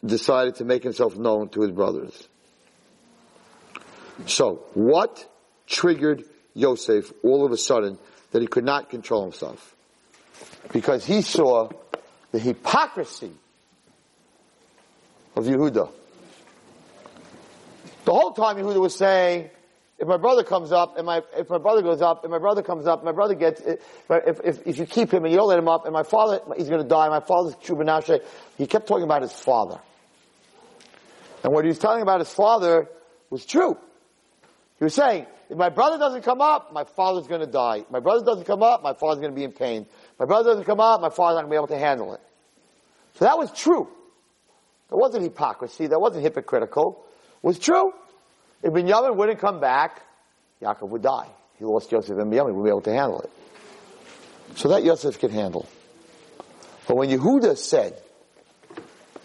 decided 0.03 0.55
to 0.55 0.65
make 0.65 0.83
himself 0.83 1.15
known 1.17 1.49
to 1.49 1.61
his 1.61 1.71
brothers. 1.71 2.27
So, 4.27 4.63
what 4.73 5.27
triggered 5.67 6.23
Yosef 6.53 7.11
all 7.23 7.45
of 7.45 7.51
a 7.51 7.57
sudden 7.57 7.97
that 8.31 8.41
he 8.41 8.47
could 8.47 8.65
not 8.65 8.89
control 8.89 9.23
himself? 9.23 9.75
Because 10.71 11.05
he 11.05 11.21
saw 11.21 11.69
the 12.31 12.39
hypocrisy 12.39 13.31
of 15.35 15.45
Yehuda. 15.45 15.89
The 18.05 18.13
whole 18.13 18.31
time 18.31 18.57
Yehuda 18.57 18.79
was 18.79 18.95
saying, 18.95 19.49
if 19.99 20.07
my 20.07 20.17
brother 20.17 20.43
comes 20.43 20.71
up 20.71 20.97
and 20.97 21.05
my, 21.05 21.21
if 21.37 21.49
my 21.49 21.59
brother 21.59 21.83
goes 21.83 22.01
up 22.01 22.23
and 22.23 22.31
my 22.31 22.39
brother 22.39 22.63
comes 22.63 22.87
up, 22.87 23.03
my 23.03 23.11
brother 23.11 23.35
gets, 23.35 23.61
eh, 23.61 23.75
if, 24.09 24.39
if, 24.43 24.67
if 24.67 24.77
you 24.79 24.85
keep 24.87 25.13
him 25.13 25.23
and 25.23 25.31
you 25.31 25.37
don't 25.37 25.47
let 25.47 25.59
him 25.59 25.67
up 25.67 25.85
and 25.85 25.93
my 25.93 26.03
father, 26.03 26.41
he's 26.57 26.69
gonna 26.69 26.83
die, 26.83 27.07
my 27.09 27.19
father's 27.19 27.53
Chubanashe, 27.55 28.23
he 28.57 28.65
kept 28.65 28.87
talking 28.87 29.03
about 29.03 29.21
his 29.21 29.31
father. 29.31 29.79
And 31.43 31.53
what 31.53 31.65
he 31.65 31.69
was 31.69 31.77
telling 31.77 32.01
about 32.01 32.19
his 32.19 32.33
father 32.33 32.87
was 33.29 33.45
true. 33.45 33.77
He 34.81 34.85
was 34.85 34.95
saying, 34.95 35.27
if 35.47 35.57
my 35.59 35.69
brother 35.69 35.99
doesn't 35.99 36.23
come 36.23 36.41
up, 36.41 36.73
my 36.73 36.85
father's 36.85 37.27
gonna 37.27 37.45
die. 37.45 37.85
My 37.91 37.99
brother 37.99 38.25
doesn't 38.25 38.45
come 38.45 38.63
up, 38.63 38.81
my 38.81 38.95
father's 38.95 39.21
gonna 39.21 39.35
be 39.35 39.43
in 39.43 39.51
pain. 39.51 39.85
My 40.17 40.25
brother 40.25 40.49
doesn't 40.49 40.65
come 40.65 40.79
up, 40.79 41.01
my 41.01 41.11
father's 41.11 41.35
not 41.35 41.41
gonna 41.43 41.51
be 41.51 41.55
able 41.55 41.67
to 41.67 41.77
handle 41.77 42.15
it. 42.15 42.21
So 43.13 43.25
that 43.25 43.37
was 43.37 43.51
true. 43.51 43.87
That 44.89 44.97
wasn't 44.97 45.21
hypocrisy, 45.21 45.85
that 45.85 45.99
wasn't 45.99 46.23
hypocritical. 46.23 47.05
It 47.43 47.45
was 47.45 47.59
true. 47.59 47.93
If 48.63 48.73
Binyamin 48.73 49.15
wouldn't 49.17 49.37
come 49.37 49.59
back, 49.59 50.01
Yaakov 50.63 50.89
would 50.89 51.03
die. 51.03 51.27
He 51.59 51.65
lost 51.65 51.91
Joseph 51.91 52.17
and 52.17 52.33
Binyamin, 52.33 52.55
would 52.55 52.63
be 52.63 52.69
able 52.69 52.81
to 52.81 52.91
handle 52.91 53.21
it. 53.21 53.29
So 54.55 54.69
that 54.69 54.83
Yosef 54.83 55.19
could 55.19 55.29
handle. 55.29 55.69
But 56.87 56.97
when 56.97 57.07
Yehuda 57.11 57.55
said, 57.55 58.01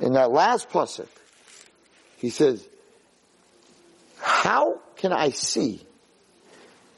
in 0.00 0.12
that 0.12 0.30
last 0.30 0.68
pasuk, 0.68 1.08
he 2.18 2.28
says, 2.28 2.62
how 4.18 4.82
can 5.08 5.16
I 5.16 5.30
see? 5.30 5.80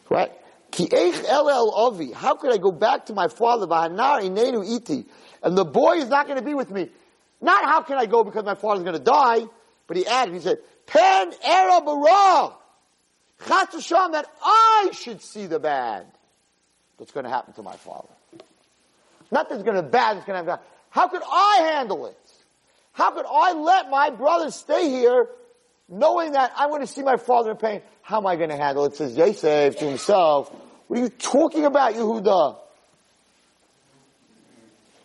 Right? 0.08 0.32
Ki 0.70 0.88
eich 0.88 1.24
el 1.28 1.70
avi. 1.70 2.12
How 2.12 2.36
could 2.36 2.52
I 2.52 2.56
go 2.56 2.72
back 2.72 3.06
to 3.06 3.12
my 3.12 3.28
father? 3.28 3.66
V'hanar 3.66 4.22
inenu 4.22 4.64
iti. 4.64 5.04
And 5.42 5.56
the 5.56 5.64
boy 5.64 5.96
is 5.96 6.08
not 6.08 6.26
going 6.26 6.38
to 6.38 6.44
be 6.44 6.54
with 6.54 6.70
me. 6.70 6.88
Not 7.40 7.64
how 7.64 7.82
can 7.82 7.98
I 7.98 8.06
go 8.06 8.24
because 8.24 8.44
my 8.44 8.54
father's 8.54 8.82
going 8.82 8.96
to 8.96 9.04
die, 9.04 9.44
but 9.86 9.96
he 9.96 10.06
added, 10.06 10.34
he 10.34 10.40
said, 10.40 10.58
Pen 10.86 11.32
era 11.44 11.82
bara. 11.82 12.54
Chas 13.46 13.88
that 13.88 14.26
I 14.42 14.90
should 14.92 15.20
see 15.20 15.46
the 15.46 15.60
bad 15.60 16.06
that's 16.98 17.12
going 17.12 17.24
to 17.24 17.30
happen 17.30 17.52
to 17.54 17.62
my 17.62 17.76
father. 17.76 18.08
Not 19.30 19.50
that's 19.50 19.62
going 19.62 19.76
to 19.76 19.82
bad, 19.82 20.16
that's 20.16 20.26
going 20.26 20.42
to 20.42 20.50
happen. 20.50 20.66
How 20.90 21.08
could 21.08 21.22
I 21.22 21.72
handle 21.74 22.06
it? 22.06 22.18
How 22.92 23.10
could 23.12 23.26
I 23.30 23.52
let 23.52 23.90
my 23.90 24.10
brother 24.10 24.50
stay 24.50 24.88
here 24.88 25.28
knowing 25.88 26.32
that 26.32 26.52
I'm 26.56 26.68
going 26.68 26.82
to 26.82 26.86
see 26.86 27.02
my 27.02 27.16
father 27.16 27.52
in 27.52 27.56
pain? 27.56 27.82
How 28.02 28.18
am 28.18 28.26
I 28.26 28.36
going 28.36 28.50
to 28.50 28.56
handle 28.56 28.84
it? 28.84 28.96
Says 28.96 29.16
Yosef 29.16 29.76
to 29.78 29.84
himself, 29.86 30.54
what 30.86 30.98
are 30.98 31.02
you 31.02 31.08
talking 31.08 31.64
about, 31.64 31.94
Yehuda? 31.94 32.58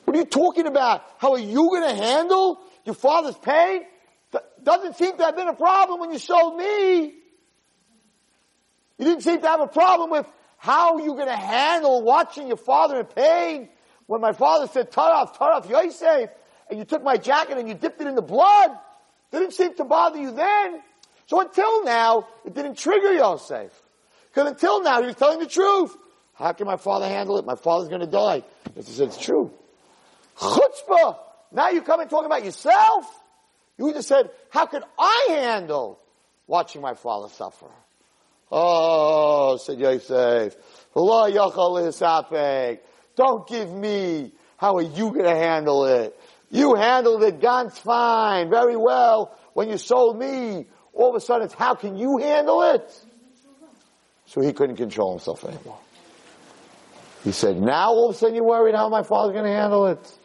What 0.06 0.16
are 0.16 0.20
you 0.20 0.26
talking 0.26 0.68
about? 0.68 1.04
How 1.18 1.34
are 1.34 1.40
you 1.40 1.70
going 1.70 1.90
to 1.90 1.96
handle 1.96 2.60
your 2.86 2.96
father's 2.96 3.38
pain? 3.38 3.84
Doesn't 4.64 4.96
seem 4.98 5.18
to 5.18 5.24
have 5.24 5.36
been 5.36 5.48
a 5.48 5.56
problem 5.56 6.00
when 6.00 6.12
you 6.12 6.20
sold 6.20 6.58
me. 6.58 7.14
You 8.98 9.06
didn't 9.06 9.22
seem 9.22 9.42
to 9.42 9.48
have 9.48 9.60
a 9.60 9.68
problem 9.68 10.10
with 10.12 10.26
how 10.58 11.00
you're 11.00 11.16
going 11.16 11.28
to 11.28 11.36
handle 11.36 12.02
watching 12.04 12.48
your 12.48 12.58
father 12.58 13.00
in 13.00 13.06
pain. 13.06 13.70
When 14.06 14.22
my 14.22 14.34
father 14.34 14.68
said, 14.68 14.92
Taraf, 14.92 15.36
Taraf, 15.36 15.70
Yosef, 15.70 16.30
and 16.70 16.80
you 16.80 16.86
took 16.86 17.04
my 17.04 17.18
jacket 17.18 17.58
and 17.58 17.68
you 17.68 17.74
dipped 17.74 18.00
it 18.02 18.08
in 18.08 18.16
the 18.16 18.22
blood, 18.22 18.72
didn't 19.40 19.54
seem 19.54 19.76
to 19.76 19.84
bother 19.84 20.20
you 20.20 20.32
then. 20.32 20.82
So 21.28 21.42
until 21.42 21.84
now, 21.84 22.28
it 22.46 22.54
didn't 22.54 22.78
trigger 22.78 23.14
Yosef. 23.14 23.72
Because 24.30 24.52
until 24.52 24.82
now, 24.84 25.02
he 25.02 25.08
was 25.08 25.16
telling 25.16 25.40
the 25.40 25.48
truth. 25.48 25.96
How 26.36 26.54
can 26.54 26.66
my 26.66 26.78
father 26.78 27.08
handle 27.08 27.38
it? 27.38 27.46
My 27.46 27.56
father's 27.56 27.90
going 27.90 28.02
to 28.02 28.08
die. 28.08 28.44
He 28.76 28.82
said, 28.82 29.10
it's 29.10 29.18
true. 29.18 29.52
Chutzpah! 30.38 31.18
Now 31.52 31.70
you 31.70 31.82
come 31.84 32.00
and 32.00 32.10
talk 32.10 32.26
about 32.26 32.44
yourself? 32.44 33.06
You 33.78 33.94
just 33.94 34.08
said, 34.08 34.32
how 34.50 34.66
could 34.66 34.84
I 34.98 35.28
handle 35.30 36.00
watching 36.48 36.82
my 36.82 36.96
father 36.96 37.30
suffer? 37.30 37.68
Oh, 38.52 39.58
said 39.58 39.80
Yosef, 39.80 40.56
don't 43.16 43.48
give 43.48 43.72
me. 43.72 44.32
How 44.58 44.76
are 44.78 44.82
you 44.82 45.10
going 45.10 45.26
to 45.26 45.36
handle 45.36 45.86
it? 45.86 46.20
You 46.54 46.76
handled 46.76 47.24
it 47.24 47.42
ganz 47.42 47.80
fine, 47.80 48.52
very 48.52 48.78
well. 48.78 49.36
When 49.54 49.70
you 49.70 49.78
sold 49.80 50.20
me, 50.20 50.68
all 50.94 51.10
of 51.10 51.16
a 51.16 51.20
sudden 51.20 51.46
it's 51.46 51.56
how 51.56 51.74
can 51.74 51.98
you 51.98 52.20
handle 52.20 52.62
it? 52.62 53.06
So 54.28 54.40
he 54.40 54.54
couldn't 54.54 54.76
control 54.76 55.14
himself 55.14 55.44
anymore. 55.46 55.80
He 57.24 57.32
said, 57.32 57.60
now 57.60 57.90
all 57.90 58.10
of 58.10 58.16
a 58.16 58.20
sudden 58.20 58.36
you're 58.36 58.46
worried 58.46 58.76
how 58.76 58.88
my 58.90 59.02
father's 59.02 59.34
going 59.34 59.46
to 59.46 59.52
handle 59.52 59.88
it. 59.88 60.18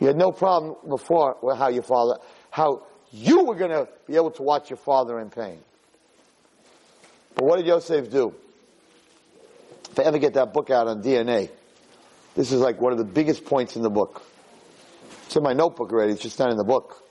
You 0.00 0.08
had 0.08 0.16
no 0.16 0.32
problem 0.32 0.74
before 0.88 1.36
with 1.40 1.58
how 1.58 1.68
your 1.68 1.84
father, 1.84 2.18
how 2.50 2.82
you 3.12 3.44
were 3.44 3.54
going 3.54 3.70
to 3.70 3.86
be 4.08 4.16
able 4.16 4.32
to 4.32 4.42
watch 4.42 4.68
your 4.68 4.78
father 4.78 5.20
in 5.20 5.30
pain. 5.30 5.60
But 7.36 7.44
what 7.44 7.58
did 7.58 7.66
Yosef 7.66 8.10
do? 8.10 8.34
If 9.92 10.00
I 10.00 10.02
ever 10.02 10.18
get 10.18 10.34
that 10.34 10.52
book 10.52 10.70
out 10.70 10.88
on 10.88 11.04
DNA, 11.04 11.50
this 12.34 12.50
is 12.50 12.60
like 12.60 12.80
one 12.80 12.90
of 12.90 12.98
the 12.98 13.04
biggest 13.04 13.44
points 13.44 13.76
in 13.76 13.82
the 13.82 13.90
book. 13.90 14.24
It's 15.26 15.36
in 15.36 15.42
my 15.42 15.52
notebook 15.52 15.92
already, 15.92 16.12
it's 16.12 16.22
just 16.22 16.38
not 16.38 16.50
in 16.50 16.56
the 16.56 16.64
book. 16.64 17.02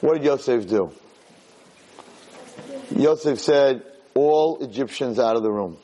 What 0.00 0.14
did 0.14 0.24
Yosef 0.24 0.68
do? 0.68 0.92
Yosef 2.96 3.38
said, 3.38 3.82
all 4.14 4.62
Egyptians 4.62 5.18
out 5.18 5.36
of 5.36 5.42
the 5.42 5.50
room. 5.50 5.76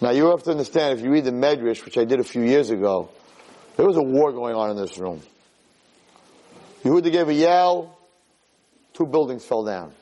Now 0.00 0.10
you 0.10 0.26
have 0.26 0.42
to 0.44 0.50
understand, 0.50 0.98
if 0.98 1.04
you 1.04 1.10
read 1.10 1.24
the 1.24 1.30
Medrash, 1.30 1.84
which 1.84 1.96
I 1.96 2.04
did 2.04 2.20
a 2.20 2.24
few 2.24 2.42
years 2.42 2.70
ago, 2.70 3.08
there 3.76 3.86
was 3.86 3.96
a 3.96 4.02
war 4.02 4.32
going 4.32 4.54
on 4.54 4.70
in 4.70 4.76
this 4.76 4.98
room. 4.98 5.22
Yehuda 6.84 7.12
gave 7.12 7.28
a 7.28 7.34
yell, 7.34 7.96
two 8.92 9.06
buildings 9.06 9.44
fell 9.44 9.64
down. 9.64 9.92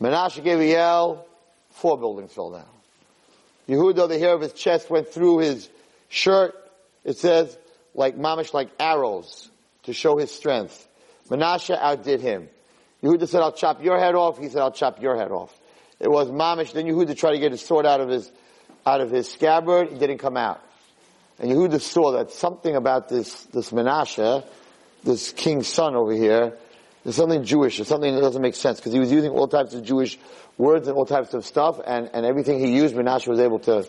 Menashe 0.00 0.42
gave 0.42 0.58
a 0.58 0.66
yell, 0.66 1.26
four 1.70 1.98
buildings 1.98 2.32
fell 2.32 2.50
down. 2.50 2.66
Yehuda, 3.68 4.08
the 4.08 4.18
hair 4.18 4.34
of 4.34 4.40
his 4.40 4.52
chest 4.54 4.90
went 4.90 5.08
through 5.08 5.38
his 5.38 5.68
shirt. 6.08 6.54
It 7.04 7.18
says, 7.18 7.56
like 7.94 8.16
mamish, 8.16 8.52
like 8.52 8.70
arrows, 8.78 9.50
to 9.84 9.92
show 9.92 10.16
his 10.16 10.30
strength. 10.30 10.86
Menashe 11.28 11.76
outdid 11.78 12.20
him. 12.20 12.48
Yehuda 13.02 13.28
said, 13.28 13.40
I'll 13.40 13.52
chop 13.52 13.82
your 13.82 13.98
head 13.98 14.14
off. 14.14 14.38
He 14.38 14.48
said, 14.48 14.62
I'll 14.62 14.72
chop 14.72 15.00
your 15.00 15.16
head 15.16 15.30
off. 15.30 15.54
It 16.00 16.10
was 16.10 16.28
mamish. 16.28 16.72
Then 16.72 16.86
Yehuda 16.86 17.16
tried 17.16 17.32
to 17.32 17.38
get 17.38 17.52
his 17.52 17.64
sword 17.64 17.86
out 17.86 18.00
of 18.00 18.08
his, 18.08 18.30
out 18.86 19.00
of 19.00 19.10
his 19.10 19.30
scabbard. 19.30 19.92
It 19.92 19.98
didn't 19.98 20.18
come 20.18 20.36
out. 20.36 20.60
And 21.38 21.50
Yehuda 21.50 21.80
saw 21.80 22.12
that 22.12 22.30
something 22.30 22.76
about 22.76 23.08
this, 23.08 23.44
this 23.44 23.70
Menashe, 23.70 24.44
this 25.02 25.32
king's 25.32 25.66
son 25.66 25.94
over 25.94 26.12
here, 26.12 26.56
there's 27.02 27.16
something 27.16 27.44
Jewish, 27.44 27.76
there's 27.76 27.88
something 27.88 28.14
that 28.14 28.20
doesn't 28.20 28.40
make 28.40 28.54
sense, 28.54 28.78
because 28.78 28.92
he 28.92 28.98
was 28.98 29.12
using 29.12 29.30
all 29.30 29.46
types 29.46 29.74
of 29.74 29.82
Jewish 29.82 30.18
words 30.56 30.88
and 30.88 30.96
all 30.96 31.04
types 31.04 31.34
of 31.34 31.44
stuff, 31.44 31.78
and, 31.84 32.08
and 32.14 32.24
everything 32.24 32.58
he 32.60 32.74
used, 32.74 32.94
Menashe 32.94 33.28
was 33.28 33.40
able 33.40 33.58
to, 33.60 33.86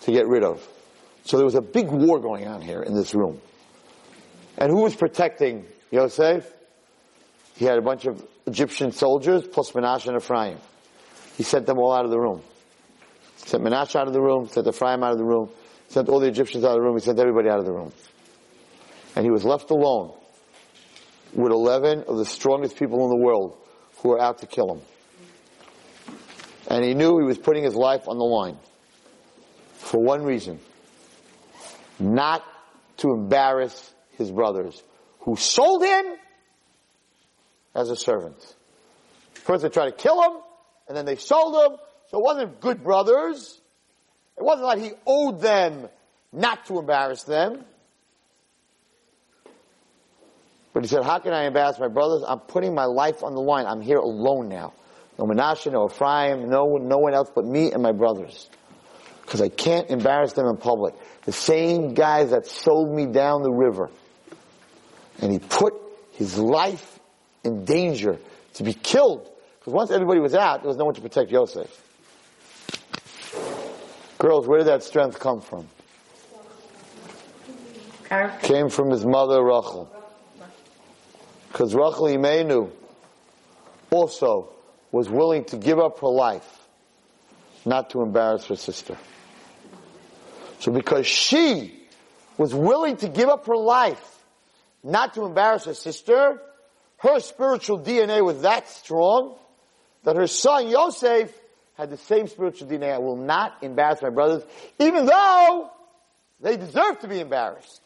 to 0.00 0.12
get 0.12 0.26
rid 0.26 0.44
of. 0.44 0.66
So 1.30 1.36
there 1.36 1.46
was 1.46 1.54
a 1.54 1.62
big 1.62 1.86
war 1.86 2.18
going 2.18 2.48
on 2.48 2.60
here 2.60 2.82
in 2.82 2.92
this 2.92 3.14
room. 3.14 3.40
And 4.58 4.68
who 4.68 4.82
was 4.82 4.96
protecting 4.96 5.64
Yosef? 5.92 6.44
He 7.54 7.66
had 7.66 7.78
a 7.78 7.82
bunch 7.82 8.04
of 8.04 8.26
Egyptian 8.48 8.90
soldiers, 8.90 9.46
plus 9.46 9.70
Menashe 9.70 10.08
and 10.08 10.16
Ephraim. 10.16 10.58
He 11.36 11.44
sent 11.44 11.66
them 11.66 11.78
all 11.78 11.92
out 11.92 12.04
of 12.04 12.10
the 12.10 12.18
room. 12.18 12.42
He 13.44 13.48
sent 13.48 13.62
Menashe 13.62 13.94
out 13.94 14.08
of 14.08 14.12
the 14.12 14.20
room, 14.20 14.48
sent 14.48 14.66
Ephraim 14.66 15.04
out 15.04 15.12
of 15.12 15.18
the 15.18 15.24
room, 15.24 15.50
sent 15.86 16.08
all 16.08 16.18
the 16.18 16.26
Egyptians 16.26 16.64
out 16.64 16.70
of 16.70 16.78
the 16.78 16.80
room, 16.80 16.96
he 16.96 17.00
sent 17.00 17.20
everybody 17.20 17.48
out 17.48 17.60
of 17.60 17.64
the 17.64 17.72
room. 17.72 17.92
And 19.14 19.24
he 19.24 19.30
was 19.30 19.44
left 19.44 19.70
alone 19.70 20.12
with 21.32 21.52
11 21.52 22.06
of 22.08 22.16
the 22.16 22.24
strongest 22.24 22.76
people 22.76 23.04
in 23.04 23.10
the 23.10 23.24
world 23.24 23.56
who 23.98 24.08
were 24.08 24.20
out 24.20 24.38
to 24.38 24.48
kill 24.48 24.74
him. 24.74 24.82
And 26.66 26.84
he 26.84 26.94
knew 26.94 27.20
he 27.20 27.24
was 27.24 27.38
putting 27.38 27.62
his 27.62 27.76
life 27.76 28.08
on 28.08 28.18
the 28.18 28.24
line 28.24 28.56
for 29.74 30.02
one 30.02 30.24
reason. 30.24 30.58
Not 32.00 32.42
to 32.98 33.12
embarrass 33.12 33.94
his 34.16 34.30
brothers 34.30 34.82
who 35.20 35.36
sold 35.36 35.82
him 35.84 36.04
as 37.74 37.90
a 37.90 37.96
servant. 37.96 38.36
First 39.34 39.62
they 39.62 39.68
tried 39.68 39.90
to 39.90 39.96
kill 39.96 40.22
him, 40.22 40.32
and 40.88 40.96
then 40.96 41.04
they 41.04 41.16
sold 41.16 41.54
him, 41.54 41.78
so 42.08 42.18
it 42.18 42.24
wasn't 42.24 42.60
good 42.60 42.82
brothers. 42.82 43.60
It 44.36 44.42
wasn't 44.42 44.66
like 44.66 44.80
he 44.80 44.92
owed 45.06 45.40
them 45.40 45.88
not 46.32 46.66
to 46.66 46.78
embarrass 46.78 47.22
them. 47.24 47.64
But 50.72 50.84
he 50.84 50.88
said, 50.88 51.04
how 51.04 51.18
can 51.18 51.32
I 51.32 51.44
embarrass 51.44 51.78
my 51.78 51.88
brothers? 51.88 52.22
I'm 52.26 52.38
putting 52.40 52.74
my 52.74 52.84
life 52.84 53.22
on 53.22 53.34
the 53.34 53.40
line. 53.40 53.66
I'm 53.66 53.80
here 53.80 53.98
alone 53.98 54.48
now. 54.48 54.72
No 55.18 55.26
Menashe, 55.26 55.70
no 55.70 55.86
Ephraim, 55.86 56.48
no 56.48 56.78
no 56.78 56.98
one 56.98 57.12
else 57.12 57.30
but 57.34 57.44
me 57.44 57.72
and 57.72 57.82
my 57.82 57.92
brothers. 57.92 58.48
Because 59.22 59.42
I 59.42 59.48
can't 59.48 59.90
embarrass 59.90 60.32
them 60.32 60.46
in 60.46 60.56
public. 60.56 60.94
The 61.30 61.36
same 61.36 61.94
guys 61.94 62.30
that 62.30 62.48
sold 62.48 62.92
me 62.92 63.06
down 63.06 63.44
the 63.44 63.52
river. 63.52 63.88
And 65.20 65.30
he 65.30 65.38
put 65.38 65.74
his 66.14 66.36
life 66.36 66.98
in 67.44 67.64
danger 67.64 68.18
to 68.54 68.64
be 68.64 68.74
killed. 68.74 69.30
Because 69.60 69.72
once 69.72 69.90
everybody 69.92 70.18
was 70.18 70.34
out, 70.34 70.62
there 70.62 70.66
was 70.66 70.76
no 70.76 70.86
one 70.86 70.94
to 70.94 71.00
protect 71.00 71.30
Yosef. 71.30 71.70
Girls, 74.18 74.48
where 74.48 74.58
did 74.58 74.66
that 74.66 74.82
strength 74.82 75.20
come 75.20 75.40
from? 75.40 75.68
Came 78.42 78.68
from 78.68 78.90
his 78.90 79.06
mother 79.06 79.40
Rachel. 79.40 79.88
Because 81.52 81.76
Rachel 81.76 82.06
Imenu 82.06 82.72
also 83.90 84.52
was 84.90 85.08
willing 85.08 85.44
to 85.44 85.58
give 85.58 85.78
up 85.78 86.00
her 86.00 86.08
life 86.08 86.66
not 87.64 87.90
to 87.90 88.02
embarrass 88.02 88.46
her 88.46 88.56
sister. 88.56 88.98
So 90.60 90.70
because 90.70 91.06
she 91.06 91.74
was 92.36 92.54
willing 92.54 92.96
to 92.98 93.08
give 93.08 93.28
up 93.28 93.46
her 93.46 93.56
life 93.56 94.24
not 94.84 95.14
to 95.14 95.24
embarrass 95.24 95.64
her 95.64 95.74
sister, 95.74 96.40
her 96.98 97.20
spiritual 97.20 97.80
DNA 97.80 98.24
was 98.24 98.42
that 98.42 98.68
strong 98.68 99.36
that 100.04 100.16
her 100.16 100.26
son 100.26 100.68
Yosef 100.68 101.32
had 101.76 101.90
the 101.90 101.96
same 101.96 102.26
spiritual 102.26 102.68
DNA. 102.68 102.92
I 102.92 102.98
will 102.98 103.16
not 103.16 103.62
embarrass 103.62 104.02
my 104.02 104.10
brothers, 104.10 104.42
even 104.78 105.06
though 105.06 105.70
they 106.40 106.56
deserve 106.56 107.00
to 107.00 107.08
be 107.08 107.20
embarrassed. 107.20 107.80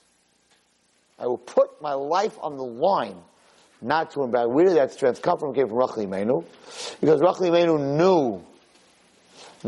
I 1.19 1.29
will 1.29 1.39
put 1.39 1.81
my 1.81 1.95
life 1.95 2.37
on 2.41 2.57
the 2.57 2.65
line 2.65 3.19
not 3.81 4.11
to 4.13 4.23
embarrass. 4.23 4.49
Where 4.51 4.65
did 4.65 4.77
that 4.77 4.93
strength 4.93 5.23
come 5.23 5.39
from? 5.39 5.51
It 5.51 5.57
came 5.57 5.69
from 5.69 5.79
Rachel 5.79 6.07
Imenu. 6.07 6.45
Because 7.01 7.21
Rachel 7.21 7.43
Imenu 7.43 7.97
knew 7.97 8.45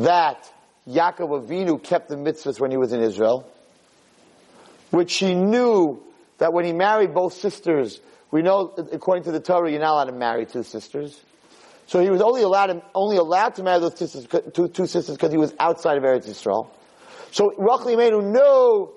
that 0.03 0.53
Yaakov 0.88 1.46
Avinu 1.46 1.83
kept 1.83 2.09
the 2.09 2.16
mitzvahs 2.16 2.61
when 2.61 2.70
he 2.70 2.77
was 2.77 2.92
in 2.92 3.01
Israel, 3.01 3.51
which 4.90 5.11
she 5.11 5.35
knew 5.35 6.03
that 6.38 6.53
when 6.53 6.64
he 6.64 6.72
married 6.72 7.14
both 7.14 7.33
sisters, 7.33 8.01
we 8.31 8.42
know, 8.42 8.75
according 8.92 9.25
to 9.25 9.33
the 9.33 9.40
Torah, 9.40 9.70
you're 9.70 9.81
not 9.81 9.92
allowed 9.92 10.05
to 10.05 10.12
marry 10.12 10.46
two 10.46 10.62
sisters. 10.62 11.20
So 11.87 12.01
he 12.01 12.11
was 12.11 12.20
only 12.20 12.42
allowed 12.42 12.66
to, 12.66 12.83
only 12.94 13.16
allowed 13.16 13.55
to 13.57 13.62
marry 13.62 13.81
those 13.81 13.96
sisters, 13.96 14.27
two, 14.53 14.68
two 14.68 14.87
sisters 14.87 15.16
because 15.16 15.31
he 15.31 15.38
was 15.38 15.55
outside 15.59 15.96
of 15.96 16.03
Eretz 16.03 16.29
Yisrael. 16.29 16.68
So 17.31 17.53
Rachel 17.57 17.87
Imenu 17.87 18.33
knew 18.33 18.92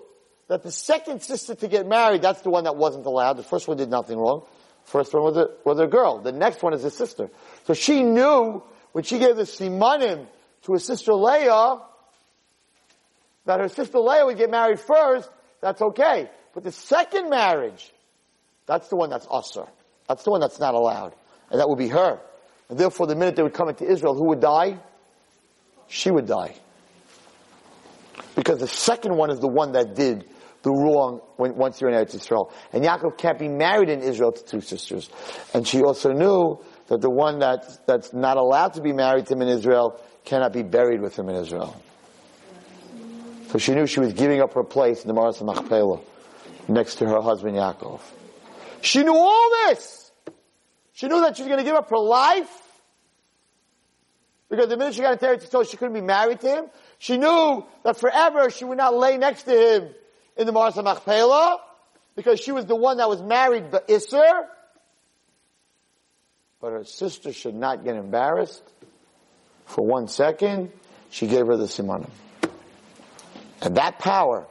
that 0.47 0.63
the 0.63 0.71
second 0.71 1.21
sister 1.21 1.53
to 1.55 1.67
get 1.67 1.87
married, 1.87 2.23
that's 2.23 2.41
the 2.41 2.49
one 2.49 2.63
that 2.63 2.75
wasn't 2.75 3.05
allowed. 3.05 3.33
The 3.33 3.43
first 3.43 3.67
one 3.67 3.77
did 3.77 3.89
nothing 3.89 4.17
wrong. 4.17 4.43
First 4.85 5.13
one 5.13 5.23
was 5.23 5.37
a, 5.37 5.49
was 5.63 5.79
a 5.79 5.85
girl. 5.85 6.19
The 6.19 6.31
next 6.31 6.63
one 6.63 6.73
is 6.73 6.83
a 6.83 6.89
sister. 6.89 7.29
So 7.65 7.75
she 7.75 8.01
knew 8.01 8.63
when 8.91 9.03
she 9.03 9.19
gave 9.19 9.35
the 9.35 9.43
simanim 9.43 10.25
to 10.63 10.73
her 10.73 10.79
sister 10.79 11.13
Leah, 11.13 11.79
that 13.45 13.59
her 13.59 13.69
sister 13.69 13.99
Leah 13.99 14.25
would 14.25 14.37
get 14.37 14.49
married 14.49 14.79
first, 14.79 15.29
that's 15.61 15.81
okay. 15.81 16.29
But 16.53 16.63
the 16.63 16.71
second 16.71 17.29
marriage, 17.29 17.91
that's 18.65 18.87
the 18.89 18.95
one 18.95 19.09
that's 19.09 19.27
usher. 19.29 19.65
That's 20.07 20.23
the 20.23 20.31
one 20.31 20.41
that's 20.41 20.59
not 20.59 20.73
allowed. 20.73 21.13
And 21.51 21.59
that 21.59 21.69
would 21.69 21.77
be 21.77 21.87
her. 21.89 22.19
And 22.69 22.77
therefore, 22.77 23.07
the 23.07 23.15
minute 23.15 23.35
they 23.35 23.43
would 23.43 23.53
come 23.53 23.69
into 23.69 23.85
Israel, 23.85 24.13
who 24.13 24.27
would 24.29 24.39
die? 24.39 24.79
She 25.87 26.11
would 26.11 26.27
die. 26.27 26.55
Because 28.35 28.59
the 28.59 28.67
second 28.67 29.15
one 29.15 29.31
is 29.31 29.39
the 29.39 29.47
one 29.47 29.71
that 29.73 29.95
did 29.95 30.25
the 30.61 30.71
wrong 30.71 31.21
when, 31.37 31.55
once 31.55 31.79
you're 31.79 31.89
in 31.89 31.95
Eretz 31.95 32.15
Israel. 32.15 32.51
And 32.73 32.83
Yaakov 32.83 33.17
can't 33.17 33.39
be 33.39 33.47
married 33.47 33.89
in 33.89 34.01
Israel 34.01 34.31
to 34.31 34.43
two 34.43 34.61
sisters. 34.61 35.09
And 35.53 35.67
she 35.67 35.81
also 35.81 36.11
knew 36.11 36.59
that 36.87 37.01
the 37.01 37.09
one 37.09 37.39
that's, 37.39 37.77
that's 37.87 38.13
not 38.13 38.37
allowed 38.37 38.73
to 38.73 38.81
be 38.81 38.93
married 38.93 39.27
to 39.27 39.33
him 39.33 39.41
in 39.41 39.47
Israel 39.47 39.99
cannot 40.25 40.53
be 40.53 40.63
buried 40.63 41.01
with 41.01 41.17
him 41.17 41.29
in 41.29 41.35
Israel. 41.35 41.81
So 43.51 43.57
she 43.57 43.73
knew 43.73 43.87
she 43.87 43.99
was 43.99 44.13
giving 44.13 44.41
up 44.41 44.53
her 44.53 44.63
place 44.63 45.01
in 45.01 45.07
the 45.07 45.13
Maras 45.13 45.41
Machpelah 45.41 45.99
next 46.67 46.95
to 46.95 47.07
her 47.07 47.21
husband 47.21 47.55
Yaakov. 47.55 47.99
She 48.81 49.03
knew 49.03 49.15
all 49.15 49.49
this. 49.67 50.11
She 50.93 51.07
knew 51.07 51.21
that 51.21 51.37
she 51.37 51.43
was 51.43 51.47
going 51.47 51.59
to 51.59 51.65
give 51.65 51.75
up 51.75 51.89
her 51.89 51.97
life 51.97 52.49
because 54.49 54.67
the 54.67 54.77
minute 54.77 54.95
she 54.95 55.01
got 55.01 55.13
into 55.13 55.25
Eretz 55.25 55.47
Yisrael, 55.47 55.69
she 55.69 55.77
couldn't 55.77 55.93
be 55.93 56.01
married 56.01 56.41
to 56.41 56.47
him. 56.47 56.65
She 56.97 57.17
knew 57.17 57.65
that 57.83 57.97
forever 57.97 58.49
she 58.49 58.65
would 58.65 58.77
not 58.77 58.95
lay 58.95 59.17
next 59.17 59.43
to 59.43 59.51
him 59.51 59.89
in 60.37 60.45
the 60.47 60.51
Maras 60.51 60.75
Machpelah 60.75 61.59
because 62.15 62.39
she 62.39 62.51
was 62.51 62.65
the 62.65 62.75
one 62.75 62.97
that 62.97 63.07
was 63.07 63.21
married 63.21 63.71
by 63.71 63.79
Isser. 63.79 64.45
But 66.59 66.71
her 66.71 66.83
sister 66.83 67.31
should 67.31 67.55
not 67.55 67.83
get 67.83 67.95
embarrassed 67.95 68.63
for 69.69 69.85
one 69.85 70.07
second. 70.07 70.71
She 71.09 71.27
gave 71.27 71.47
her 71.47 71.55
the 71.55 71.65
simanim. 71.65 72.09
And 73.61 73.77
that 73.77 73.99
power 73.99 74.47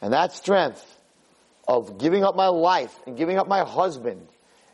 and 0.00 0.12
that 0.12 0.32
strength 0.32 0.84
of 1.66 1.98
giving 1.98 2.24
up 2.24 2.36
my 2.36 2.48
life 2.48 2.94
and 3.06 3.16
giving 3.16 3.38
up 3.38 3.48
my 3.48 3.64
husband 3.64 4.26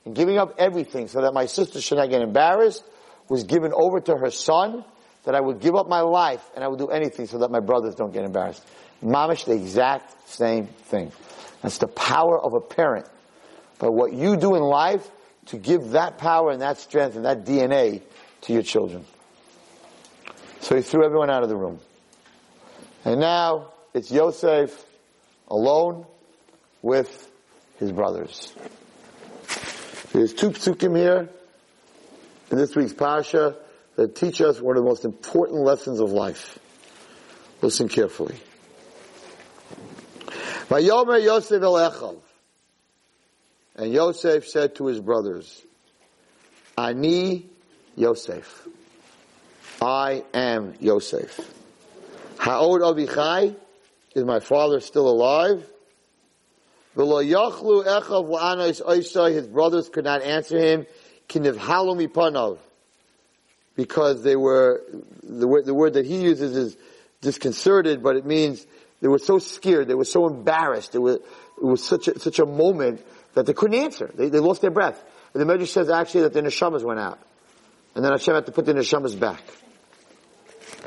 and 0.04 0.14
giving 0.14 0.38
up 0.38 0.54
everything 0.58 1.08
so 1.08 1.22
that 1.22 1.34
my 1.34 1.46
sister 1.46 1.80
should 1.80 1.98
not 1.98 2.10
get 2.10 2.22
embarrassed 2.22 2.84
was 3.28 3.44
given 3.44 3.72
over 3.74 4.00
to 4.00 4.16
her 4.16 4.30
son 4.30 4.84
that 5.24 5.34
I 5.34 5.40
would 5.40 5.60
give 5.60 5.74
up 5.74 5.88
my 5.88 6.00
life 6.00 6.44
and 6.54 6.64
I 6.64 6.68
would 6.68 6.78
do 6.78 6.88
anything 6.88 7.26
so 7.26 7.38
that 7.38 7.50
my 7.50 7.60
brothers 7.60 7.96
don't 7.96 8.12
get 8.12 8.24
embarrassed. 8.24 8.64
Mamish, 9.02 9.44
the 9.44 9.52
exact 9.52 10.28
same 10.28 10.66
thing. 10.66 11.12
That's 11.62 11.78
the 11.78 11.88
power 11.88 12.40
of 12.40 12.54
a 12.54 12.60
parent. 12.60 13.06
But 13.78 13.92
what 13.92 14.12
you 14.12 14.36
do 14.36 14.54
in 14.54 14.62
life 14.62 15.06
to 15.46 15.58
give 15.58 15.90
that 15.90 16.18
power 16.18 16.50
and 16.50 16.62
that 16.62 16.78
strength 16.78 17.16
and 17.16 17.24
that 17.24 17.44
DNA 17.44 18.02
to 18.42 18.52
your 18.52 18.62
children. 18.62 19.04
So 20.66 20.74
he 20.74 20.82
threw 20.82 21.04
everyone 21.04 21.30
out 21.30 21.44
of 21.44 21.48
the 21.48 21.54
room. 21.54 21.78
And 23.04 23.20
now 23.20 23.68
it's 23.94 24.10
Yosef 24.10 24.84
alone 25.46 26.06
with 26.82 27.30
his 27.78 27.92
brothers. 27.92 28.52
There's 30.12 30.34
two 30.34 30.50
psukim 30.50 30.96
here 30.96 31.28
in 32.50 32.58
this 32.58 32.74
week's 32.74 32.94
Pasha 32.94 33.54
that 33.94 34.16
teach 34.16 34.40
us 34.40 34.60
one 34.60 34.76
of 34.76 34.82
the 34.82 34.88
most 34.88 35.04
important 35.04 35.60
lessons 35.60 36.00
of 36.00 36.10
life. 36.10 36.58
Listen 37.62 37.88
carefully. 37.88 38.34
Vayomer 40.68 41.22
Yosef 41.22 41.62
el 41.62 41.74
Echav. 41.74 42.18
And 43.76 43.92
Yosef 43.92 44.48
said 44.48 44.74
to 44.74 44.88
his 44.88 44.98
brothers, 44.98 45.62
Ani 46.76 47.46
Yosef. 47.94 48.65
I 49.80 50.24
am 50.32 50.74
Yosef. 50.80 51.38
Ha'od 52.38 52.80
Avichai, 52.80 53.54
is 54.14 54.24
my 54.24 54.40
father 54.40 54.80
still 54.80 55.08
alive? 55.08 55.64
His 56.94 57.06
brothers 59.46 59.88
could 59.90 60.04
not 60.04 60.22
answer 60.22 60.58
him. 60.58 60.86
Because 63.76 64.22
they 64.22 64.36
were, 64.36 64.82
the 65.22 65.46
word, 65.46 65.66
the 65.66 65.74
word 65.74 65.92
that 65.94 66.06
he 66.06 66.22
uses 66.22 66.56
is 66.56 66.76
disconcerted, 67.20 68.02
but 68.02 68.16
it 68.16 68.24
means 68.24 68.66
they 69.02 69.08
were 69.08 69.18
so 69.18 69.38
scared, 69.38 69.88
they 69.88 69.94
were 69.94 70.06
so 70.06 70.26
embarrassed, 70.26 70.94
it 70.94 70.98
was, 70.98 71.16
it 71.16 71.64
was 71.64 71.84
such 71.84 72.08
a, 72.08 72.18
such 72.18 72.38
a 72.38 72.46
moment 72.46 73.04
that 73.34 73.44
they 73.44 73.52
couldn't 73.52 73.78
answer. 73.78 74.10
They, 74.14 74.30
they 74.30 74.38
lost 74.38 74.62
their 74.62 74.70
breath. 74.70 75.02
And 75.34 75.42
the 75.42 75.52
Medrash 75.52 75.68
says 75.68 75.90
actually 75.90 76.22
that 76.22 76.32
the 76.32 76.40
neshamas 76.40 76.82
went 76.82 77.00
out. 77.00 77.18
And 77.94 78.02
then 78.02 78.12
Hashem 78.12 78.34
had 78.34 78.46
to 78.46 78.52
put 78.52 78.64
the 78.64 78.72
neshamas 78.72 79.18
back. 79.18 79.42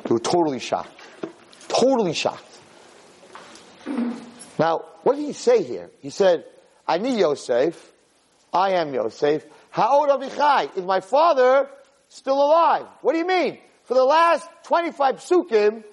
They 0.04 0.14
were 0.14 0.20
totally 0.20 0.60
shocked. 0.60 0.92
Totally 1.68 2.14
shocked. 2.14 2.46
Now, 4.58 4.86
what 5.04 5.16
did 5.16 5.26
he 5.26 5.34
say 5.34 5.64
here? 5.64 5.90
He 6.00 6.10
said, 6.10 6.46
I 6.88 6.98
need 6.98 7.20
Yosef. 7.20 7.92
I 8.52 8.72
am 8.72 8.94
Yosef. 8.94 9.46
How 9.70 10.00
old 10.00 10.10
Avichai? 10.10 10.76
Is 10.78 10.84
my 10.84 11.00
father 11.00 11.70
still 12.10 12.42
alive? 12.42 12.88
What 13.02 13.14
do 13.14 13.20
you 13.20 13.28
mean? 13.28 13.60
For 13.84 13.94
the 13.94 14.04
last 14.04 14.48
25 14.64 15.16
psukim, 15.18 15.84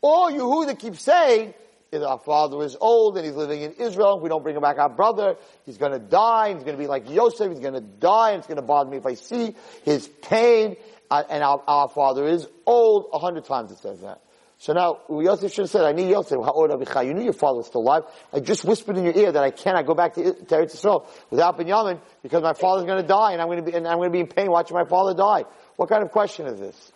all 0.00 0.30
Yehuda 0.30 0.78
keep 0.78 0.96
saying 0.96 1.54
is 1.92 2.02
our 2.02 2.18
father 2.18 2.62
is 2.62 2.76
old 2.80 3.16
and 3.16 3.24
he's 3.24 3.36
living 3.36 3.62
in 3.62 3.72
Israel. 3.74 4.16
If 4.16 4.22
we 4.22 4.28
don't 4.28 4.42
bring 4.42 4.56
him 4.56 4.62
back 4.62 4.78
our 4.78 4.88
brother, 4.88 5.36
he's 5.64 5.78
gonna 5.78 5.98
die 5.98 6.48
and 6.48 6.58
he's 6.58 6.64
gonna 6.64 6.78
be 6.78 6.86
like 6.86 7.08
Yosef. 7.08 7.50
He's 7.50 7.60
gonna 7.60 7.80
die 7.80 8.30
and 8.30 8.38
it's 8.38 8.46
gonna 8.48 8.62
bother 8.62 8.90
me 8.90 8.96
if 8.96 9.06
I 9.06 9.14
see 9.14 9.54
his 9.84 10.08
pain. 10.22 10.76
And 11.10 11.42
our, 11.42 11.62
our 11.66 11.88
father 11.88 12.26
is 12.26 12.48
old. 12.66 13.06
A 13.12 13.18
hundred 13.18 13.44
times 13.44 13.70
it 13.70 13.78
says 13.78 14.00
that. 14.00 14.20
So 14.58 14.72
now, 14.72 15.00
Yosef 15.10 15.52
should 15.52 15.64
have 15.64 15.70
said, 15.70 15.84
I 15.84 15.92
need 15.92 16.08
Yosef. 16.08 16.38
You 16.38 17.14
knew 17.14 17.22
your 17.22 17.32
father 17.32 17.58
was 17.58 17.66
still 17.66 17.82
alive. 17.82 18.04
I 18.32 18.40
just 18.40 18.64
whispered 18.64 18.96
in 18.96 19.04
your 19.04 19.14
ear 19.14 19.32
that 19.32 19.42
I 19.42 19.50
cannot 19.50 19.84
go 19.84 19.94
back 19.94 20.14
to, 20.14 20.22
to 20.22 20.54
Eretz 20.54 20.74
Yisrael 20.76 21.06
without 21.30 21.58
Binyamin 21.58 22.00
because 22.22 22.42
my 22.42 22.54
father's 22.54 22.86
going 22.86 23.02
to 23.02 23.06
die 23.06 23.32
and 23.32 23.42
I'm 23.42 23.48
going 23.48 23.62
to 23.62 23.70
be, 23.70 23.76
and 23.76 23.86
I'm 23.86 23.98
going 23.98 24.08
to 24.08 24.12
be 24.12 24.20
in 24.20 24.26
pain 24.26 24.50
watching 24.50 24.76
my 24.76 24.86
father 24.86 25.12
die. 25.14 25.44
What 25.76 25.88
kind 25.90 26.02
of 26.02 26.10
question 26.10 26.46
is 26.46 26.58
this? 26.58 26.92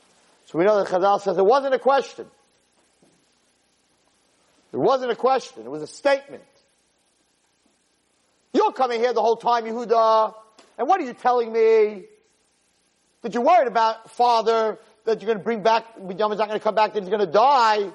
So 0.46 0.58
we 0.58 0.64
know 0.64 0.82
that 0.82 0.86
Chazal 0.86 1.20
says 1.20 1.36
it 1.36 1.44
wasn't 1.44 1.74
a 1.74 1.78
question. 1.78 2.26
It 4.72 4.78
wasn't 4.78 5.10
a 5.10 5.16
question. 5.16 5.64
It 5.64 5.70
was 5.70 5.82
a 5.82 5.86
statement. 5.86 6.44
You're 8.52 8.72
coming 8.72 9.00
here 9.00 9.12
the 9.12 9.20
whole 9.20 9.36
time, 9.36 9.64
Yehuda, 9.64 10.34
and 10.78 10.88
what 10.88 11.00
are 11.00 11.04
you 11.04 11.12
telling 11.12 11.52
me? 11.52 12.04
That 13.22 13.34
you're 13.34 13.42
worried 13.42 13.68
about 13.68 14.10
father, 14.12 14.78
that 15.04 15.20
you're 15.20 15.26
going 15.26 15.38
to 15.38 15.44
bring 15.44 15.62
back, 15.62 15.96
Binyamin's 15.98 16.38
not 16.38 16.48
going 16.48 16.58
to 16.58 16.60
come 16.60 16.74
back, 16.74 16.94
that 16.94 17.00
he's 17.00 17.08
going 17.08 17.24
to 17.24 17.32
die. 17.32 17.90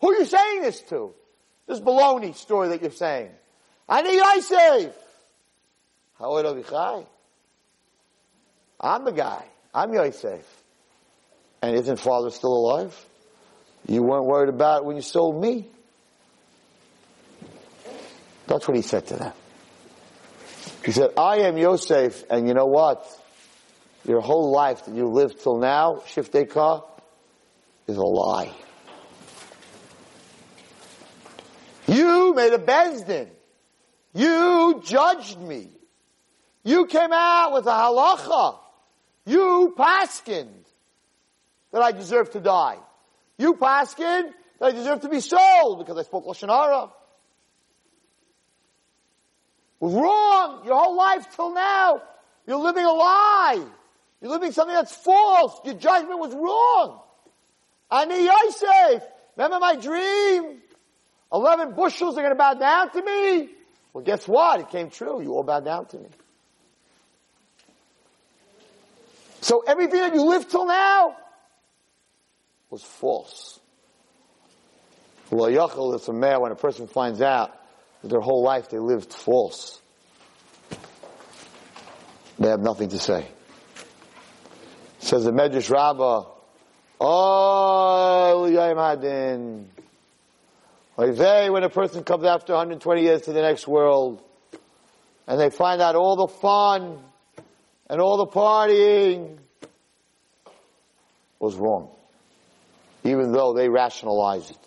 Who 0.00 0.10
are 0.10 0.14
you 0.14 0.24
saying 0.24 0.62
this 0.62 0.80
to? 0.82 1.12
This 1.66 1.80
baloney 1.80 2.34
story 2.34 2.68
that 2.68 2.82
you're 2.82 2.90
saying. 2.90 3.30
I 3.88 4.02
need 4.02 4.16
Yosef. 4.16 4.94
How 6.18 6.36
I'm 8.80 9.04
the 9.04 9.12
guy. 9.12 9.44
I'm 9.74 9.92
Yosef. 9.92 10.44
And 11.62 11.76
isn't 11.76 11.98
father 11.98 12.30
still 12.30 12.52
alive? 12.52 13.06
You 13.86 14.02
weren't 14.02 14.26
worried 14.26 14.48
about 14.48 14.82
it 14.82 14.84
when 14.84 14.96
you 14.96 15.02
sold 15.02 15.40
me? 15.40 15.66
That's 18.46 18.66
what 18.66 18.76
he 18.76 18.82
said 18.82 19.06
to 19.08 19.16
them. 19.16 19.32
He 20.84 20.92
said, 20.92 21.10
I 21.16 21.40
am 21.40 21.56
Yosef, 21.56 22.24
and 22.30 22.48
you 22.48 22.54
know 22.54 22.66
what? 22.66 23.06
Your 24.04 24.20
whole 24.20 24.50
life 24.50 24.84
that 24.86 24.94
you 24.94 25.06
lived 25.08 25.42
till 25.42 25.58
now, 25.58 26.02
Shiftei 26.06 26.48
Ka, 26.48 26.84
is 27.86 27.96
a 27.96 28.02
lie. 28.02 28.52
You 31.86 32.34
made 32.34 32.52
a 32.52 32.58
bezdin. 32.58 33.28
You 34.14 34.82
judged 34.84 35.40
me. 35.40 35.68
You 36.62 36.86
came 36.86 37.12
out 37.12 37.52
with 37.52 37.66
a 37.66 37.70
halacha. 37.70 38.58
You 39.26 39.74
paskined 39.76 40.66
that 41.72 41.82
I 41.82 41.92
deserve 41.92 42.30
to 42.32 42.40
die. 42.40 42.78
You 43.38 43.54
paskined 43.54 44.32
that 44.58 44.66
I 44.66 44.72
deserve 44.72 45.00
to 45.02 45.08
be 45.08 45.20
sold 45.20 45.78
because 45.78 45.98
I 45.98 46.02
spoke 46.02 46.26
Lashon 46.26 46.48
Hara. 46.48 46.90
Was 49.80 49.94
wrong 49.94 50.64
your 50.66 50.76
whole 50.76 50.96
life 50.96 51.26
till 51.34 51.54
now. 51.54 52.02
You're 52.46 52.58
living 52.58 52.84
a 52.84 52.92
lie. 52.92 53.64
You're 54.20 54.30
living 54.30 54.52
something 54.52 54.74
that's 54.74 54.94
false. 54.94 55.60
Your 55.64 55.74
judgment 55.74 56.18
was 56.18 56.34
wrong. 56.34 57.00
Ani 57.90 58.24
Yosef. 58.24 59.02
Remember 59.36 59.58
my 59.58 59.76
dream? 59.76 60.60
Eleven 61.32 61.74
bushels 61.74 62.18
are 62.18 62.22
going 62.22 62.32
to 62.32 62.38
bow 62.38 62.54
down 62.54 62.90
to 62.90 63.02
me. 63.02 63.48
Well, 63.92 64.04
guess 64.04 64.28
what? 64.28 64.60
It 64.60 64.70
came 64.70 64.90
true. 64.90 65.22
You 65.22 65.32
all 65.32 65.42
bowed 65.42 65.64
down 65.64 65.86
to 65.86 65.98
me. 65.98 66.08
So 69.40 69.64
everything 69.66 70.00
that 70.00 70.14
you 70.14 70.22
lived 70.22 70.50
till 70.50 70.66
now 70.66 71.16
was 72.68 72.82
false. 72.82 73.58
Lo 75.30 75.46
is 75.94 76.08
a 76.08 76.12
man 76.12 76.40
when 76.40 76.52
a 76.52 76.56
person 76.56 76.88
finds 76.88 77.22
out 77.22 77.56
that 78.02 78.08
their 78.08 78.20
whole 78.20 78.42
life 78.42 78.68
they 78.68 78.78
lived 78.78 79.12
false. 79.12 79.80
They 82.38 82.48
have 82.48 82.60
nothing 82.60 82.88
to 82.90 82.98
say. 82.98 83.26
Says 85.00 85.24
the 85.24 85.32
Medrash 85.32 85.70
Rabbah, 85.70 86.26
Oh, 87.00 88.46
Yom 88.46 88.76
Hadin. 88.76 89.64
They, 90.98 91.48
when 91.48 91.62
a 91.62 91.70
person 91.70 92.04
comes 92.04 92.24
after 92.24 92.52
120 92.52 93.02
years 93.02 93.22
to 93.22 93.32
the 93.32 93.40
next 93.40 93.66
world, 93.66 94.22
and 95.26 95.40
they 95.40 95.48
find 95.48 95.80
out 95.80 95.96
all 95.96 96.16
the 96.16 96.28
fun 96.28 96.98
and 97.88 98.00
all 98.00 98.18
the 98.18 98.26
partying 98.26 99.38
was 101.38 101.56
wrong. 101.56 101.88
Even 103.02 103.32
though 103.32 103.54
they 103.54 103.70
rationalized 103.70 104.50
it 104.50 104.58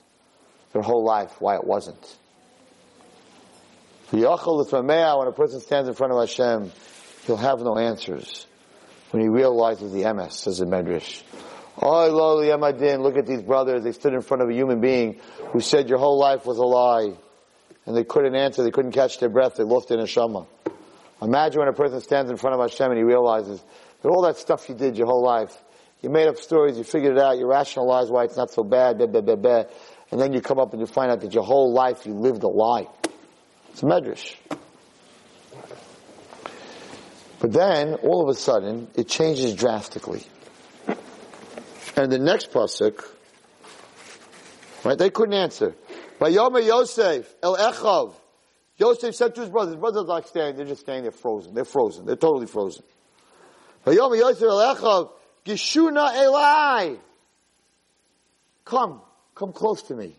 their 0.71 0.81
whole 0.81 1.03
life 1.03 1.39
why 1.39 1.55
it 1.55 1.63
wasn't. 1.63 2.17
When 4.09 4.23
a 4.23 5.31
person 5.31 5.59
stands 5.59 5.87
in 5.87 5.93
front 5.93 6.13
of 6.13 6.19
Hashem, 6.19 6.71
he'll 7.25 7.37
have 7.37 7.59
no 7.61 7.77
answers 7.77 8.47
when 9.13 9.21
he 9.21 9.29
realizes 9.29 9.91
the 9.93 10.11
MS, 10.11 10.39
says 10.39 10.57
the 10.57 10.65
Medrash. 10.65 11.21
Oh, 11.79 12.09
lowly 12.09 12.47
Emadin, 12.47 13.01
look 13.03 13.15
at 13.15 13.27
these 13.27 13.43
brothers. 13.43 13.83
They 13.83 13.91
stood 13.91 14.15
in 14.15 14.21
front 14.21 14.41
of 14.41 14.49
a 14.49 14.53
human 14.53 14.81
being 14.81 15.19
who 15.51 15.59
said 15.59 15.87
your 15.87 15.99
whole 15.99 16.17
life 16.19 16.47
was 16.47 16.57
a 16.57 16.63
lie. 16.63 17.13
And 17.85 17.95
they 17.95 18.03
couldn't 18.03 18.35
answer, 18.35 18.63
they 18.63 18.71
couldn't 18.71 18.93
catch 18.93 19.19
their 19.19 19.29
breath, 19.29 19.55
they 19.55 19.63
lost 19.63 19.89
their 19.89 19.99
neshama. 19.99 20.47
Imagine 21.21 21.59
when 21.59 21.67
a 21.67 21.73
person 21.73 22.01
stands 22.01 22.31
in 22.31 22.37
front 22.37 22.59
of 22.59 22.67
Hashem 22.67 22.89
and 22.89 22.97
he 22.97 23.03
realizes 23.03 23.63
that 24.01 24.09
all 24.09 24.23
that 24.23 24.37
stuff 24.37 24.67
you 24.67 24.73
did 24.73 24.97
your 24.97 25.05
whole 25.05 25.23
life, 25.23 25.55
you 26.01 26.09
made 26.09 26.27
up 26.27 26.37
stories, 26.37 26.75
you 26.75 26.83
figured 26.83 27.15
it 27.15 27.19
out, 27.19 27.37
you 27.37 27.47
rationalized 27.47 28.09
why 28.09 28.23
it's 28.23 28.35
not 28.35 28.49
so 28.49 28.63
bad, 28.63 28.97
blah, 28.97 29.05
blah, 29.05 29.21
blah, 29.21 29.35
blah, 29.35 29.63
and 30.09 30.19
then 30.19 30.33
you 30.33 30.41
come 30.41 30.57
up 30.57 30.73
and 30.73 30.81
you 30.81 30.87
find 30.87 31.11
out 31.11 31.21
that 31.21 31.35
your 31.35 31.43
whole 31.43 31.71
life 31.71 32.07
you 32.07 32.13
lived 32.13 32.41
a 32.41 32.47
lie. 32.47 32.87
It's 33.69 33.83
a 33.83 33.85
medrash. 33.85 34.35
But 37.43 37.51
then, 37.51 37.95
all 37.95 38.23
of 38.23 38.29
a 38.29 38.39
sudden, 38.39 38.87
it 38.95 39.09
changes 39.09 39.53
drastically. 39.53 40.23
And 41.97 42.09
the 42.09 42.17
next 42.17 42.53
pasuk, 42.53 43.03
right? 44.85 44.97
They 44.97 45.09
couldn't 45.09 45.33
answer. 45.33 45.75
By 46.19 46.31
Vayoma 46.31 46.65
Yosef 46.65 47.35
El 47.43 47.57
Echav. 47.57 48.13
Yosef 48.77 49.13
said 49.13 49.35
to 49.35 49.41
his 49.41 49.49
brothers. 49.49 49.73
His 49.73 49.81
brothers 49.81 50.07
are 50.07 50.23
standing. 50.23 50.55
They're 50.55 50.67
just 50.67 50.83
standing 50.83 51.03
there 51.03 51.11
frozen. 51.11 51.53
They're 51.53 51.65
frozen. 51.65 52.05
They're 52.05 52.15
totally 52.15 52.47
frozen. 52.47 52.85
By 53.83 53.93
Vayoma 53.93 54.19
Yosef 54.19 54.43
El 54.43 54.75
Echav. 54.75 55.11
Gishuna 55.45 56.15
Elai. 56.15 56.97
Come, 58.63 59.01
come 59.35 59.51
close 59.51 59.81
to 59.83 59.95
me. 59.95 60.15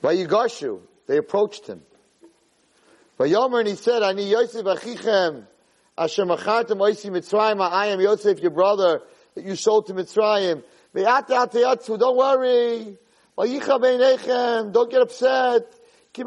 By 0.00 0.14
Vayigashu. 0.14 0.78
They 1.08 1.16
approached 1.16 1.66
him. 1.66 1.82
Vayomer 3.18 3.60
and 3.60 3.68
he 3.68 3.74
said, 3.74 4.02
Ani 4.02 4.30
Yosef 4.30 4.64
Achichem. 4.64 5.44
Asher 5.96 6.24
machartem 6.24 6.78
oisi 6.78 7.10
Mitzrayim. 7.10 7.60
I 7.60 7.86
am 7.88 8.00
Yosef, 8.00 8.38
your 8.40 8.52
brother 8.52 9.02
that 9.34 9.44
you 9.44 9.56
sold 9.56 9.88
to 9.88 9.94
Mitzrayim. 9.94 10.62
Don't 10.94 12.16
worry. 12.16 12.96
Don't 13.36 14.90
get 14.90 15.02
upset. 15.02 15.74
The 16.14 16.24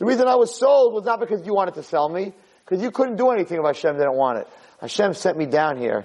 reason 0.00 0.28
I 0.28 0.34
was 0.34 0.58
sold 0.58 0.92
was 0.92 1.04
not 1.04 1.20
because 1.20 1.46
you 1.46 1.54
wanted 1.54 1.74
to 1.74 1.82
sell 1.82 2.08
me, 2.08 2.34
because 2.64 2.82
you 2.82 2.90
couldn't 2.90 3.16
do 3.16 3.30
anything 3.30 3.58
if 3.58 3.64
Hashem 3.64 3.96
didn't 3.96 4.14
want 4.14 4.40
it. 4.40 4.48
Hashem 4.80 5.14
sent 5.14 5.38
me 5.38 5.46
down 5.46 5.78
here. 5.78 6.04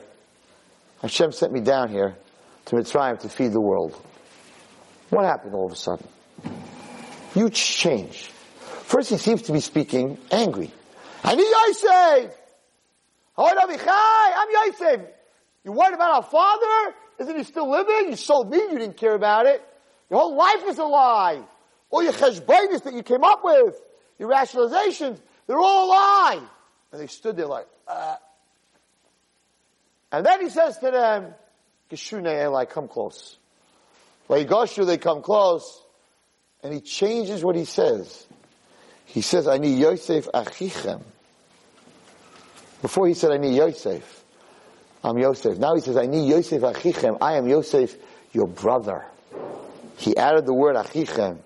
Hashem 1.01 1.31
sent 1.31 1.51
me 1.51 1.59
down 1.59 1.89
here 1.89 2.15
to 2.65 2.75
Mitzrayim 2.75 3.19
to 3.21 3.29
feed 3.29 3.51
the 3.51 3.59
world. 3.59 3.99
What 5.09 5.25
happened 5.25 5.55
all 5.55 5.65
of 5.65 5.71
a 5.73 5.75
sudden? 5.75 6.07
Huge 7.33 7.55
change. 7.55 8.29
First, 8.83 9.09
he 9.09 9.17
seems 9.17 9.43
to 9.43 9.53
be 9.53 9.61
speaking 9.61 10.17
angry. 10.31 10.71
Ani 11.23 11.43
Yosef! 11.43 12.33
I'm 13.37 14.47
Yosef. 14.67 15.01
You 15.63 15.71
worried 15.71 15.93
about 15.93 16.15
our 16.15 16.23
father? 16.23 16.95
Isn't 17.19 17.37
he 17.37 17.43
still 17.43 17.69
living? 17.69 18.09
You 18.09 18.15
sold 18.15 18.49
me, 18.49 18.57
you 18.57 18.77
didn't 18.77 18.97
care 18.97 19.13
about 19.13 19.45
it. 19.45 19.63
Your 20.09 20.19
whole 20.19 20.35
life 20.35 20.63
is 20.67 20.77
a 20.77 20.83
lie. 20.83 21.41
All 21.89 22.03
your 22.03 22.13
cheshbainis 22.13 22.83
that 22.83 22.93
you 22.93 23.03
came 23.03 23.23
up 23.23 23.41
with, 23.43 23.79
your 24.19 24.29
rationalizations, 24.29 25.19
they're 25.47 25.59
all 25.59 25.87
a 25.87 25.89
lie. 25.89 26.41
And 26.91 27.01
they 27.01 27.07
stood 27.07 27.37
there 27.37 27.47
like, 27.47 27.67
uh. 27.87 28.15
And 30.11 30.25
then 30.25 30.41
he 30.41 30.49
says 30.49 30.77
to 30.79 30.91
them, 30.91 31.33
Geshune 31.89 32.27
Eli, 32.27 32.65
come 32.65 32.87
close. 32.87 33.37
Vayigashu, 34.29 34.85
they 34.85 34.97
come 34.97 35.21
close. 35.21 35.81
And 36.63 36.73
he 36.73 36.79
changes 36.79 37.43
what 37.43 37.55
he 37.55 37.65
says. 37.65 38.27
He 39.05 39.21
says, 39.21 39.47
Ani 39.47 39.73
Yosef 39.73 40.27
Achichem. 40.33 41.01
Before 42.81 43.07
he 43.07 43.13
said, 43.13 43.31
Ani 43.31 43.55
Yosef. 43.55 44.23
I'm 45.03 45.17
Yosef. 45.17 45.57
Now 45.57 45.75
he 45.75 45.81
says, 45.81 45.97
Ani 45.97 46.27
Yosef 46.27 46.61
Achichem. 46.61 47.17
I 47.19 47.37
am 47.37 47.47
Yosef, 47.47 47.95
your 48.31 48.47
brother. 48.47 49.05
He 49.97 50.15
added 50.15 50.45
the 50.45 50.53
word 50.53 50.75
Achichem. 50.75 51.39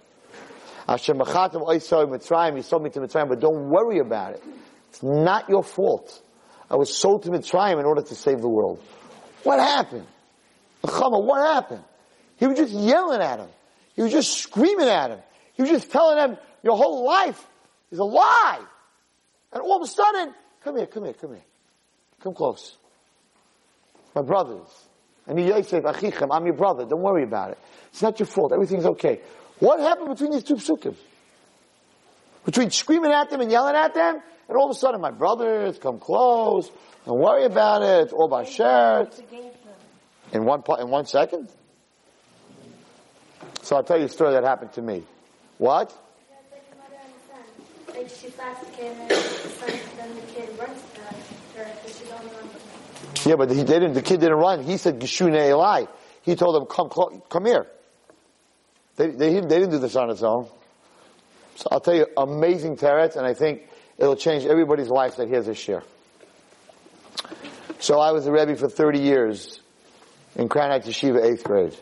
Hashem 0.88 1.18
Machatem 1.18 1.66
Oisoi 1.66 2.08
Mitzrayim. 2.08 2.58
You 2.58 2.62
sold 2.62 2.84
me 2.84 2.90
to 2.92 3.00
Mitzrayim, 3.00 3.30
but 3.30 3.40
don't 3.40 3.70
worry 3.70 4.00
about 4.00 4.34
it. 4.34 4.44
It's 4.90 5.02
not 5.02 5.50
your 5.50 5.64
fault. 5.64 6.22
I 6.70 6.76
was 6.76 6.96
sold 6.96 7.24
to 7.24 7.30
Mitzrayim 7.30 7.80
in 7.80 7.86
order 7.86 8.02
to 8.02 8.16
save 8.16 8.42
the 8.42 8.50
world. 8.50 8.82
What 9.44 9.60
happened? 9.60 10.06
Chama, 10.84 11.24
what 11.24 11.54
happened? 11.54 11.84
He 12.38 12.48
was 12.48 12.58
just 12.58 12.74
yelling 12.74 13.22
at 13.22 13.40
him. 13.40 13.50
He 13.96 14.02
was 14.02 14.12
just 14.12 14.38
screaming 14.38 14.88
at 14.88 15.12
him. 15.12 15.20
He 15.54 15.62
was 15.62 15.72
just 15.72 15.92
telling 15.92 16.18
him, 16.18 16.38
your 16.64 16.78
whole 16.78 17.06
life 17.06 17.46
is 17.92 18.00
a 18.00 18.04
lie. 18.04 18.62
And 19.54 19.62
all 19.62 19.78
of 19.78 19.84
a 19.84 19.88
sudden, 19.88 20.34
Come 20.66 20.78
here, 20.78 20.88
come 20.88 21.04
here, 21.04 21.14
come 21.14 21.30
here. 21.30 21.44
Come 22.22 22.34
close. 22.34 22.76
My 24.16 24.24
brothers. 24.24 24.68
And 25.28 25.40
Yosef, 25.40 25.84
Achichem, 25.84 26.28
I'm 26.32 26.44
your 26.46 26.56
brother. 26.56 26.86
Don't 26.86 27.04
worry 27.04 27.24
about 27.24 27.52
it. 27.52 27.60
It's 27.92 28.02
not 28.02 28.20
your 28.20 28.26
fault. 28.26 28.52
Everything's 28.52 28.86
okay. 28.86 29.22
What 29.60 29.80
happened 29.80 30.10
between 30.10 30.32
these 30.32 30.44
two 30.44 30.56
psukim? 30.56 30.96
Between 32.46 32.72
screaming 32.72 33.12
at 33.12 33.30
them 33.30 33.42
and 33.42 33.52
yelling 33.52 33.76
at 33.76 33.94
them, 33.94 34.22
and 34.48 34.58
all 34.58 34.66
of 34.66 34.76
a 34.76 34.80
sudden, 34.80 35.02
my 35.02 35.12
brothers, 35.12 35.78
come 35.78 36.00
close. 36.00 36.72
Don't 37.06 37.20
worry 37.20 37.46
about 37.46 37.84
it. 37.84 38.06
It's 38.06 38.14
All 38.14 38.28
by 38.28 38.44
shirt. 38.44 39.14
In 40.34 40.46
one 40.46 40.64
in 40.80 40.90
one 40.90 41.06
second. 41.06 41.50
So 43.66 43.76
I'll 43.76 43.84
tell 43.84 43.98
you 43.98 44.06
a 44.06 44.10
story 44.10 44.34
that 44.34 44.44
happened 44.44 44.74
to 44.74 44.82
me. 44.84 45.02
What? 45.58 45.92
Yeah, 53.26 53.36
but 53.38 53.50
he 53.50 53.64
didn't. 53.64 53.94
The 53.94 54.04
kid 54.04 54.20
didn't 54.20 54.38
run. 54.38 54.62
He 54.64 54.78
said 54.78 55.00
Geshune 55.00 55.36
Eli. 55.36 55.86
He 56.22 56.36
told 56.36 56.62
him, 56.62 56.68
"Come, 56.68 57.22
come 57.28 57.46
here." 57.48 57.66
They, 58.98 59.08
they, 59.08 59.34
they 59.40 59.40
didn't 59.42 59.72
do 59.72 59.80
this 59.80 59.96
on 59.96 60.12
its 60.12 60.22
own. 60.22 60.48
So 61.56 61.70
I'll 61.72 61.80
tell 61.80 61.96
you, 61.96 62.06
amazing 62.16 62.78
teretz, 62.78 63.16
and 63.16 63.26
I 63.26 63.34
think 63.34 63.64
it'll 63.98 64.16
change 64.16 64.46
everybody's 64.46 64.90
life 64.90 65.16
that 65.16 65.28
hears 65.28 65.48
this 65.48 65.58
share. 65.58 65.82
So 67.80 68.00
I 68.00 68.12
was 68.12 68.28
a 68.28 68.32
Rebbe 68.32 68.56
for 68.58 68.70
30 68.70 69.00
years 69.00 69.60
in 70.36 70.50
Heights 70.50 70.88
Yeshiva, 70.88 71.24
eighth 71.26 71.44
grade. 71.44 71.76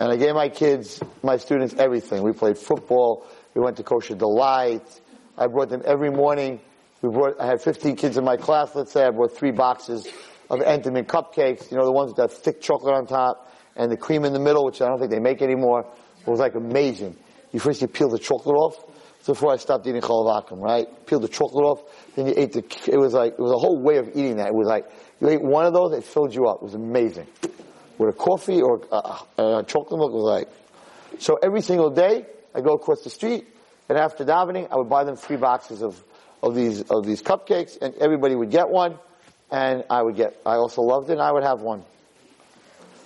And 0.00 0.10
I 0.10 0.16
gave 0.16 0.34
my 0.34 0.48
kids, 0.48 1.00
my 1.22 1.36
students, 1.36 1.74
everything. 1.74 2.22
We 2.22 2.32
played 2.32 2.56
football. 2.56 3.26
We 3.54 3.60
went 3.60 3.76
to 3.76 3.82
Kosher 3.82 4.14
Delight. 4.14 5.00
I 5.36 5.46
brought 5.46 5.68
them 5.68 5.82
every 5.84 6.10
morning. 6.10 6.58
We 7.02 7.10
brought, 7.10 7.38
I 7.38 7.46
had 7.46 7.60
15 7.60 7.96
kids 7.96 8.16
in 8.16 8.24
my 8.24 8.38
class, 8.38 8.74
let's 8.74 8.92
say. 8.92 9.04
I 9.04 9.10
brought 9.10 9.36
three 9.36 9.50
boxes 9.50 10.08
of 10.48 10.60
Entenmann 10.60 11.04
cupcakes, 11.04 11.70
you 11.70 11.76
know, 11.76 11.84
the 11.84 11.92
ones 11.92 12.08
with 12.08 12.16
that 12.16 12.32
thick 12.32 12.62
chocolate 12.62 12.94
on 12.94 13.06
top 13.06 13.52
and 13.76 13.92
the 13.92 13.96
cream 13.96 14.24
in 14.24 14.32
the 14.32 14.40
middle, 14.40 14.64
which 14.64 14.80
I 14.80 14.88
don't 14.88 14.98
think 14.98 15.10
they 15.10 15.20
make 15.20 15.42
anymore. 15.42 15.86
It 16.20 16.26
was 16.26 16.40
like 16.40 16.54
amazing. 16.54 17.16
You 17.52 17.60
first 17.60 17.82
you 17.82 17.86
peel 17.86 18.08
the 18.08 18.18
chocolate 18.18 18.56
off. 18.56 18.84
Before 19.26 19.52
I 19.52 19.58
stopped 19.58 19.86
eating 19.86 20.00
chalav 20.00 20.44
akum, 20.44 20.60
right? 20.60 20.88
Peel 21.06 21.20
the 21.20 21.28
chocolate 21.28 21.64
off, 21.64 21.82
then 22.16 22.26
you 22.26 22.34
ate 22.36 22.52
the, 22.52 22.64
it 22.90 22.96
was 22.96 23.12
like, 23.12 23.34
it 23.34 23.38
was 23.38 23.52
a 23.52 23.58
whole 23.58 23.80
way 23.80 23.98
of 23.98 24.08
eating 24.08 24.38
that. 24.38 24.48
It 24.48 24.54
was 24.54 24.66
like, 24.66 24.90
you 25.20 25.28
ate 25.28 25.42
one 25.42 25.66
of 25.66 25.74
those, 25.74 25.92
it 25.92 26.02
filled 26.02 26.34
you 26.34 26.46
up. 26.48 26.56
It 26.56 26.64
was 26.64 26.74
amazing. 26.74 27.26
With 28.00 28.14
a 28.14 28.18
coffee 28.18 28.62
or 28.62 28.80
uh, 28.90 29.18
uh, 29.36 29.62
chocolate 29.64 29.98
milk, 30.00 30.12
was 30.14 30.22
like, 30.22 30.48
so 31.20 31.38
every 31.42 31.60
single 31.60 31.90
day, 31.90 32.24
I 32.54 32.62
go 32.62 32.72
across 32.72 33.02
the 33.02 33.10
street, 33.10 33.46
and 33.90 33.98
after 33.98 34.24
davening, 34.24 34.68
I 34.72 34.76
would 34.76 34.88
buy 34.88 35.04
them 35.04 35.16
three 35.16 35.36
boxes 35.36 35.82
of, 35.82 36.02
of 36.42 36.54
these, 36.54 36.80
of 36.90 37.04
these 37.04 37.20
cupcakes, 37.20 37.76
and 37.78 37.94
everybody 37.96 38.34
would 38.34 38.50
get 38.50 38.70
one, 38.70 38.98
and 39.50 39.84
I 39.90 40.00
would 40.00 40.16
get, 40.16 40.34
I 40.46 40.54
also 40.54 40.80
loved 40.80 41.10
it, 41.10 41.12
and 41.12 41.20
I 41.20 41.30
would 41.30 41.42
have 41.42 41.60
one. 41.60 41.84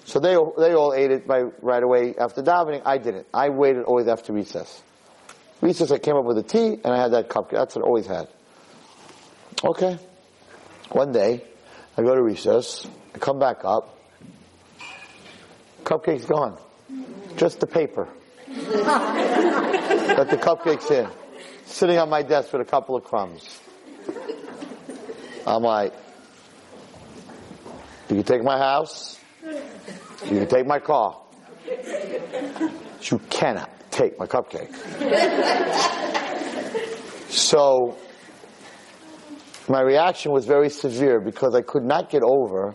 So 0.05 0.21
they, 0.21 0.37
they 0.59 0.75
all 0.75 0.95
ate 0.95 1.11
it 1.11 1.27
by, 1.27 1.41
right 1.61 1.83
away 1.83 2.15
after 2.17 2.41
davening. 2.41 2.83
I 2.87 2.99
didn't. 2.99 3.27
I 3.35 3.49
waited 3.49 3.83
always 3.87 4.07
after 4.07 4.33
recess. 4.33 4.81
Recess, 5.61 5.91
I 5.91 5.99
came 5.99 6.15
up 6.15 6.25
with 6.25 6.39
a 6.39 6.45
tea, 6.45 6.79
and 6.85 6.87
I 6.87 7.03
had 7.03 7.15
that 7.15 7.29
cupcake. 7.29 7.51
That's 7.51 7.75
what 7.75 7.85
I 7.85 7.89
always 7.89 8.07
had. 8.07 8.29
Okay. 9.65 9.99
One 10.93 11.11
day, 11.11 11.43
I 11.99 12.03
go 12.03 12.15
to 12.15 12.23
recess, 12.23 12.87
I 13.13 13.19
come 13.19 13.41
back 13.41 13.65
up, 13.65 13.91
cupcake's 15.85 16.25
gone. 16.25 16.59
Just 17.37 17.61
the 17.61 17.67
paper. 17.67 18.09
Got 18.49 20.31
the 20.31 20.39
cupcakes 20.41 20.91
in. 20.91 21.09
Sitting 21.67 21.99
on 21.99 22.09
my 22.09 22.23
desk 22.23 22.53
with 22.53 22.63
a 22.63 22.65
couple 22.65 22.97
of 22.97 23.05
crumbs. 23.05 23.61
I'm 25.47 25.63
like, 25.63 25.93
you 28.09 28.17
can 28.17 28.25
take 28.25 28.43
my 28.43 28.59
house, 28.59 29.19
you 29.43 30.39
can 30.39 30.49
take 30.49 30.67
my 30.67 30.79
car. 30.79 31.21
You 33.03 33.19
cannot 33.31 33.71
take 33.91 34.19
my 34.19 34.27
cupcake. 34.27 34.73
So, 37.29 37.97
my 39.69 39.81
reaction 39.81 40.33
was 40.33 40.47
very 40.47 40.71
severe 40.71 41.21
because 41.21 41.55
I 41.55 41.63
could 41.63 41.85
not 41.85 42.11
get 42.11 42.23
over 42.23 42.75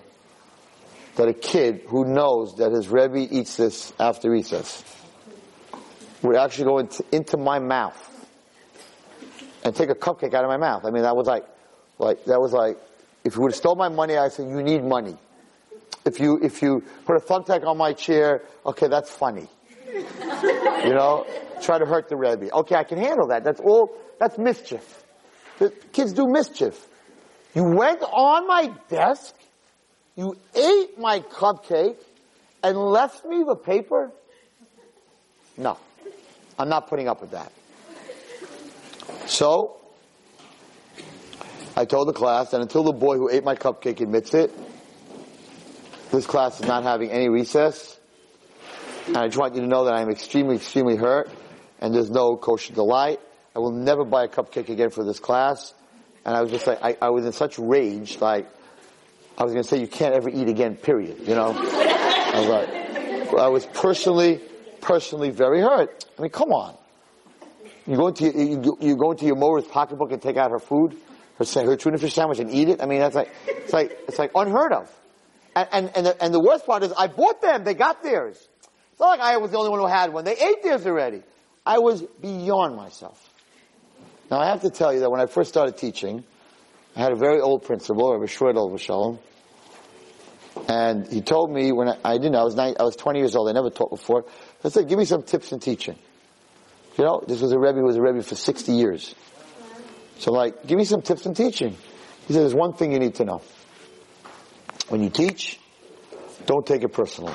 that 1.20 1.28
a 1.28 1.34
kid 1.34 1.82
who 1.88 2.06
knows 2.06 2.56
that 2.56 2.72
his 2.72 2.88
Rebbe 2.88 3.18
eats 3.18 3.58
this 3.58 3.92
after 4.00 4.32
recess 4.32 4.86
would 6.22 6.38
actually 6.38 6.64
go 6.64 6.78
into, 6.78 7.04
into 7.12 7.36
my 7.36 7.60
mouth 7.60 8.28
and 9.66 9.76
take 9.76 9.90
a 9.90 9.96
cupcake 9.96 10.34
out 10.34 10.46
of 10.46 10.50
my 10.50 10.56
mouth. 10.56 10.86
I 10.86 10.92
mean, 10.92 11.04
that 11.04 11.18
was 11.18 11.28
like, 11.28 11.44
like, 11.98 12.24
that 12.24 12.40
was 12.40 12.54
like, 12.54 12.78
if 13.26 13.36
you 13.36 13.42
would 13.42 13.52
have 13.52 13.58
stole 13.58 13.76
my 13.76 13.90
money, 13.90 14.16
I'd 14.16 14.32
say, 14.32 14.44
you 14.44 14.64
need 14.64 14.82
money. 14.82 15.18
If 16.06 16.22
you, 16.22 16.40
if 16.42 16.62
you 16.62 16.86
put 17.04 17.18
a 17.18 17.20
thumbtack 17.20 17.68
on 17.68 17.78
my 17.78 17.92
chair, 17.92 18.44
okay, 18.66 18.88
that's 18.88 19.10
funny. 19.12 19.50
You 20.86 20.94
know, 20.94 21.28
try 21.62 21.78
to 21.78 21.86
hurt 21.86 22.08
the 22.08 22.16
Rebbe. 22.16 22.50
Okay, 22.60 22.76
I 22.76 22.86
can 22.86 22.98
handle 22.98 23.28
that. 23.28 23.44
That's 23.44 23.60
all, 23.60 23.94
that's 24.18 24.38
mischief. 24.38 25.04
The 25.58 25.72
kids 25.92 26.14
do 26.14 26.26
mischief. 26.26 26.88
You 27.54 27.66
went 27.66 28.02
on 28.04 28.48
my 28.48 28.74
desk, 28.88 29.36
you 30.20 30.38
ate 30.54 31.00
my 31.00 31.22
cupcake, 31.22 31.96
and 32.62 32.78
left 32.78 33.24
me 33.26 33.44
the 33.48 33.56
paper? 33.56 34.12
No. 35.58 35.78
I'm 36.58 36.68
not 36.68 36.90
putting 36.90 37.08
up 37.08 37.22
with 37.22 37.32
that. 37.32 37.54
So, 39.28 39.78
I 41.78 41.86
told 41.86 42.10
the 42.10 42.14
class, 42.14 42.52
and 42.52 42.62
until 42.62 42.84
the 42.84 42.92
boy 42.92 43.16
who 43.16 43.30
ate 43.30 43.46
my 43.46 43.56
cupcake 43.56 44.02
admits 44.02 44.34
it, 44.34 44.52
this 46.12 46.26
class 46.26 46.60
is 46.60 46.68
not 46.68 46.84
having 46.84 47.12
any 47.12 47.30
recess. 47.30 47.98
And 49.08 49.16
I 49.16 49.28
just 49.28 49.38
want 49.38 49.56
you 49.56 49.62
to 49.62 49.68
know 49.68 49.86
that 49.86 49.94
I'm 49.94 50.10
extremely, 50.10 50.58
extremely 50.58 50.98
hurt, 50.98 51.30
and 51.80 51.96
there's 51.96 52.12
no 52.12 52.36
kosher 52.36 52.74
delight. 52.74 53.22
I 53.56 53.60
will 53.60 53.72
never 53.72 54.04
buy 54.04 54.26
a 54.26 54.28
cupcake 54.28 54.68
again 54.68 54.90
for 54.90 55.06
this 55.06 55.20
class. 55.20 55.74
And 56.26 56.36
I 56.36 56.42
was 56.42 56.52
just 56.52 56.68
like, 56.68 56.84
I, 56.84 56.98
I 57.02 57.10
was 57.10 57.26
in 57.26 57.32
such 57.32 57.58
rage, 57.58 58.20
like, 58.20 58.48
I 59.40 59.44
was 59.44 59.54
going 59.54 59.64
to 59.64 59.70
say, 59.70 59.80
you 59.80 59.88
can't 59.88 60.14
ever 60.14 60.30
eat 60.30 60.50
again, 60.50 60.76
period, 60.76 61.20
you 61.26 61.34
know? 61.34 61.54
I 61.56 62.40
was 62.40 62.48
like, 62.48 63.40
I 63.40 63.48
was 63.48 63.66
personally, 63.68 64.42
personally 64.82 65.30
very 65.30 65.62
hurt. 65.62 66.06
I 66.18 66.22
mean, 66.22 66.32
come 66.32 66.52
on. 66.52 66.76
You 67.88 67.96
go 67.96 68.08
into, 68.08 68.26
you, 68.26 68.78
you 68.82 68.98
go 68.98 69.12
into 69.12 69.26
your 69.26 69.38
mother's 69.38 69.64
pocketbook 69.64 70.12
and 70.12 70.22
take 70.22 70.36
out 70.36 70.52
her 70.52 70.60
food, 70.60 70.98
her, 71.38 71.46
her 71.64 71.78
tuna 71.78 71.98
fish 71.98 72.14
sandwich 72.14 72.40
and 72.40 72.52
eat 72.52 72.68
it? 72.68 72.84
I 72.84 72.86
mean, 72.86 73.00
that's 73.00 73.16
like, 73.16 73.32
it's 73.48 73.72
like, 73.72 73.98
it's 74.10 74.20
like 74.20 74.32
unheard 74.36 74.74
of. 74.74 74.94
And, 75.56 75.70
and, 75.72 75.92
and, 75.96 76.06
the, 76.06 76.24
and 76.24 76.34
the 76.34 76.42
worst 76.42 76.66
part 76.66 76.84
is 76.84 76.92
I 76.92 77.08
bought 77.08 77.42
them, 77.42 77.64
they 77.64 77.76
got 77.76 78.04
theirs. 78.04 78.36
It's 78.92 79.00
not 79.00 79.08
like 79.08 79.22
I 79.22 79.38
was 79.38 79.52
the 79.52 79.58
only 79.58 79.70
one 79.70 79.80
who 79.80 79.88
had 79.88 80.12
one. 80.12 80.26
They 80.26 80.36
ate 80.36 80.64
theirs 80.64 80.86
already. 80.86 81.24
I 81.66 81.80
was 81.80 82.02
beyond 82.02 82.76
myself. 82.76 83.18
Now 84.30 84.40
I 84.40 84.48
have 84.48 84.62
to 84.62 84.70
tell 84.70 84.94
you 84.94 85.00
that 85.00 85.10
when 85.10 85.22
I 85.22 85.28
first 85.28 85.50
started 85.50 85.78
teaching, 85.78 86.26
I 86.96 87.00
had 87.00 87.14
a 87.14 87.16
very 87.16 87.40
old 87.40 87.64
principal, 87.64 88.12
Rabbi 88.12 88.26
Shredel 88.26 88.78
Shalom, 88.78 89.20
and 90.68 91.08
he 91.08 91.22
told 91.22 91.52
me 91.52 91.72
when 91.72 91.90
I, 91.90 91.98
I 92.04 92.14
didn't 92.18 92.34
know, 92.34 92.42
I 92.42 92.44
was 92.44 92.56
nine, 92.56 92.76
I 92.80 92.84
was 92.84 92.96
20 92.96 93.20
years 93.20 93.36
old, 93.36 93.50
I 93.50 93.54
never 93.54 93.70
taught 93.70 93.90
before. 93.90 94.26
I 94.64 94.70
said, 94.70 94.88
give 94.88 94.98
me 94.98 95.06
some 95.06 95.24
tips 95.24 95.52
in 95.52 95.60
teaching. 95.60 95.98
You 96.98 97.06
know, 97.06 97.24
this 97.26 97.42
was 97.42 97.52
a 97.52 97.60
Rebbe 97.60 97.80
who 97.80 97.86
was 97.86 97.96
a 97.96 98.02
Rebbe 98.02 98.22
for 98.24 98.36
60 98.36 98.74
years. 98.74 99.16
So 100.18 100.32
like, 100.32 100.68
give 100.68 100.78
me 100.78 100.86
some 100.86 101.02
tips 101.02 101.26
in 101.26 101.34
teaching. 101.34 101.78
He 102.28 102.34
said, 102.34 102.42
there's 102.44 102.54
one 102.54 102.74
thing 102.74 102.92
you 102.92 103.00
need 103.00 103.16
to 103.16 103.26
know. 103.26 103.42
When 104.90 105.02
you 105.02 105.10
teach, 105.10 105.60
don't 106.46 106.66
take 106.66 106.84
it 106.84 106.90
personally. 106.90 107.34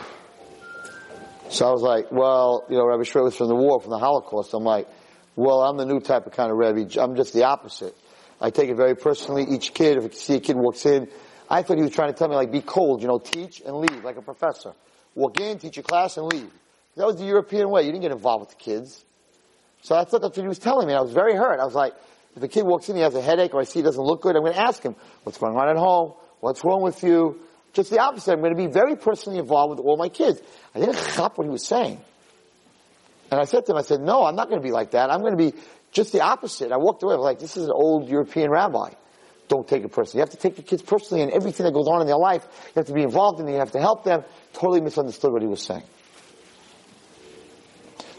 So 1.49 1.69
I 1.69 1.71
was 1.71 1.83
like, 1.83 2.11
well, 2.11 2.65
you 2.69 2.77
know, 2.77 2.87
Rabbi 2.87 3.03
Shredel 3.03 3.25
was 3.25 3.37
from 3.37 3.49
the 3.49 3.55
war, 3.55 3.81
from 3.81 3.91
the 3.91 3.99
Holocaust. 3.99 4.55
I'm 4.55 4.65
like, 4.65 4.89
well, 5.37 5.63
I'm 5.63 5.77
the 5.77 5.87
new 5.87 6.01
type 6.01 6.27
of 6.27 6.33
kind 6.33 6.51
of 6.51 6.59
Rebbe. 6.59 7.01
I'm 7.01 7.17
just 7.17 7.33
the 7.33 7.45
opposite. 7.45 7.97
I 8.41 8.51
take 8.51 8.71
it 8.71 8.77
very 8.77 8.97
personally. 8.97 9.45
Each 9.49 9.73
kid, 9.73 9.99
if 9.99 10.05
I 10.05 10.15
see 10.15 10.35
a 10.35 10.41
kid 10.41 10.57
walks 10.57 10.85
in, 10.85 11.09
I 11.49 11.63
thought 11.63 11.77
he 11.77 11.83
was 11.83 11.93
trying 11.93 12.13
to 12.13 12.19
tell 12.19 12.29
me 12.29 12.37
like, 12.37 12.51
be 12.51 12.61
cold, 12.61 13.03
you 13.03 13.09
know, 13.09 13.19
teach 13.19 13.61
and 13.61 13.77
leave, 13.77 14.05
like 14.05 14.17
a 14.17 14.23
professor. 14.23 14.73
Walk 15.15 15.41
in, 15.41 15.59
teach 15.59 15.77
your 15.77 15.85
class, 15.85 16.17
and 16.17 16.27
leave. 16.27 16.51
That 16.97 17.07
was 17.07 17.17
the 17.17 17.25
European 17.25 17.71
way. 17.71 17.83
You 17.83 17.93
didn't 17.93 18.03
get 18.03 18.13
involved 18.13 18.47
with 18.47 18.51
the 18.51 18.65
kids. 18.65 19.05
So 19.83 19.95
I 19.95 20.05
thought 20.05 20.23
that's 20.23 20.37
what 20.37 20.43
he 20.43 20.49
was 20.49 20.59
telling 20.59 20.87
me. 20.87 20.95
I 20.95 21.01
was 21.01 21.13
very 21.13 21.35
hurt. 21.35 21.61
I 21.61 21.65
was 21.65 21.75
like, 21.75 21.93
if 22.37 22.43
a 22.43 22.49
kid 22.49 22.65
walks 22.65 22.89
in, 22.89 22.97
he 22.97 23.03
has 23.03 23.15
a 23.15 23.21
headache, 23.21 23.55
or 23.55 23.61
I 23.61 23.65
see 23.65 23.81
he 23.81 23.83
doesn't 23.83 24.03
look 24.03 24.23
good, 24.23 24.35
I'm 24.35 24.43
going 24.43 24.55
to 24.55 24.61
ask 24.61 24.83
him, 24.83 24.97
what's 25.23 25.39
going 25.39 25.57
on 25.57 25.69
at 25.69 25.77
home? 25.77 26.15
What's 26.41 26.65
wrong 26.65 26.83
with 26.83 27.03
you? 27.03 27.41
Just 27.75 27.91
the 27.91 27.99
opposite. 28.01 28.33
I'm 28.33 28.41
going 28.41 28.57
to 28.57 28.57
be 28.57 28.67
very 28.67 28.97
personally 28.97 29.39
involved 29.39 29.77
with 29.77 29.81
all 29.81 29.97
my 29.97 30.09
kids. 30.09 30.41
I 30.75 30.81
didn't 30.81 30.97
chop 31.15 31.39
what 31.39 31.45
he 31.45 31.51
was 31.51 31.67
saying. 31.67 32.01
And 33.31 33.41
I 33.41 33.45
said 33.45 33.67
to 33.67 33.73
him, 33.73 33.79
I 33.79 33.83
said, 33.83 34.01
no, 34.01 34.25
I'm 34.25 34.37
not 34.37 34.49
going 34.49 34.61
to 34.61 34.65
be 34.67 34.73
like 34.73 34.93
that. 34.93 35.11
I'm 35.11 35.21
going 35.21 35.37
to 35.37 35.51
be 35.51 35.59
just 35.91 36.13
the 36.13 36.21
opposite. 36.21 36.73
I 36.73 36.77
walked 36.77 37.03
away. 37.03 37.15
I 37.15 37.17
was 37.17 37.25
like, 37.25 37.39
this 37.39 37.57
is 37.57 37.65
an 37.65 37.73
old 37.73 38.09
European 38.09 38.51
rabbi. 38.51 38.91
Don't 39.49 39.69
take 39.69 39.85
it 39.85 39.93
personally. 39.93 40.21
You 40.21 40.23
have 40.23 40.31
to 40.31 40.37
take 40.37 40.57
your 40.57 40.65
kids 40.65 40.83
personally 40.83 41.23
and 41.23 41.31
everything 41.31 41.65
that 41.65 41.73
goes 41.73 41.87
on 41.87 42.01
in 42.01 42.07
their 42.07 42.17
life. 42.17 42.47
You 42.69 42.73
have 42.77 42.87
to 42.87 42.95
be 42.95 43.03
involved 43.03 43.41
in 43.41 43.49
it. 43.49 43.53
You 43.53 43.59
have 43.59 43.73
to 43.73 43.81
help 43.81 44.05
them. 44.05 44.25
Totally 44.55 44.81
misunderstood 44.81 45.33
what 45.33 45.43
he 45.43 45.49
was 45.49 45.63
saying. 45.63 45.83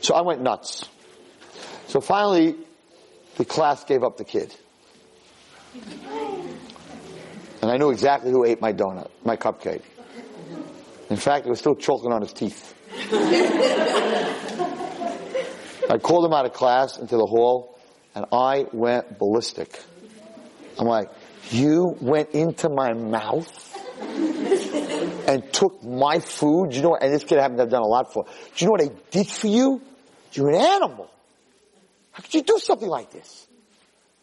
So 0.02 0.14
I 0.14 0.22
went 0.22 0.42
nuts. 0.42 0.88
So 1.88 2.00
finally, 2.00 2.56
the 3.38 3.46
class 3.46 3.84
gave 3.84 4.04
up 4.04 4.18
the 4.18 4.24
kid. 4.24 4.56
And 7.62 7.72
I 7.72 7.78
knew 7.78 7.90
exactly 7.90 8.32
who 8.32 8.46
ate 8.46 8.62
my 8.62 8.72
donut, 8.72 9.10
my 9.24 9.36
cupcake. 9.36 9.82
In 11.10 11.18
fact, 11.18 11.48
it 11.48 11.50
was 11.50 11.60
still 11.60 11.76
choking 11.76 12.12
on 12.12 12.22
his 12.22 12.34
teeth. 12.34 12.74
I 15.90 15.98
called 15.98 16.26
him 16.26 16.34
out 16.34 16.46
of 16.46 16.54
class 16.54 16.98
into 16.98 17.18
the 17.18 17.26
hall, 17.26 17.80
and 18.14 18.26
I 18.32 18.66
went 18.72 19.18
ballistic. 19.18 19.80
I'm 20.78 20.88
like, 20.88 21.10
you 21.50 21.96
went 22.02 22.32
into 22.32 22.70
my 22.70 22.94
mouth 22.94 23.48
and 25.28 25.54
took 25.54 25.84
my 25.84 26.20
food. 26.20 26.74
You 26.74 26.82
know? 26.82 26.96
And 26.96 27.14
this 27.14 27.24
kid 27.24 27.40
happened 27.40 27.58
to 27.58 27.64
haven't 27.64 27.72
done 27.72 27.82
a 27.82 27.88
lot 27.88 28.14
for. 28.14 28.24
Do 28.26 28.32
you 28.58 28.68
know 28.68 28.72
what 28.72 28.82
I 28.82 28.90
did 29.12 29.28
for 29.28 29.48
you? 29.48 29.82
You're 30.34 30.50
an 30.50 30.56
animal. 30.56 31.10
How 32.12 32.22
could 32.22 32.34
you 32.34 32.44
do 32.44 32.60
something 32.60 32.88
like 32.88 33.12
this? 33.12 33.48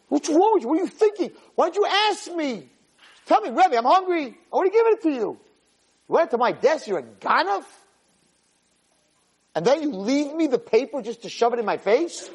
What's 0.08 0.28
wrong 0.28 0.50
with 0.54 0.62
you? 0.62 0.68
What 0.68 0.78
are 0.78 0.82
you 0.82 0.88
thinking? 0.88 1.30
Why 1.54 1.70
did 1.70 1.76
you 1.76 1.86
ask 1.86 2.34
me? 2.34 2.68
Tell 3.26 3.40
me, 3.40 3.50
Rebbe, 3.50 3.76
I'm 3.76 3.84
hungry. 3.84 4.36
I 4.52 4.56
would 4.56 4.66
have 4.66 4.72
given 4.72 4.92
it 4.92 5.02
to 5.02 5.10
you. 5.10 5.38
You 6.08 6.14
went 6.14 6.30
to 6.32 6.38
my 6.38 6.52
desk, 6.52 6.86
you're 6.86 6.98
a 6.98 7.02
ganav? 7.02 7.64
And 9.54 9.64
then 9.64 9.82
you 9.82 9.90
leave 9.92 10.34
me 10.34 10.46
the 10.46 10.58
paper 10.58 11.02
just 11.02 11.22
to 11.22 11.28
shove 11.28 11.52
it 11.52 11.58
in 11.58 11.64
my 11.64 11.76
face? 11.76 12.30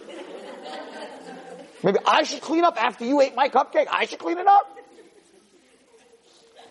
Maybe 1.84 2.00
I 2.06 2.24
should 2.24 2.42
clean 2.42 2.64
up 2.64 2.82
after 2.82 3.06
you 3.06 3.22
ate 3.22 3.36
my 3.36 3.50
cupcake. 3.50 3.88
I 3.92 4.06
should 4.06 4.20
clean 4.20 4.38
it 4.38 4.48
up. 4.48 4.78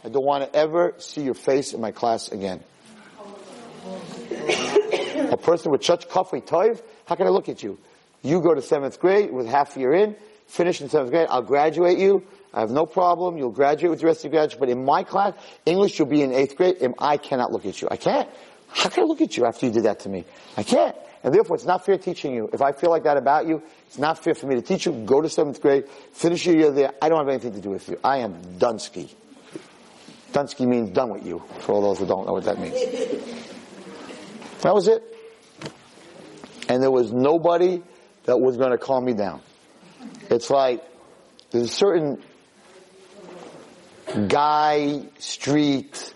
I 0.05 0.09
don't 0.09 0.25
want 0.25 0.45
to 0.45 0.59
ever 0.59 0.95
see 0.99 1.23
your 1.23 1.35
face 1.35 1.73
in 1.73 1.81
my 1.81 1.91
class 1.91 2.29
again. 2.29 2.63
a 5.31 5.37
person 5.37 5.73
with 5.73 5.85
such 5.85 6.09
kafei 6.09 6.45
toiv, 6.47 6.81
how 7.07 7.15
can 7.15 7.27
I 7.27 7.31
look 7.31 7.49
at 7.49 7.63
you? 7.63 7.79
You 8.23 8.41
go 8.41 8.55
to 8.55 8.63
seventh 8.63 9.01
grade 9.01 9.33
with 9.33 9.47
half 9.47 9.77
a 9.77 9.81
year 9.81 9.93
in, 9.93 10.17
finish 10.47 10.81
in 10.81 10.89
seventh 10.89 11.11
grade. 11.11 11.29
I'll 11.31 11.43
graduate 11.43 11.99
you. 11.99 12.25
I 12.53 12.61
have 12.61 12.71
no 12.71 12.87
problem. 12.87 13.37
You'll 13.37 13.51
graduate 13.51 13.91
with 13.91 14.01
the 14.01 14.07
rest 14.07 14.25
of 14.25 14.33
your 14.33 14.41
graduates. 14.41 14.59
But 14.59 14.69
in 14.69 14.85
my 14.85 15.03
class, 15.03 15.35
English, 15.65 15.99
you'll 15.99 16.09
be 16.09 16.23
in 16.23 16.33
eighth 16.33 16.57
grade, 16.57 16.77
and 16.81 16.95
I 16.99 17.17
cannot 17.19 17.53
look 17.53 17.67
at 17.67 17.81
you. 17.83 17.89
I 17.91 17.97
can't. 17.97 18.29
How 18.69 18.89
can 18.89 19.05
I 19.05 19.07
look 19.07 19.21
at 19.21 19.37
you 19.37 19.47
after 19.47 19.67
you 19.67 19.73
did 19.73 19.85
that 19.85 20.01
to 20.01 20.09
me? 20.09 20.25
I 20.57 20.63
can't. 20.63 20.97
And 21.23 21.35
therefore, 21.35 21.57
it's 21.57 21.65
not 21.65 21.85
fair 21.85 21.99
teaching 21.99 22.35
you. 22.35 22.49
If 22.53 22.63
I 22.63 22.73
feel 22.73 22.91
like 22.91 23.05
that 23.05 23.17
about 23.17 23.49
you, 23.49 23.63
it's 23.87 23.99
not 23.99 24.23
fair 24.23 24.35
for 24.35 24.47
me 24.47 24.55
to 24.57 24.63
teach 24.63 24.87
you. 24.87 24.93
Go 24.93 25.21
to 25.21 25.29
seventh 25.29 25.61
grade, 25.61 25.89
finish 26.13 26.47
your 26.47 26.57
year 26.57 26.71
there. 26.71 26.93
I 27.03 27.09
don't 27.09 27.19
have 27.19 27.29
anything 27.29 27.55
to 27.55 27.61
do 27.61 27.71
with 27.71 27.89
you. 27.89 27.99
I 28.05 28.19
am 28.19 28.59
Dunsky. 28.59 29.13
Dunsky 30.33 30.67
means 30.67 30.91
done 30.91 31.11
with 31.11 31.27
you, 31.27 31.43
for 31.61 31.73
all 31.73 31.83
those 31.83 31.99
who 31.99 32.07
don't 32.07 32.27
know 32.27 32.33
what 32.33 32.45
that 32.45 32.61
means. 32.61 32.75
That 34.61 34.75
was 34.75 34.89
it. 34.89 35.03
And 36.69 36.83
there 36.83 36.91
was 36.91 37.13
nobody 37.13 37.83
that 38.25 38.39
was 38.39 38.57
going 38.57 38.73
to 38.73 38.79
calm 38.79 39.05
me 39.05 39.15
down. 39.15 39.41
It's 40.31 40.51
like, 40.51 40.85
there's 41.51 41.65
a 41.65 41.69
certain 41.69 42.23
guy, 44.29 45.03
street, 45.19 46.13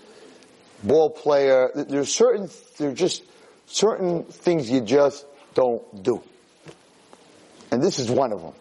ball 0.82 1.10
player, 1.10 1.70
there's 1.74 2.12
certain, 2.12 2.48
there's 2.78 2.98
just 2.98 3.22
certain 3.66 4.24
things 4.24 4.70
you 4.70 4.80
just 4.80 5.24
don't 5.54 6.02
do. 6.02 6.22
And 7.70 7.82
this 7.82 7.98
is 7.98 8.10
one 8.10 8.32
of 8.32 8.42
them. 8.42 8.52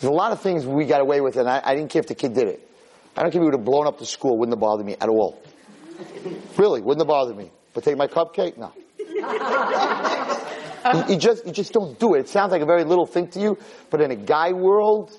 There's 0.00 0.10
a 0.10 0.14
lot 0.14 0.32
of 0.32 0.40
things 0.40 0.66
we 0.66 0.84
got 0.84 1.00
away 1.00 1.20
with 1.20 1.36
and 1.36 1.48
I, 1.48 1.60
I 1.64 1.74
didn't 1.74 1.90
care 1.90 2.00
if 2.00 2.08
the 2.08 2.14
kid 2.14 2.34
did 2.34 2.48
it. 2.48 2.68
I 3.16 3.22
don't 3.22 3.30
care 3.30 3.40
if 3.40 3.42
he 3.42 3.44
would 3.44 3.54
have 3.54 3.64
blown 3.64 3.86
up 3.86 3.98
the 3.98 4.06
school, 4.06 4.38
wouldn't 4.38 4.56
have 4.56 4.60
bothered 4.60 4.86
me 4.86 4.96
at 5.00 5.08
all. 5.08 5.40
Really, 6.56 6.80
wouldn't 6.80 7.00
have 7.00 7.08
bothered 7.08 7.36
me. 7.36 7.50
But 7.74 7.84
take 7.84 7.96
my 7.96 8.06
cupcake? 8.06 8.56
No. 8.56 8.72
you, 11.08 11.14
you 11.14 11.18
just, 11.18 11.46
you 11.46 11.52
just 11.52 11.72
don't 11.72 11.98
do 11.98 12.14
it. 12.14 12.20
It 12.20 12.28
sounds 12.28 12.52
like 12.52 12.62
a 12.62 12.66
very 12.66 12.84
little 12.84 13.06
thing 13.06 13.28
to 13.28 13.40
you, 13.40 13.58
but 13.90 14.00
in 14.00 14.10
a 14.10 14.16
guy 14.16 14.52
world, 14.52 15.12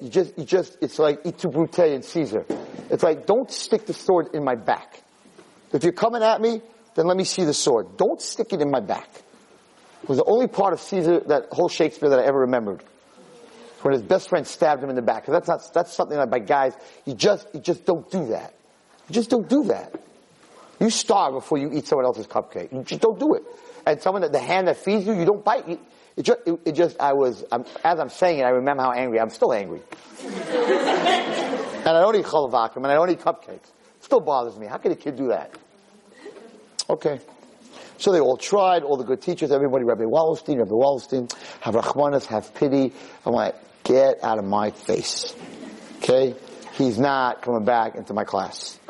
you 0.00 0.08
just, 0.08 0.38
you 0.38 0.44
just, 0.44 0.78
it's 0.80 0.98
like 0.98 1.26
Et 1.26 1.36
tu 1.36 1.48
Brute 1.48 1.78
and 1.78 2.04
Caesar. 2.04 2.46
It's 2.90 3.02
like, 3.02 3.26
don't 3.26 3.50
stick 3.50 3.86
the 3.86 3.92
sword 3.92 4.28
in 4.34 4.44
my 4.44 4.54
back. 4.54 5.02
If 5.72 5.84
you're 5.84 5.92
coming 5.92 6.22
at 6.22 6.40
me, 6.40 6.62
then 6.94 7.06
let 7.06 7.16
me 7.16 7.24
see 7.24 7.44
the 7.44 7.54
sword. 7.54 7.96
Don't 7.96 8.20
stick 8.20 8.52
it 8.52 8.60
in 8.60 8.70
my 8.70 8.80
back. 8.80 9.08
It 10.02 10.08
was 10.08 10.18
the 10.18 10.24
only 10.24 10.48
part 10.48 10.72
of 10.72 10.80
Caesar, 10.80 11.20
that 11.28 11.48
whole 11.52 11.68
Shakespeare 11.68 12.10
that 12.10 12.18
I 12.18 12.24
ever 12.24 12.40
remembered. 12.40 12.82
When 13.82 13.94
his 13.94 14.02
best 14.02 14.28
friend 14.28 14.46
stabbed 14.46 14.82
him 14.82 14.90
in 14.90 14.96
the 14.96 15.02
back. 15.02 15.26
That's 15.26 15.48
not, 15.48 15.62
that's 15.72 15.92
something 15.94 16.16
that 16.16 16.30
by 16.30 16.40
guys, 16.40 16.74
you 17.06 17.14
just, 17.14 17.46
you 17.54 17.60
just 17.60 17.86
don't 17.86 18.10
do 18.10 18.26
that. 18.28 18.54
You 19.08 19.14
just 19.14 19.30
don't 19.30 19.48
do 19.48 19.64
that. 19.64 19.94
You 20.80 20.90
starve 20.90 21.34
before 21.34 21.58
you 21.58 21.70
eat 21.72 21.86
someone 21.86 22.06
else's 22.06 22.26
cupcake. 22.26 22.72
You 22.72 22.82
just 22.82 23.00
don't 23.00 23.18
do 23.18 23.34
it. 23.34 23.42
And 23.86 24.00
someone 24.02 24.22
that, 24.22 24.32
the 24.32 24.40
hand 24.40 24.68
that 24.68 24.76
feeds 24.76 25.06
you, 25.06 25.14
you 25.14 25.24
don't 25.24 25.44
bite. 25.44 25.68
You, 25.68 25.78
it 26.16 26.22
just, 26.22 26.40
it, 26.46 26.60
it 26.64 26.72
just, 26.72 27.00
I 27.00 27.12
was, 27.12 27.44
I'm, 27.50 27.64
as 27.84 27.98
I'm 27.98 28.08
saying 28.08 28.40
it, 28.40 28.42
I 28.42 28.50
remember 28.50 28.82
how 28.82 28.92
angry, 28.92 29.20
I'm 29.20 29.30
still 29.30 29.52
angry. 29.52 29.80
and 30.22 31.88
I 31.88 32.00
don't 32.00 32.16
eat 32.16 32.24
chalav 32.24 32.52
akum, 32.52 32.76
and 32.76 32.86
I 32.86 32.94
don't 32.94 33.10
eat 33.10 33.20
cupcakes. 33.20 33.70
Still 34.10 34.18
bothers 34.18 34.58
me. 34.58 34.66
How 34.66 34.78
can 34.78 34.90
a 34.90 34.96
kid 34.96 35.14
do 35.14 35.28
that? 35.28 35.56
Okay. 36.88 37.20
So 37.96 38.10
they 38.10 38.18
all 38.18 38.36
tried, 38.36 38.82
all 38.82 38.96
the 38.96 39.04
good 39.04 39.22
teachers, 39.22 39.52
everybody, 39.52 39.84
Rabbi 39.84 40.02
Wallerstein, 40.02 40.58
Rabbi 40.58 40.72
Wallerstein, 40.72 41.32
have 41.60 41.76
rachmanis, 41.76 42.26
have 42.26 42.52
pity. 42.52 42.92
I'm 43.24 43.32
like, 43.32 43.54
get 43.84 44.24
out 44.24 44.40
of 44.40 44.44
my 44.44 44.72
face. 44.72 45.32
Okay? 45.98 46.34
He's 46.72 46.98
not 46.98 47.42
coming 47.42 47.64
back 47.64 47.94
into 47.94 48.12
my 48.12 48.24
class. 48.24 48.80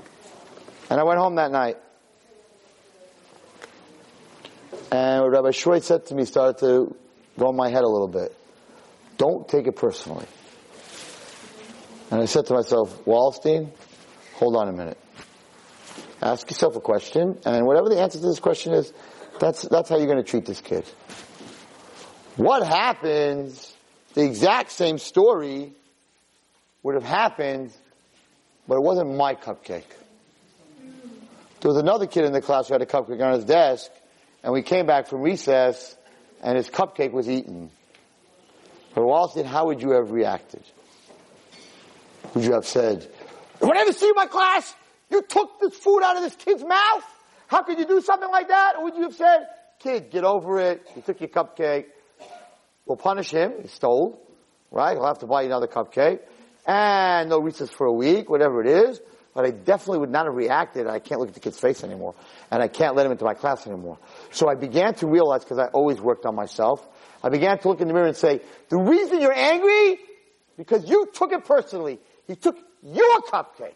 And 0.88 0.98
I 0.98 1.04
went 1.04 1.18
home 1.18 1.34
that 1.34 1.50
night. 1.50 1.76
And 4.90 5.20
what 5.20 5.32
Rabbi 5.32 5.50
Schroid 5.50 5.82
said 5.82 6.06
to 6.06 6.14
me 6.14 6.24
started 6.24 6.60
to 6.60 6.96
go 7.38 7.50
in 7.50 7.56
my 7.56 7.68
head 7.68 7.82
a 7.82 7.88
little 7.88 8.08
bit. 8.08 8.34
Don't 9.18 9.46
take 9.46 9.66
it 9.66 9.76
personally. 9.76 10.24
And 12.10 12.22
I 12.22 12.24
said 12.24 12.46
to 12.46 12.54
myself, 12.54 13.04
Wallerstein, 13.04 13.68
hold 14.36 14.56
on 14.56 14.68
a 14.68 14.72
minute. 14.72 14.96
Ask 16.22 16.50
yourself 16.50 16.76
a 16.76 16.80
question, 16.80 17.38
and 17.46 17.66
whatever 17.66 17.88
the 17.88 17.98
answer 18.00 18.18
to 18.18 18.26
this 18.26 18.40
question 18.40 18.74
is, 18.74 18.92
that's, 19.38 19.62
that's 19.62 19.88
how 19.88 19.96
you're 19.96 20.06
going 20.06 20.22
to 20.22 20.22
treat 20.22 20.44
this 20.44 20.60
kid. 20.60 20.84
What 22.36 22.66
happens, 22.66 23.74
the 24.14 24.24
exact 24.24 24.70
same 24.72 24.98
story 24.98 25.72
would 26.82 26.94
have 26.94 27.04
happened, 27.04 27.72
but 28.68 28.76
it 28.76 28.82
wasn't 28.82 29.16
my 29.16 29.34
cupcake. 29.34 29.84
There 31.60 31.70
was 31.70 31.78
another 31.78 32.06
kid 32.06 32.24
in 32.24 32.32
the 32.32 32.40
class 32.42 32.68
who 32.68 32.74
had 32.74 32.82
a 32.82 32.86
cupcake 32.86 33.20
on 33.22 33.34
his 33.34 33.44
desk, 33.44 33.90
and 34.42 34.52
we 34.52 34.62
came 34.62 34.86
back 34.86 35.06
from 35.06 35.22
recess, 35.22 35.96
and 36.42 36.56
his 36.56 36.68
cupcake 36.68 37.12
was 37.12 37.28
eaten. 37.28 37.70
But 38.94 39.02
Wallerstein, 39.02 39.44
how 39.46 39.66
would 39.66 39.80
you 39.80 39.92
have 39.92 40.10
reacted? 40.10 40.62
Would 42.34 42.44
you 42.44 42.52
have 42.52 42.66
said, 42.66 43.10
"Would 43.60 43.76
I 43.76 43.80
ever 43.80 43.92
see 43.92 44.12
my 44.14 44.26
class? 44.26 44.74
You 45.10 45.22
took 45.22 45.60
this 45.60 45.74
food 45.74 46.02
out 46.02 46.16
of 46.16 46.22
this 46.22 46.36
kid's 46.36 46.64
mouth? 46.64 47.04
How 47.48 47.62
could 47.62 47.78
you 47.78 47.86
do 47.86 48.00
something 48.00 48.30
like 48.30 48.48
that? 48.48 48.74
Or 48.76 48.84
would 48.84 48.94
you 48.94 49.02
have 49.02 49.14
said, 49.14 49.48
kid, 49.80 50.10
get 50.10 50.24
over 50.24 50.60
it. 50.60 50.86
You 50.94 51.02
took 51.02 51.20
your 51.20 51.28
cupcake. 51.28 51.86
We'll 52.86 52.96
punish 52.96 53.30
him. 53.30 53.54
He 53.62 53.68
stole. 53.68 54.20
Right? 54.70 54.92
He'll 54.92 55.06
have 55.06 55.18
to 55.18 55.26
buy 55.26 55.42
you 55.42 55.48
another 55.48 55.66
cupcake. 55.66 56.20
And 56.66 57.28
no 57.28 57.40
recess 57.40 57.70
for 57.70 57.86
a 57.86 57.92
week, 57.92 58.30
whatever 58.30 58.60
it 58.60 58.68
is. 58.68 59.00
But 59.34 59.46
I 59.46 59.50
definitely 59.50 59.98
would 59.98 60.10
not 60.10 60.26
have 60.26 60.34
reacted. 60.34 60.86
I 60.86 60.98
can't 60.98 61.20
look 61.20 61.28
at 61.28 61.34
the 61.34 61.40
kid's 61.40 61.58
face 61.58 61.82
anymore. 61.82 62.14
And 62.50 62.62
I 62.62 62.68
can't 62.68 62.94
let 62.94 63.06
him 63.06 63.12
into 63.12 63.24
my 63.24 63.34
class 63.34 63.66
anymore. 63.66 63.98
So 64.30 64.48
I 64.48 64.54
began 64.54 64.94
to 64.94 65.06
realize, 65.08 65.42
because 65.44 65.58
I 65.58 65.66
always 65.66 66.00
worked 66.00 66.26
on 66.26 66.34
myself, 66.34 66.86
I 67.22 67.28
began 67.30 67.58
to 67.58 67.68
look 67.68 67.80
in 67.80 67.88
the 67.88 67.94
mirror 67.94 68.06
and 68.06 68.16
say, 68.16 68.40
the 68.68 68.78
reason 68.78 69.20
you're 69.20 69.32
angry, 69.32 69.98
because 70.56 70.88
you 70.88 71.08
took 71.12 71.32
it 71.32 71.44
personally. 71.44 71.98
He 72.26 72.36
took 72.36 72.56
your 72.82 73.20
cupcake. 73.22 73.74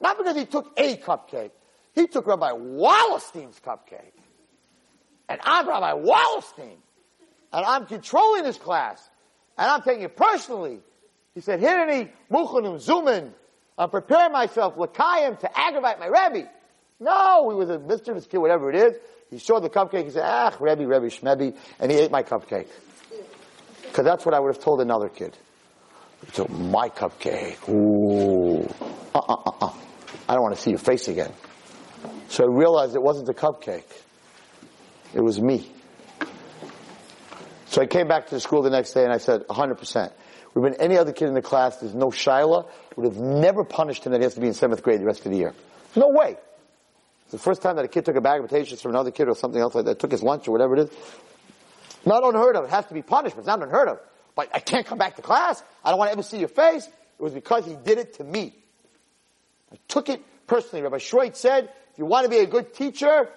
Not 0.00 0.18
because 0.18 0.36
he 0.36 0.46
took 0.46 0.72
a 0.76 0.96
cupcake. 0.96 1.50
He 1.94 2.06
took 2.06 2.26
Rabbi 2.26 2.52
Wallerstein's 2.52 3.60
cupcake. 3.60 4.12
And 5.28 5.40
I'm 5.44 5.68
Rabbi 5.68 5.92
Wallerstein. 5.92 6.76
And 7.52 7.66
I'm 7.66 7.86
controlling 7.86 8.44
this 8.44 8.56
class. 8.56 9.08
And 9.58 9.68
I'm 9.68 9.82
taking 9.82 10.02
it 10.02 10.16
personally. 10.16 10.80
He 11.34 11.40
said, 11.40 11.60
Hirani 11.60 12.08
muchanim 12.30 12.84
zumin. 12.84 13.30
I'm 13.76 13.90
preparing 13.90 14.32
myself, 14.32 14.76
lakayim, 14.76 15.38
to 15.40 15.58
aggravate 15.58 15.98
my 15.98 16.06
Rebbe. 16.06 16.48
No, 16.98 17.48
he 17.50 17.56
was 17.56 17.70
a 17.70 17.78
mischievous 17.78 18.26
kid, 18.26 18.38
whatever 18.38 18.70
it 18.70 18.76
is. 18.76 18.96
He 19.30 19.38
saw 19.38 19.58
the 19.60 19.70
cupcake, 19.70 20.04
he 20.04 20.10
said, 20.10 20.24
ah, 20.24 20.54
Rebbe, 20.60 20.86
Rebbe, 20.86 21.06
Shmebbe, 21.06 21.56
and 21.78 21.90
he 21.90 21.98
ate 21.98 22.10
my 22.10 22.22
cupcake. 22.22 22.68
Because 23.82 24.04
that's 24.04 24.26
what 24.26 24.34
I 24.34 24.40
would 24.40 24.54
have 24.54 24.62
told 24.62 24.80
another 24.80 25.08
kid. 25.08 25.36
He 26.32 26.42
my 26.48 26.90
cupcake. 26.90 27.68
Ooh. 27.68 28.68
Uh-uh-uh-uh. 29.14 29.72
I 30.30 30.34
don't 30.34 30.42
want 30.44 30.54
to 30.54 30.62
see 30.62 30.70
your 30.70 30.78
face 30.78 31.08
again. 31.08 31.32
So 32.28 32.44
I 32.44 32.46
realized 32.46 32.94
it 32.94 33.02
wasn't 33.02 33.26
the 33.26 33.34
cupcake. 33.34 33.82
It 35.12 35.20
was 35.20 35.40
me. 35.40 35.68
So 37.66 37.82
I 37.82 37.86
came 37.86 38.06
back 38.06 38.28
to 38.28 38.36
the 38.36 38.40
school 38.40 38.62
the 38.62 38.70
next 38.70 38.92
day 38.92 39.02
and 39.02 39.12
I 39.12 39.18
said, 39.18 39.44
100%. 39.48 40.12
We've 40.54 40.62
been 40.62 40.80
any 40.80 40.96
other 40.96 41.12
kid 41.12 41.26
in 41.26 41.34
the 41.34 41.42
class, 41.42 41.78
there's 41.78 41.96
no 41.96 42.12
Shiloh, 42.12 42.68
would 42.94 43.12
have 43.12 43.20
never 43.20 43.64
punished 43.64 44.06
him 44.06 44.12
that 44.12 44.18
he 44.18 44.22
has 44.22 44.34
to 44.34 44.40
be 44.40 44.46
in 44.46 44.54
seventh 44.54 44.84
grade 44.84 45.00
the 45.00 45.04
rest 45.04 45.26
of 45.26 45.32
the 45.32 45.36
year. 45.36 45.52
No 45.96 46.10
way. 46.10 46.36
The 47.32 47.38
first 47.38 47.60
time 47.60 47.74
that 47.74 47.84
a 47.84 47.88
kid 47.88 48.04
took 48.04 48.14
a 48.14 48.20
bag 48.20 48.38
of 48.40 48.48
potatoes 48.48 48.80
from 48.80 48.92
another 48.92 49.10
kid 49.10 49.26
or 49.26 49.34
something 49.34 49.60
else 49.60 49.74
like 49.74 49.86
that, 49.86 49.98
took 49.98 50.12
his 50.12 50.22
lunch 50.22 50.46
or 50.46 50.52
whatever 50.52 50.76
it 50.76 50.82
is. 50.82 50.90
Not 52.06 52.22
unheard 52.22 52.54
of. 52.54 52.66
It 52.66 52.70
has 52.70 52.86
to 52.86 52.94
be 52.94 53.02
punished, 53.02 53.34
but 53.34 53.40
it's 53.40 53.48
not 53.48 53.64
unheard 53.64 53.88
of. 53.88 53.98
But 54.36 54.50
I 54.54 54.60
can't 54.60 54.86
come 54.86 54.98
back 54.98 55.16
to 55.16 55.22
class. 55.22 55.60
I 55.84 55.90
don't 55.90 55.98
want 55.98 56.10
to 56.10 56.12
ever 56.12 56.22
see 56.22 56.38
your 56.38 56.46
face. 56.46 56.86
It 56.86 57.22
was 57.22 57.34
because 57.34 57.66
he 57.66 57.74
did 57.74 57.98
it 57.98 58.14
to 58.18 58.24
me. 58.24 58.54
I 59.72 59.76
took 59.88 60.08
it 60.08 60.22
personally. 60.46 60.82
Rabbi 60.82 60.98
Schroit 60.98 61.36
said, 61.36 61.64
if 61.92 61.98
you 61.98 62.06
want 62.06 62.24
to 62.24 62.30
be 62.30 62.38
a 62.38 62.46
good 62.46 62.74
teacher, 62.74 63.28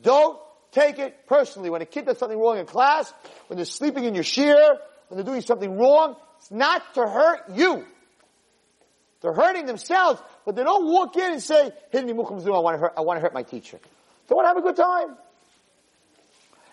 don't 0.00 0.38
take 0.72 0.98
it 0.98 1.26
personally. 1.26 1.70
When 1.70 1.82
a 1.82 1.86
kid 1.86 2.06
does 2.06 2.18
something 2.18 2.38
wrong 2.38 2.58
in 2.58 2.66
class, 2.66 3.12
when 3.48 3.56
they're 3.56 3.64
sleeping 3.64 4.04
in 4.04 4.14
your 4.14 4.24
shiur, 4.24 4.76
when 5.08 5.16
they're 5.16 5.24
doing 5.24 5.42
something 5.42 5.78
wrong, 5.78 6.16
it's 6.38 6.50
not 6.50 6.94
to 6.94 7.02
hurt 7.06 7.50
you. 7.54 7.84
They're 9.20 9.32
hurting 9.32 9.66
themselves, 9.66 10.20
but 10.44 10.56
they 10.56 10.64
don't 10.64 10.86
walk 10.86 11.16
in 11.16 11.32
and 11.32 11.42
say, 11.42 11.70
"Hit 11.90 12.04
me, 12.04 12.12
I 12.12 12.14
want 12.14 12.74
to 12.74 12.80
hurt. 12.80 12.94
I 12.96 13.02
want 13.02 13.18
to 13.18 13.20
hurt 13.20 13.32
my 13.32 13.44
teacher." 13.44 13.78
They 14.26 14.34
want 14.34 14.46
to 14.46 14.48
have 14.48 14.56
a 14.56 14.62
good 14.62 14.76
time. 14.76 15.16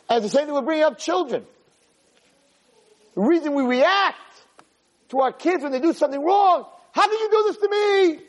And 0.10 0.24
the 0.24 0.30
same 0.30 0.46
thing 0.46 0.56
with 0.56 0.66
bringing 0.66 0.84
up 0.84 0.98
children. 0.98 1.46
The 3.14 3.22
reason 3.22 3.54
we 3.54 3.64
react 3.64 4.18
to 5.10 5.20
our 5.20 5.32
kids 5.32 5.62
when 5.62 5.72
they 5.72 5.80
do 5.80 5.94
something 5.94 6.24
wrong, 6.24 6.66
how 6.92 7.08
did 7.08 7.20
you 7.20 7.30
do 7.30 7.44
this 7.48 7.58
to 7.58 7.70
me? 7.70 8.29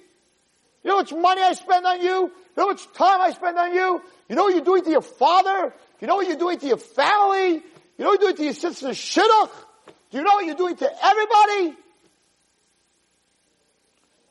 You 0.83 0.89
know 0.89 0.97
how 0.97 1.01
much 1.03 1.13
money 1.13 1.43
I 1.43 1.53
spend 1.53 1.85
on 1.85 2.01
you? 2.01 2.07
You 2.07 2.33
know 2.57 2.65
how 2.65 2.69
much 2.69 2.93
time 2.93 3.21
I 3.21 3.31
spend 3.33 3.59
on 3.59 3.75
you? 3.75 4.03
You 4.29 4.37
know 4.37 4.45
what 4.45 4.55
you're 4.55 4.65
doing 4.65 4.85
to 4.85 4.91
your 4.91 5.03
father? 5.03 5.75
You 6.01 6.07
know 6.07 6.17
what 6.17 6.27
you're 6.27 6.39
doing 6.39 6.59
to 6.59 6.67
your 6.67 6.79
family? 6.79 7.55
You 7.55 8.05
know 8.05 8.11
what 8.11 8.21
you're 8.21 8.33
doing 8.33 8.37
to 8.37 8.45
your 8.45 8.55
sister 8.55 8.89
Shidduch? 8.89 9.51
Do 10.11 10.19
you 10.19 10.25
know 10.25 10.35
what 10.35 10.47
you're 10.47 10.55
doing 10.57 10.77
to 10.77 10.91
everybody? 11.05 11.77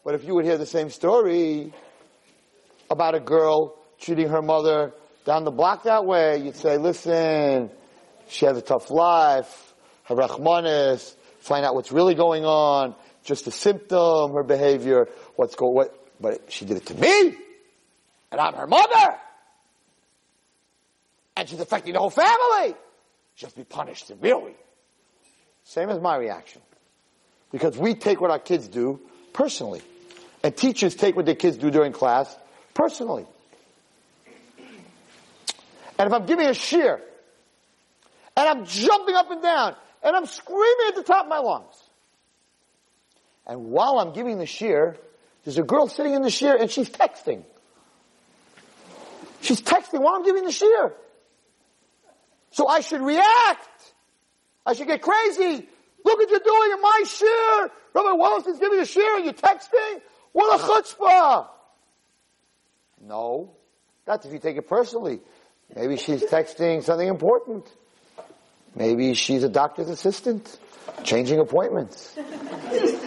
But 0.04 0.16
if 0.16 0.24
you 0.24 0.34
would 0.36 0.46
hear 0.46 0.58
the 0.58 0.66
same 0.66 0.90
story 0.90 1.72
about 2.90 3.14
a 3.14 3.20
girl 3.20 3.76
treating 4.00 4.30
her 4.30 4.42
mother 4.42 4.92
down 5.26 5.44
the 5.44 5.52
block 5.52 5.84
that 5.84 6.06
way, 6.06 6.38
you'd 6.38 6.56
say, 6.56 6.78
listen, 6.78 7.70
she 8.28 8.46
has 8.46 8.58
a 8.58 8.62
tough 8.62 8.90
life, 8.90 9.74
her 10.06 10.16
rachmanis, 10.16 11.16
find 11.40 11.66
out 11.66 11.76
what's 11.76 11.92
really 11.92 12.16
going 12.16 12.46
on, 12.46 12.96
just 13.24 13.46
a 13.48 13.52
symptom, 13.52 14.34
her 14.34 14.44
behavior, 14.44 15.08
what's 15.36 15.56
going, 15.56 15.76
what, 15.76 15.99
but 16.20 16.52
she 16.52 16.66
did 16.66 16.78
it 16.78 16.86
to 16.88 16.96
me, 16.96 17.36
and 18.32 18.40
I'm 18.40 18.54
her 18.54 18.68
mother, 18.68 19.18
and 21.36 21.48
she's 21.48 21.60
affecting 21.60 21.94
the 21.94 22.00
whole 22.00 22.10
family. 22.10 22.76
She 23.36 23.46
has 23.46 23.54
to 23.54 23.60
be 23.60 23.66
punished 23.66 24.08
severely. 24.08 24.56
Same 25.64 25.90
as 25.90 26.02
my 26.02 26.18
reaction. 26.18 26.62
Because 27.52 27.78
we 27.78 27.96
take 27.96 28.20
what 28.20 28.32
our 28.32 28.40
kids 28.40 28.68
do 28.68 29.00
personally. 29.34 29.82
And 30.44 30.56
teachers 30.56 30.96
take 30.96 31.16
what 31.16 31.26
their 31.26 31.36
kids 31.36 31.58
do 31.58 31.72
during 31.72 31.94
class 31.94 32.36
personally. 32.74 33.26
And 35.98 36.08
if 36.08 36.14
I'm 36.14 36.26
giving 36.26 36.48
a 36.48 36.52
shiur, 36.52 37.00
and 38.38 38.48
I'm 38.48 38.66
jumping 38.66 39.16
up 39.16 39.32
and 39.32 39.42
down, 39.42 39.76
and 40.02 40.16
I'm 40.16 40.26
screaming 40.26 40.88
at 40.90 40.96
the 40.96 41.04
top 41.04 41.26
of 41.26 41.30
my 41.30 41.40
lungs, 41.40 41.76
and 43.46 43.66
while 43.66 44.00
I'm 44.00 44.14
giving 44.14 44.38
the 44.38 44.46
shiur, 44.46 44.96
there's 45.44 45.58
a 45.58 45.64
girl 45.64 45.88
sitting 45.88 46.14
in 46.14 46.22
the 46.22 46.30
shiur 46.30 46.60
and 46.60 46.70
she's 46.70 46.90
texting. 46.90 47.44
She's 49.42 49.62
texting 49.62 50.02
while 50.02 50.16
I'm 50.16 50.24
giving 50.24 50.44
the 50.44 50.52
shiur. 50.52 50.94
So 52.52 52.68
I 52.68 52.82
should 52.82 53.02
react. 53.02 53.94
I 54.66 54.74
should 54.74 54.88
get 54.88 55.02
crazy. 55.02 55.68
Look 56.06 56.18
what 56.18 56.30
you're 56.30 56.40
doing 56.40 56.72
in 56.72 56.82
my 56.82 57.04
shiur. 57.06 57.72
Rabbi 57.94 58.12
Wallace 58.14 58.48
is 58.48 58.60
giving 58.60 58.80
a 58.80 58.84
shiur 58.84 59.18
and 59.18 59.26
you're 59.26 59.34
texting. 59.34 60.02
What 60.32 60.60
a 60.60 60.64
chutzpah. 60.64 61.48
No. 63.02 63.56
That's 64.06 64.26
if 64.26 64.34
you 64.34 64.40
take 64.40 64.58
it 64.58 64.68
personally. 64.68 65.22
Maybe 65.76 65.98
she's 65.98 66.24
texting 66.24 66.84
something 66.84 67.08
important. 67.08 67.72
Maybe 68.76 69.14
she's 69.14 69.44
a 69.44 69.50
doctor's 69.50 69.90
assistant, 69.90 70.58
changing 71.04 71.40
appointments. 71.40 72.18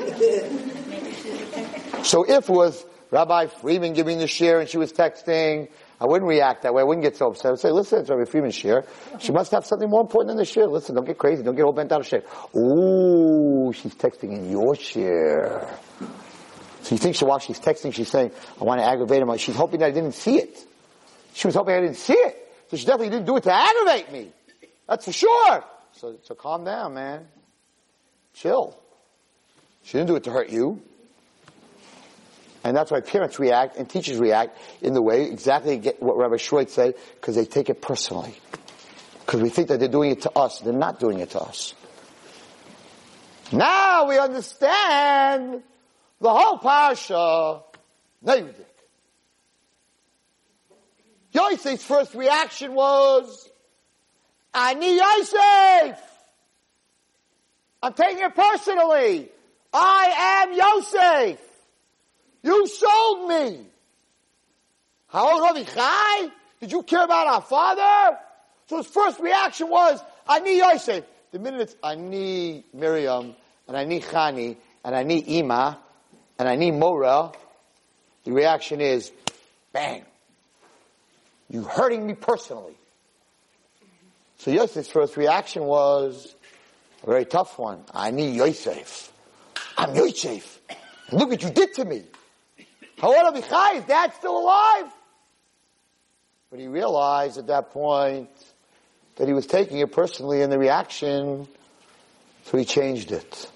so 2.02 2.24
if 2.24 2.48
was 2.48 2.84
Rabbi 3.10 3.46
Freeman 3.46 3.92
giving 3.92 4.18
the 4.18 4.24
shiur 4.24 4.60
and 4.60 4.68
she 4.68 4.78
was 4.78 4.92
texting, 4.92 5.68
I 6.00 6.06
wouldn't 6.06 6.28
react 6.28 6.62
that 6.62 6.74
way. 6.74 6.80
I 6.80 6.84
wouldn't 6.84 7.04
get 7.04 7.16
so 7.16 7.28
upset. 7.28 7.46
I 7.46 7.50
would 7.50 7.60
say, 7.60 7.70
listen, 7.70 8.00
it's 8.00 8.10
Rabbi 8.10 8.24
Freeman's 8.24 8.56
shiur. 8.56 8.86
She 9.20 9.32
must 9.32 9.52
have 9.52 9.64
something 9.64 9.88
more 9.88 10.00
important 10.00 10.28
than 10.28 10.36
the 10.38 10.44
shiur. 10.44 10.70
Listen, 10.70 10.94
don't 10.94 11.04
get 11.04 11.18
crazy. 11.18 11.42
Don't 11.42 11.54
get 11.54 11.62
all 11.62 11.72
bent 11.72 11.92
out 11.92 12.00
of 12.00 12.06
shape. 12.06 12.24
Ooh, 12.56 13.72
she's 13.72 13.94
texting 13.94 14.32
in 14.32 14.50
your 14.50 14.74
shiur. 14.74 15.68
So 16.82 16.94
you 16.94 16.98
think 16.98 17.14
she, 17.14 17.24
while 17.24 17.38
she's 17.38 17.60
texting, 17.60 17.94
she's 17.94 18.08
saying, 18.08 18.32
I 18.60 18.64
want 18.64 18.80
to 18.80 18.86
aggravate 18.86 19.22
him. 19.22 19.36
She's 19.36 19.54
hoping 19.54 19.80
that 19.80 19.86
I 19.86 19.90
didn't 19.92 20.14
see 20.14 20.38
it. 20.38 20.58
She 21.34 21.46
was 21.46 21.54
hoping 21.54 21.74
I 21.74 21.80
didn't 21.80 21.98
see 21.98 22.14
it. 22.14 22.52
So 22.70 22.76
she 22.76 22.84
definitely 22.84 23.10
didn't 23.10 23.26
do 23.26 23.36
it 23.36 23.44
to 23.44 23.52
aggravate 23.54 24.10
me. 24.10 24.32
That's 24.88 25.04
for 25.04 25.12
sure. 25.12 25.64
So, 25.92 26.16
so 26.22 26.34
calm 26.34 26.64
down, 26.64 26.94
man. 26.94 27.28
Chill. 28.34 28.76
She 29.84 29.98
didn't 29.98 30.08
do 30.08 30.16
it 30.16 30.24
to 30.24 30.30
hurt 30.30 30.50
you. 30.50 30.82
And 32.64 32.76
that's 32.76 32.90
why 32.90 33.00
parents 33.00 33.38
react 33.38 33.76
and 33.76 33.88
teachers 33.88 34.18
react 34.18 34.56
in 34.80 34.94
the 34.94 35.02
way 35.02 35.24
exactly 35.24 35.78
what 35.98 36.16
Rabbi 36.16 36.36
Schroit 36.36 36.70
said, 36.70 36.94
because 37.14 37.34
they 37.34 37.44
take 37.44 37.70
it 37.70 37.82
personally. 37.82 38.34
Because 39.26 39.42
we 39.42 39.48
think 39.48 39.68
that 39.68 39.80
they're 39.80 39.88
doing 39.88 40.12
it 40.12 40.22
to 40.22 40.38
us. 40.38 40.60
They're 40.60 40.72
not 40.72 41.00
doing 41.00 41.20
it 41.20 41.30
to 41.30 41.40
us. 41.40 41.74
Now 43.50 44.08
we 44.08 44.18
understand 44.18 45.62
the 46.20 46.30
whole 46.30 46.58
parsha. 46.58 47.62
Neidik. 48.24 48.54
Yosef's 51.32 51.84
first 51.84 52.14
reaction 52.14 52.74
was, 52.74 53.48
Ani 54.54 54.96
Yosef. 54.96 55.98
I'm 57.82 57.94
taking 57.94 58.22
it 58.22 58.34
personally. 58.34 59.28
I 59.72 60.44
am 60.44 60.52
Yosef. 60.52 61.51
You 62.42 62.66
sold 62.66 63.28
me. 63.28 63.66
How? 65.08 65.52
Did 66.60 66.72
you 66.72 66.82
care 66.82 67.04
about 67.04 67.26
our 67.26 67.42
father? 67.42 68.18
So 68.68 68.78
his 68.78 68.86
first 68.86 69.20
reaction 69.20 69.68
was, 69.68 70.02
Ani 70.28 70.58
Yosef. 70.58 71.04
The 71.32 71.38
minute 71.38 71.60
it's, 71.60 71.76
I 71.82 71.94
need 71.94 72.64
Miriam, 72.72 73.34
and 73.66 73.76
I 73.76 73.84
need 73.84 74.02
Chani, 74.02 74.56
and 74.84 74.94
I 74.94 75.02
need 75.02 75.26
Ima, 75.28 75.78
and 76.38 76.48
I 76.48 76.56
need 76.56 76.72
Mora, 76.72 77.32
the 78.24 78.32
reaction 78.32 78.80
is, 78.80 79.12
bang. 79.72 80.04
You 81.50 81.62
hurting 81.62 82.06
me 82.06 82.14
personally. 82.14 82.76
So 84.38 84.50
Yosef's 84.50 84.88
first 84.88 85.16
reaction 85.16 85.64
was 85.64 86.34
a 87.02 87.06
very 87.06 87.24
tough 87.24 87.58
one. 87.58 87.84
Ani 87.94 88.30
Yosef. 88.30 89.12
I'm 89.76 89.94
Yosef. 89.94 90.60
Look 91.12 91.30
what 91.30 91.42
you 91.42 91.50
did 91.50 91.74
to 91.74 91.84
me. 91.84 92.04
However, 93.02 93.36
Is 93.36 93.84
dad 93.84 94.14
still 94.14 94.38
alive? 94.38 94.86
But 96.50 96.60
he 96.60 96.68
realized 96.68 97.36
at 97.36 97.48
that 97.48 97.72
point 97.72 98.30
that 99.16 99.26
he 99.26 99.34
was 99.34 99.46
taking 99.46 99.78
it 99.78 99.90
personally 99.90 100.40
in 100.40 100.50
the 100.50 100.58
reaction, 100.58 101.48
so 102.44 102.56
he 102.56 102.64
changed 102.64 103.10
it. 103.10 103.50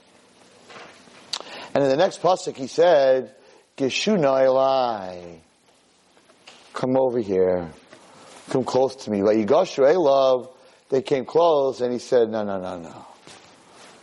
And 1.75 1.85
in 1.85 1.91
the 1.91 1.97
next 1.97 2.21
pasuk 2.21 2.57
he 2.57 2.67
said, 2.67 3.37
Geshuna 3.77 4.47
Elai. 4.47 5.39
Come 6.73 6.97
over 6.97 7.21
here. 7.21 7.71
Come 8.51 8.65
close 8.65 8.97
to 9.05 9.11
me. 9.11 9.23
Like 9.23 9.37
Vayigoshu 9.37 10.03
love, 10.03 10.51
they 10.89 11.03
came 11.03 11.25
close 11.25 11.81
and 11.81 11.93
he 11.93 12.01
said, 12.01 12.31
no, 12.31 12.43
no, 12.43 12.61
no, 12.61 12.79
no. 12.79 13.07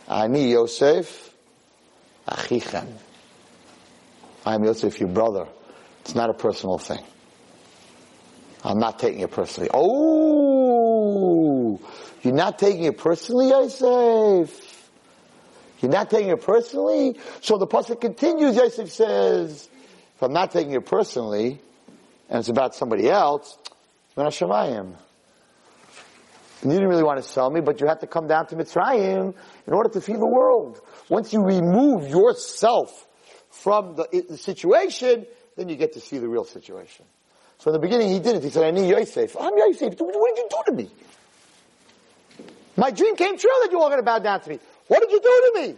Ani 0.08 0.52
Yosef, 0.52 1.34
Achichem. 2.28 2.88
I 4.46 4.54
am 4.54 4.64
Yosef, 4.64 5.00
your 5.00 5.08
brother. 5.08 5.46
It's 6.00 6.14
not 6.14 6.30
a 6.30 6.34
personal 6.34 6.78
thing. 6.78 7.02
I'm 8.62 8.78
not 8.78 8.98
taking 8.98 9.20
it 9.20 9.30
personally. 9.30 9.70
Oh, 9.72 11.80
you're 12.22 12.34
not 12.34 12.58
taking 12.58 12.84
it 12.84 12.98
personally, 12.98 13.50
Yosef? 13.50 14.90
You're 15.80 15.92
not 15.92 16.10
taking 16.10 16.30
it 16.30 16.42
personally? 16.42 17.18
So 17.42 17.58
the 17.58 17.66
pasuk 17.66 18.00
continues, 18.00 18.56
Yosef 18.56 18.90
says, 18.90 19.68
if 20.16 20.22
I'm 20.22 20.32
not 20.32 20.50
taking 20.50 20.72
it 20.72 20.86
personally, 20.86 21.60
and 22.28 22.38
it's 22.38 22.48
about 22.48 22.74
somebody 22.74 23.10
else, 23.10 23.58
then 24.16 24.26
Hashemayim. 24.26 24.96
You 26.62 26.70
didn't 26.70 26.88
really 26.88 27.02
want 27.02 27.22
to 27.22 27.28
sell 27.28 27.50
me, 27.50 27.60
but 27.60 27.82
you 27.82 27.86
had 27.86 28.00
to 28.00 28.06
come 28.06 28.26
down 28.26 28.46
to 28.46 28.56
Mitzrayim 28.56 29.34
in 29.66 29.72
order 29.72 29.90
to 29.90 30.00
feed 30.00 30.16
the 30.16 30.26
world. 30.26 30.80
Once 31.10 31.34
you 31.34 31.42
remove 31.42 32.08
yourself 32.08 33.06
from 33.54 33.96
the, 33.96 34.24
the 34.28 34.36
situation, 34.36 35.26
then 35.56 35.68
you 35.68 35.76
get 35.76 35.94
to 35.94 36.00
see 36.00 36.18
the 36.18 36.28
real 36.28 36.44
situation. 36.44 37.04
So 37.58 37.70
in 37.70 37.72
the 37.72 37.78
beginning 37.78 38.10
he 38.10 38.20
did 38.20 38.36
it. 38.36 38.42
He 38.42 38.50
said, 38.50 38.64
Ani 38.64 38.88
Yosef. 38.88 39.36
I'm 39.38 39.56
Yosef. 39.56 39.94
What 39.98 40.36
did 40.36 40.42
you 40.42 40.48
do 40.50 40.62
to 40.66 40.72
me? 40.72 40.90
My 42.76 42.90
dream 42.90 43.16
came 43.16 43.38
true 43.38 43.50
that 43.62 43.70
you 43.70 43.78
were 43.78 43.86
going 43.86 43.98
to 43.98 44.02
bow 44.02 44.18
down 44.18 44.40
to 44.40 44.50
me. 44.50 44.58
What 44.88 45.00
did 45.00 45.10
you 45.12 45.20
do 45.20 45.52
to 45.54 45.60
me? 45.60 45.76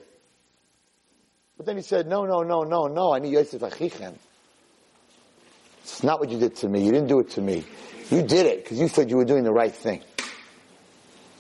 But 1.56 1.66
then 1.66 1.76
he 1.76 1.82
said, 1.82 2.06
no, 2.06 2.24
no, 2.24 2.42
no, 2.42 2.64
no, 2.64 2.86
no, 2.86 3.14
Ani 3.14 3.30
Yosef 3.30 3.60
Achichem. 3.60 4.14
It's 5.82 6.02
not 6.02 6.18
what 6.18 6.30
you 6.30 6.38
did 6.38 6.56
to 6.56 6.68
me. 6.68 6.84
You 6.84 6.92
didn't 6.92 7.08
do 7.08 7.20
it 7.20 7.30
to 7.30 7.40
me. 7.40 7.64
You 8.10 8.22
did 8.22 8.46
it 8.46 8.64
because 8.64 8.78
you 8.80 8.88
said 8.88 9.10
you 9.10 9.16
were 9.16 9.24
doing 9.24 9.44
the 9.44 9.52
right 9.52 9.74
thing. 9.74 10.02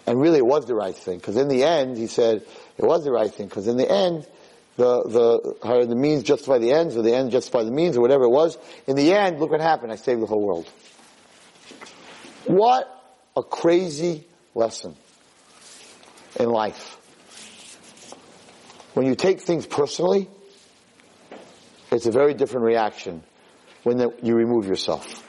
And 0.06 0.20
really 0.20 0.38
it 0.38 0.46
was 0.46 0.66
the 0.66 0.74
right 0.74 0.94
thing, 0.94 1.18
because 1.18 1.36
in 1.36 1.48
the 1.48 1.64
end, 1.64 1.96
he 1.96 2.06
said, 2.06 2.44
it 2.78 2.84
was 2.84 3.02
the 3.02 3.10
right 3.10 3.32
thing, 3.32 3.48
because 3.48 3.66
in 3.66 3.76
the 3.76 3.90
end, 3.90 4.26
the, 4.76 5.02
the, 5.04 5.66
how 5.66 5.84
the 5.84 5.94
means 5.94 6.22
justify 6.22 6.58
the 6.58 6.72
ends, 6.72 6.96
or 6.96 7.02
the 7.02 7.14
ends 7.14 7.32
justify 7.32 7.62
the 7.62 7.70
means, 7.70 7.96
or 7.96 8.00
whatever 8.00 8.24
it 8.24 8.30
was. 8.30 8.58
In 8.86 8.96
the 8.96 9.12
end, 9.12 9.40
look 9.40 9.50
what 9.50 9.60
happened. 9.60 9.92
I 9.92 9.96
saved 9.96 10.20
the 10.20 10.26
whole 10.26 10.42
world. 10.42 10.70
What 12.46 12.88
a 13.36 13.42
crazy 13.42 14.26
lesson 14.54 14.96
in 16.38 16.50
life. 16.50 16.98
When 18.94 19.06
you 19.06 19.14
take 19.14 19.40
things 19.40 19.66
personally, 19.66 20.28
it's 21.90 22.06
a 22.06 22.10
very 22.10 22.34
different 22.34 22.66
reaction 22.66 23.22
when 23.82 23.98
the, 23.98 24.14
you 24.22 24.34
remove 24.34 24.66
yourself. 24.66 25.22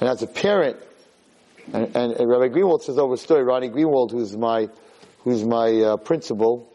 And 0.00 0.08
as 0.08 0.22
a 0.22 0.26
parent, 0.26 0.76
and, 1.72 1.96
and, 1.96 2.12
and 2.12 2.28
Rabbi 2.28 2.48
Greenwald 2.48 2.82
says 2.82 2.98
over 2.98 3.14
a 3.14 3.16
story, 3.16 3.44
Ronnie 3.44 3.70
Greenwald, 3.70 4.10
who's 4.10 4.36
my, 4.36 4.68
who's 5.20 5.44
my 5.44 5.70
uh, 5.80 5.96
principal, 5.96 6.70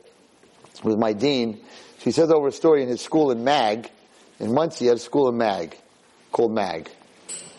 who's 0.82 0.98
my 0.98 1.14
dean, 1.14 1.62
he 2.00 2.12
says 2.12 2.32
over 2.32 2.48
a 2.48 2.52
story 2.52 2.84
in 2.84 2.90
his 2.90 3.02
school 3.02 3.32
in 3.32 3.44
Mag, 3.44 3.90
in 4.40 4.54
Monsey, 4.54 4.86
he 4.86 4.88
had 4.88 4.98
a 4.98 5.00
school 5.00 5.30
in 5.30 5.38
Mag, 5.38 5.78
called 6.32 6.54
Mag. 6.54 6.90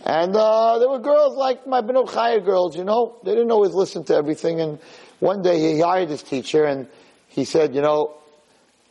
And 0.05 0.35
uh, 0.35 0.79
there 0.79 0.89
were 0.89 0.99
girls 0.99 1.37
like 1.37 1.67
my 1.67 1.83
Beno 1.83 2.09
Chaya 2.09 2.45
girls, 2.45 2.77
you 2.77 2.85
know, 2.85 3.17
they 3.23 3.33
didn't 3.33 3.51
always 3.51 3.75
listen 3.75 4.05
to 4.05 4.15
everything. 4.15 4.61
And 4.61 4.79
one 5.19 5.43
day 5.43 5.59
he 5.59 5.81
hired 5.81 6.09
his 6.09 6.23
teacher, 6.23 6.65
and 6.65 6.89
he 7.29 7.45
said, 7.45 7.75
you 7.75 7.83
know, 7.83 8.17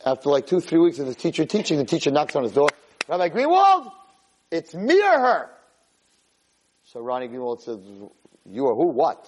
after 0.06 0.30
like 0.30 0.46
two, 0.46 0.60
three 0.60 0.78
weeks 0.78 0.98
of 0.98 1.06
the 1.06 1.14
teacher 1.14 1.44
teaching, 1.44 1.78
the 1.78 1.84
teacher 1.84 2.10
knocks 2.10 2.36
on 2.36 2.44
his 2.44 2.52
door. 2.52 2.68
Rabbi 3.08 3.28
Greenwald, 3.28 3.90
it's 4.50 4.72
me 4.72 5.02
or 5.02 5.18
her. 5.18 5.50
So 6.84 7.00
Ronnie 7.00 7.28
Greenwald 7.28 7.60
says, 7.60 7.78
you 8.46 8.66
are 8.66 8.74
who? 8.74 8.92
What? 8.92 9.26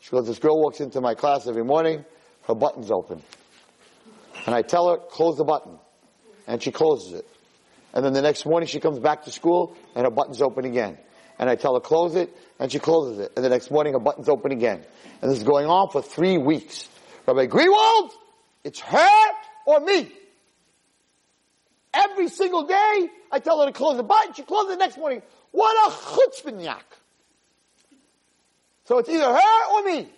She 0.00 0.10
goes, 0.10 0.26
this 0.26 0.38
girl 0.38 0.60
walks 0.60 0.80
into 0.80 1.00
my 1.00 1.14
class 1.14 1.46
every 1.46 1.64
morning, 1.64 2.04
her 2.46 2.54
button's 2.54 2.90
open. 2.90 3.22
And 4.50 4.56
I 4.56 4.62
tell 4.62 4.90
her, 4.90 4.96
close 4.96 5.36
the 5.36 5.44
button. 5.44 5.78
And 6.48 6.60
she 6.60 6.72
closes 6.72 7.12
it. 7.12 7.26
And 7.94 8.04
then 8.04 8.14
the 8.14 8.20
next 8.20 8.44
morning 8.44 8.66
she 8.66 8.80
comes 8.80 8.98
back 8.98 9.22
to 9.26 9.30
school 9.30 9.76
and 9.94 10.04
her 10.04 10.10
button's 10.10 10.42
open 10.42 10.64
again. 10.64 10.98
And 11.38 11.48
I 11.48 11.54
tell 11.54 11.74
her 11.74 11.80
close 11.80 12.16
it 12.16 12.36
and 12.58 12.72
she 12.72 12.80
closes 12.80 13.20
it. 13.20 13.32
And 13.36 13.44
the 13.44 13.48
next 13.48 13.70
morning 13.70 13.92
her 13.92 14.00
button's 14.00 14.28
open 14.28 14.50
again. 14.50 14.84
And 15.22 15.30
this 15.30 15.38
is 15.38 15.44
going 15.44 15.66
on 15.66 15.90
for 15.90 16.02
three 16.02 16.36
weeks. 16.36 16.88
Rabbi 17.28 17.46
Greenwald, 17.46 18.10
it's 18.64 18.80
her 18.80 19.32
or 19.66 19.78
me. 19.78 20.10
Every 21.94 22.26
single 22.26 22.64
day 22.64 23.08
I 23.30 23.38
tell 23.38 23.60
her 23.60 23.66
to 23.66 23.72
close 23.72 23.98
the 23.98 24.02
button. 24.02 24.34
She 24.34 24.42
closes 24.42 24.72
it 24.72 24.78
the 24.80 24.84
next 24.84 24.98
morning. 24.98 25.22
What 25.52 25.92
a 25.92 25.94
chutzpahniak. 25.94 26.82
So 28.86 28.98
it's 28.98 29.08
either 29.08 29.32
her 29.32 29.74
or 29.74 29.84
me. 29.84 30.08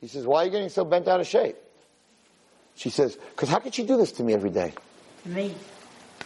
He 0.00 0.06
says, 0.06 0.26
why 0.26 0.42
are 0.42 0.44
you 0.44 0.50
getting 0.50 0.68
so 0.68 0.84
bent 0.84 1.08
out 1.08 1.20
of 1.20 1.26
shape? 1.26 1.56
She 2.76 2.90
says, 2.90 3.16
because 3.16 3.48
how 3.48 3.58
could 3.58 3.74
she 3.74 3.84
do 3.84 3.96
this 3.96 4.12
to 4.12 4.22
me 4.22 4.32
every 4.32 4.50
day? 4.50 4.72
Me. 5.24 5.54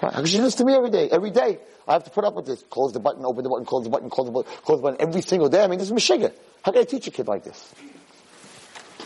How 0.00 0.10
could 0.10 0.28
she 0.28 0.36
do 0.36 0.42
this 0.42 0.56
to 0.56 0.64
me 0.64 0.74
every 0.74 0.90
day? 0.90 1.08
Every 1.10 1.30
day. 1.30 1.58
I 1.88 1.94
have 1.94 2.04
to 2.04 2.10
put 2.10 2.24
up 2.24 2.34
with 2.34 2.46
this. 2.46 2.62
Close 2.68 2.92
the 2.92 3.00
button, 3.00 3.24
open 3.24 3.42
the 3.42 3.48
button, 3.48 3.64
close 3.64 3.84
the 3.84 3.90
button, 3.90 4.10
close 4.10 4.26
the 4.26 4.32
button, 4.32 4.52
close 4.62 4.78
the 4.78 4.82
button 4.82 5.00
every 5.00 5.22
single 5.22 5.48
day. 5.48 5.64
I 5.64 5.66
mean, 5.66 5.78
this 5.78 5.90
is 5.90 5.94
Meshiga. 5.94 6.32
How 6.62 6.72
can 6.72 6.82
I 6.82 6.84
teach 6.84 7.06
a 7.06 7.10
kid 7.10 7.26
like 7.26 7.44
this? 7.44 7.74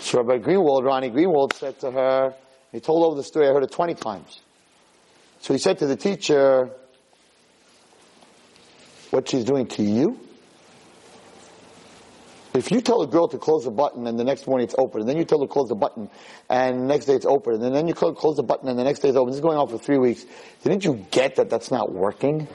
So 0.01 0.23
Rabbi 0.23 0.45
Greenwald, 0.45 0.85
Ronnie 0.85 1.11
Greenwald 1.11 1.53
said 1.55 1.79
to 1.81 1.91
her, 1.91 2.35
he 2.73 2.81
told 2.81 3.05
over 3.05 3.17
the 3.17 3.23
story, 3.23 3.49
I 3.49 3.53
heard 3.53 3.63
it 3.63 3.71
20 3.71 3.95
times. 3.95 4.41
So 5.41 5.55
he 5.55 5.59
said 5.59 5.79
to 5.79 5.87
the 5.87 5.97
teacher, 5.97 6.71
what 9.11 9.29
she's 9.29 9.45
doing 9.45 9.67
to 9.69 9.83
you? 9.83 10.21
If 12.57 12.71
you 12.71 12.81
tell 12.81 13.03
a 13.03 13.07
girl 13.07 13.29
to 13.29 13.37
close 13.39 13.65
the 13.65 13.71
button 13.71 14.07
and 14.07 14.19
the 14.19 14.25
next 14.25 14.47
morning 14.47 14.65
it's 14.65 14.75
open, 14.79 15.01
and 15.01 15.09
then 15.09 15.19
you 15.19 15.25
tell 15.25 15.41
her 15.41 15.47
to 15.47 15.53
close 15.53 15.69
the 15.69 15.75
button 15.75 16.09
and 16.49 16.81
the 16.81 16.87
next 16.87 17.05
day 17.05 17.15
it's 17.15 17.27
open, 17.27 17.63
and 17.63 17.75
then 17.75 17.87
you 17.87 17.93
close 17.93 18.17
close 18.19 18.37
the 18.37 18.43
button 18.43 18.69
and 18.69 18.79
the 18.79 18.85
next 18.85 19.01
day 19.01 19.09
it's 19.09 19.17
open, 19.17 19.29
this 19.29 19.37
is 19.37 19.43
going 19.43 19.59
on 19.59 19.69
for 19.69 19.77
three 19.79 19.99
weeks, 19.99 20.25
didn't 20.65 20.85
you 20.85 21.07
get 21.11 21.37
that 21.37 21.51
that's 21.51 21.71
not 21.71 21.93
working? 21.93 22.49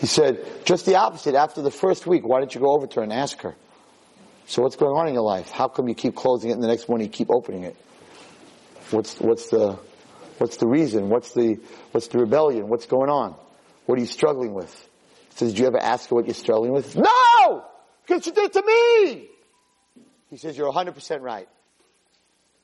he 0.00 0.06
said, 0.06 0.44
just 0.64 0.86
the 0.86 0.96
opposite. 0.96 1.36
After 1.36 1.62
the 1.62 1.70
first 1.70 2.06
week, 2.06 2.26
why 2.26 2.40
don't 2.40 2.52
you 2.52 2.60
go 2.60 2.72
over 2.72 2.88
to 2.88 2.96
her 2.96 3.02
and 3.02 3.12
ask 3.12 3.40
her? 3.42 3.54
So 4.46 4.62
what's 4.62 4.76
going 4.76 4.96
on 4.96 5.06
in 5.06 5.14
your 5.14 5.22
life? 5.22 5.50
How 5.50 5.68
come 5.68 5.88
you 5.88 5.94
keep 5.94 6.16
closing 6.16 6.50
it 6.50 6.54
and 6.54 6.62
the 6.62 6.68
next 6.68 6.88
morning 6.88 7.06
you 7.06 7.12
keep 7.12 7.30
opening 7.30 7.62
it? 7.62 7.76
What's, 8.90 9.20
what's 9.20 9.50
the, 9.50 9.78
what's 10.38 10.56
the 10.56 10.66
reason? 10.66 11.10
What's 11.10 11.32
the, 11.32 11.60
what's 11.92 12.08
the 12.08 12.18
rebellion? 12.18 12.68
What's 12.68 12.86
going 12.86 13.10
on? 13.10 13.36
What 13.88 13.96
are 13.96 14.02
you 14.02 14.06
struggling 14.06 14.52
with? 14.52 14.70
He 15.30 15.36
says, 15.36 15.52
did 15.52 15.60
you 15.60 15.66
ever 15.66 15.78
ask 15.78 16.10
her 16.10 16.14
what 16.14 16.26
you're 16.26 16.34
struggling 16.34 16.72
with? 16.72 16.94
No! 16.94 17.64
Because 18.06 18.22
she 18.22 18.32
did 18.32 18.44
it 18.44 18.52
to 18.52 18.62
me! 18.62 19.28
He 20.28 20.36
says, 20.36 20.58
you're 20.58 20.70
100% 20.70 21.22
right. 21.22 21.48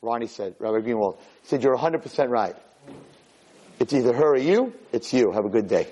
Ronnie 0.03 0.27
said, 0.27 0.55
Rabbi 0.59 0.87
Greenwald, 0.87 1.17
he 1.41 1.49
said, 1.49 1.63
you're 1.63 1.79
100% 1.79 2.29
right. 2.29 2.55
It's 3.81 3.95
either 3.95 4.13
her 4.13 4.35
or 4.35 4.37
you, 4.37 4.75
it's 4.93 5.15
you. 5.15 5.33
Have 5.33 5.47
a 5.47 5.49
good 5.49 5.67
day. 5.67 5.87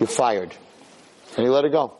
You're 0.00 0.06
fired. 0.06 0.54
And 1.36 1.44
he 1.44 1.50
let 1.50 1.64
her 1.64 1.70
go. 1.70 1.92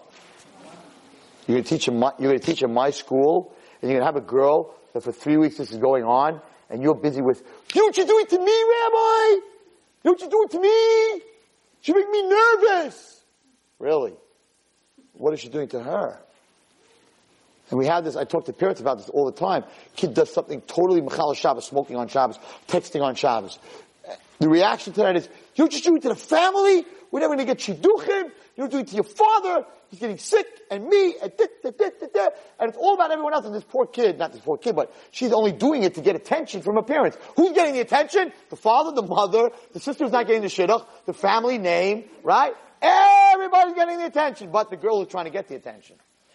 You're 1.46 1.60
to 1.60 1.62
teach 1.62 1.88
in 1.88 1.98
my, 1.98 2.12
you're 2.18 2.32
to 2.32 2.38
teach 2.38 2.62
in 2.62 2.72
my 2.72 2.88
school, 2.88 3.54
and 3.82 3.90
you're 3.90 4.00
to 4.00 4.06
have 4.06 4.16
a 4.16 4.22
girl 4.22 4.74
that 4.94 5.02
for 5.02 5.12
three 5.12 5.36
weeks 5.36 5.58
this 5.58 5.72
is 5.72 5.76
going 5.76 6.04
on, 6.04 6.40
and 6.70 6.82
you're 6.82 6.94
busy 6.94 7.20
with, 7.20 7.42
you 7.74 7.82
know 7.82 7.88
what 7.88 7.98
you're 7.98 8.06
doing 8.06 8.26
to 8.28 8.38
me, 8.38 8.44
Rabbi? 8.44 9.28
You 9.28 9.42
know 10.04 10.12
what 10.12 10.20
you're 10.22 10.30
doing 10.30 10.48
to 10.48 10.60
me? 10.60 11.33
You 11.84 11.94
make 11.94 12.08
me 12.08 12.28
nervous. 12.28 13.22
Really? 13.78 14.14
What 15.12 15.34
is 15.34 15.40
she 15.40 15.48
doing 15.48 15.68
to 15.68 15.82
her? 15.82 16.18
And 17.70 17.78
we 17.78 17.86
have 17.86 18.04
this, 18.04 18.16
I 18.16 18.24
talk 18.24 18.46
to 18.46 18.52
parents 18.52 18.80
about 18.80 18.98
this 18.98 19.08
all 19.08 19.26
the 19.26 19.32
time. 19.32 19.64
Kid 19.96 20.14
does 20.14 20.32
something 20.32 20.60
totally 20.62 21.00
mechalel 21.00 21.36
Shabbos, 21.36 21.64
smoking 21.64 21.96
on 21.96 22.08
Shabbos, 22.08 22.38
texting 22.68 23.02
on 23.02 23.14
Shabbos. 23.14 23.58
The 24.38 24.48
reaction 24.48 24.92
to 24.94 25.00
that 25.02 25.16
is, 25.16 25.28
you're 25.54 25.68
just 25.68 25.84
doing 25.84 25.96
it 25.96 26.02
to 26.02 26.08
the 26.10 26.14
family? 26.14 26.84
We're 27.10 27.20
never 27.20 27.36
going 27.36 27.46
to 27.46 27.54
get 27.54 27.58
shidduchim. 27.58 28.30
You're 28.56 28.68
doing 28.68 28.84
it 28.84 28.88
to 28.88 28.94
your 28.96 29.04
father. 29.04 29.64
He's 29.94 30.00
getting 30.00 30.18
sick, 30.18 30.48
and 30.72 30.88
me, 30.88 31.14
and 31.22 31.32
da, 31.36 31.44
da, 31.62 31.70
da, 31.70 31.88
da, 32.00 32.06
da. 32.12 32.28
And 32.58 32.68
it's 32.68 32.76
all 32.76 32.94
about 32.94 33.12
everyone 33.12 33.32
else. 33.32 33.46
And 33.46 33.54
this 33.54 33.62
poor 33.62 33.86
kid, 33.86 34.18
not 34.18 34.32
this 34.32 34.40
poor 34.40 34.58
kid, 34.58 34.74
but 34.74 34.92
she's 35.12 35.30
only 35.30 35.52
doing 35.52 35.84
it 35.84 35.94
to 35.94 36.00
get 36.00 36.16
attention 36.16 36.62
from 36.62 36.74
her 36.74 36.82
parents. 36.82 37.16
Who's 37.36 37.52
getting 37.52 37.74
the 37.74 37.80
attention? 37.80 38.32
The 38.50 38.56
father, 38.56 38.90
the 38.90 39.06
mother, 39.06 39.50
the 39.72 39.78
sister's 39.78 40.10
not 40.10 40.26
getting 40.26 40.42
the 40.42 40.48
shidduch, 40.48 40.84
the 41.06 41.12
family 41.12 41.58
name, 41.58 42.06
right? 42.24 42.54
Everybody's 42.82 43.74
getting 43.74 43.98
the 43.98 44.06
attention, 44.06 44.50
but 44.50 44.68
the 44.68 44.76
girl 44.76 45.00
is 45.00 45.06
trying 45.06 45.26
to 45.26 45.30
get 45.30 45.46
the 45.46 45.54
attention. 45.54 45.94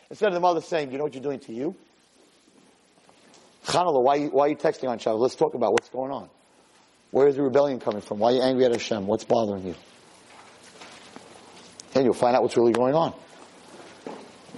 Instead 0.09 0.29
of 0.29 0.35
the 0.35 0.39
mother 0.39 0.61
saying, 0.61 0.93
you 0.93 0.97
know 0.97 1.03
what 1.03 1.13
you're 1.13 1.21
doing 1.21 1.39
to 1.39 1.53
you? 1.53 1.75
Chanallah, 3.65 4.01
why, 4.01 4.27
why 4.27 4.45
are 4.45 4.49
you 4.51 4.55
texting 4.55 4.87
on 4.87 4.99
Shabbos? 4.99 5.19
Let's 5.19 5.35
talk 5.35 5.53
about 5.53 5.73
what's 5.73 5.89
going 5.89 6.13
on. 6.13 6.29
Where 7.11 7.27
is 7.27 7.35
the 7.35 7.43
rebellion 7.43 7.81
coming 7.81 7.99
from? 7.99 8.19
Why 8.19 8.31
are 8.31 8.35
you 8.35 8.41
angry 8.41 8.63
at 8.63 8.71
Hashem? 8.71 9.05
What's 9.05 9.25
bothering 9.25 9.67
you? 9.67 9.75
And 11.93 12.05
you'll 12.05 12.13
find 12.13 12.37
out 12.37 12.41
what's 12.41 12.55
really 12.55 12.71
going 12.71 12.95
on. 12.95 13.13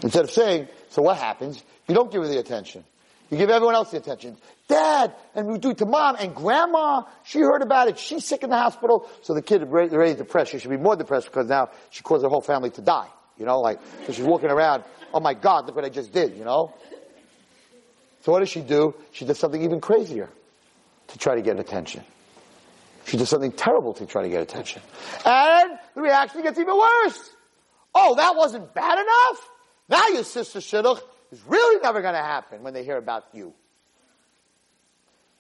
Instead 0.03 0.23
of 0.23 0.31
saying, 0.31 0.67
so 0.89 1.01
what 1.01 1.17
happens? 1.17 1.63
You 1.87 1.95
don't 1.95 2.11
give 2.11 2.21
her 2.21 2.27
the 2.27 2.39
attention. 2.39 2.83
You 3.29 3.37
give 3.37 3.49
everyone 3.49 3.75
else 3.75 3.91
the 3.91 3.97
attention. 3.97 4.37
Dad, 4.67 5.13
and 5.35 5.47
we 5.47 5.57
do 5.57 5.71
it 5.71 5.77
to 5.77 5.85
mom 5.85 6.17
and 6.19 6.35
grandma. 6.35 7.03
She 7.23 7.39
heard 7.39 7.61
about 7.61 7.87
it. 7.87 7.97
She's 7.97 8.25
sick 8.25 8.43
in 8.43 8.49
the 8.49 8.57
hospital. 8.57 9.09
So 9.21 9.33
the 9.33 9.41
kid 9.41 9.61
is 9.61 9.69
already 9.69 10.15
depressed. 10.15 10.51
She 10.51 10.59
should 10.59 10.69
be 10.69 10.77
more 10.77 10.95
depressed 10.95 11.27
because 11.27 11.47
now 11.47 11.69
she 11.91 12.03
caused 12.03 12.23
her 12.23 12.29
whole 12.29 12.41
family 12.41 12.71
to 12.71 12.81
die. 12.81 13.07
You 13.37 13.45
know, 13.45 13.59
like, 13.59 13.79
so 14.05 14.13
she's 14.13 14.25
walking 14.25 14.49
around, 14.49 14.83
oh 15.13 15.19
my 15.19 15.33
God, 15.33 15.65
look 15.65 15.75
what 15.75 15.85
I 15.85 15.89
just 15.89 16.11
did, 16.11 16.35
you 16.35 16.43
know? 16.43 16.73
So 18.21 18.31
what 18.31 18.39
does 18.39 18.49
she 18.49 18.61
do? 18.61 18.95
She 19.13 19.25
does 19.25 19.39
something 19.39 19.61
even 19.61 19.81
crazier 19.81 20.29
to 21.07 21.17
try 21.17 21.35
to 21.35 21.41
get 21.41 21.59
attention. 21.59 22.03
She 23.05 23.17
does 23.17 23.29
something 23.29 23.51
terrible 23.51 23.93
to 23.95 24.05
try 24.05 24.23
to 24.23 24.29
get 24.29 24.41
attention. 24.41 24.81
And 25.25 25.71
the 25.95 26.01
reaction 26.01 26.43
gets 26.43 26.59
even 26.59 26.77
worse. 26.77 27.29
Oh, 27.95 28.15
that 28.15 28.35
wasn't 28.35 28.73
bad 28.73 28.99
enough? 28.99 29.49
Now 29.91 30.07
your 30.07 30.23
sister 30.23 30.59
shidduch 30.59 31.01
is 31.33 31.41
really 31.45 31.81
never 31.81 32.01
going 32.01 32.13
to 32.13 32.21
happen 32.21 32.63
when 32.63 32.73
they 32.73 32.85
hear 32.85 32.95
about 32.95 33.25
you. 33.33 33.53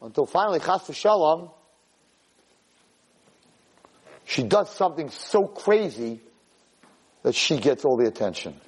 Until 0.01 0.25
finally, 0.25 0.59
chas 0.59 0.81
v'shalom, 0.81 1.51
she 4.25 4.43
does 4.43 4.69
something 4.69 5.09
so 5.09 5.45
crazy 5.45 6.19
that 7.23 7.33
she 7.33 7.57
gets 7.57 7.85
all 7.85 7.95
the 7.95 8.07
attention 8.07 8.59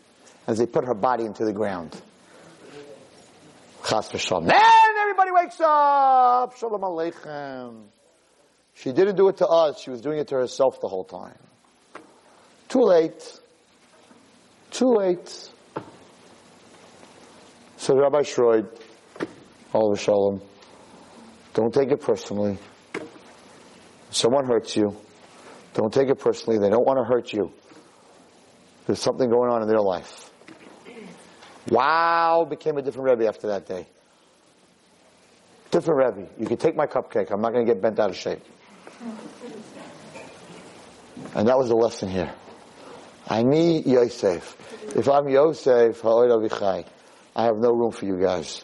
as 0.47 0.57
they 0.57 0.65
put 0.65 0.85
her 0.85 0.93
body 0.93 1.25
into 1.25 1.43
the 1.43 1.51
ground. 1.51 1.99
Chas 3.85 4.09
v'shalom. 4.09 4.47
Then 4.47 4.97
everybody 5.01 5.31
wakes 5.31 5.59
up. 5.59 6.55
Shalom 6.55 6.81
aleichem. 6.81 7.87
She 8.75 8.93
didn't 8.93 9.17
do 9.17 9.27
it 9.27 9.37
to 9.37 9.47
us. 9.47 9.81
She 9.81 9.89
was 9.89 9.99
doing 9.99 10.19
it 10.19 10.29
to 10.29 10.35
herself 10.35 10.79
the 10.79 10.87
whole 10.87 11.03
time. 11.03 11.37
Too 12.69 12.83
late. 12.83 13.39
Too 14.71 14.95
late. 14.95 15.49
So 17.83 17.97
Rabbi 17.97 18.21
Shroid, 18.21 18.65
all 19.73 19.93
shalom, 19.97 20.41
don't 21.53 21.73
take 21.73 21.91
it 21.91 21.99
personally. 21.99 22.57
If 22.93 24.15
someone 24.15 24.45
hurts 24.45 24.77
you, 24.77 24.95
don't 25.73 25.93
take 25.93 26.07
it 26.07 26.17
personally. 26.17 26.59
They 26.59 26.69
don't 26.69 26.87
want 26.87 26.99
to 26.99 27.03
hurt 27.03 27.33
you. 27.33 27.51
There's 28.87 29.01
something 29.01 29.29
going 29.29 29.51
on 29.51 29.63
in 29.63 29.67
their 29.67 29.81
life. 29.81 30.31
Wow, 31.67 32.47
became 32.49 32.77
a 32.77 32.81
different 32.81 33.09
Rebbe 33.09 33.27
after 33.27 33.47
that 33.47 33.67
day. 33.67 33.85
Different 35.69 36.15
Rebbe. 36.15 36.29
You 36.39 36.47
can 36.47 36.55
take 36.55 36.77
my 36.77 36.87
cupcake. 36.87 37.31
I'm 37.31 37.41
not 37.41 37.51
going 37.51 37.67
to 37.67 37.73
get 37.73 37.81
bent 37.81 37.99
out 37.99 38.11
of 38.11 38.15
shape. 38.15 38.45
And 41.35 41.49
that 41.49 41.57
was 41.57 41.67
the 41.67 41.75
lesson 41.75 42.07
here. 42.07 42.33
Ani 43.27 43.81
Yosef. 43.81 44.55
If 44.95 45.09
I'm 45.09 45.27
Yosef, 45.27 45.99
Ha'od 45.99 46.29
Avichai, 46.29 46.85
I 47.35 47.45
have 47.45 47.57
no 47.57 47.71
room 47.71 47.91
for 47.91 48.05
you 48.05 48.19
guys. 48.19 48.63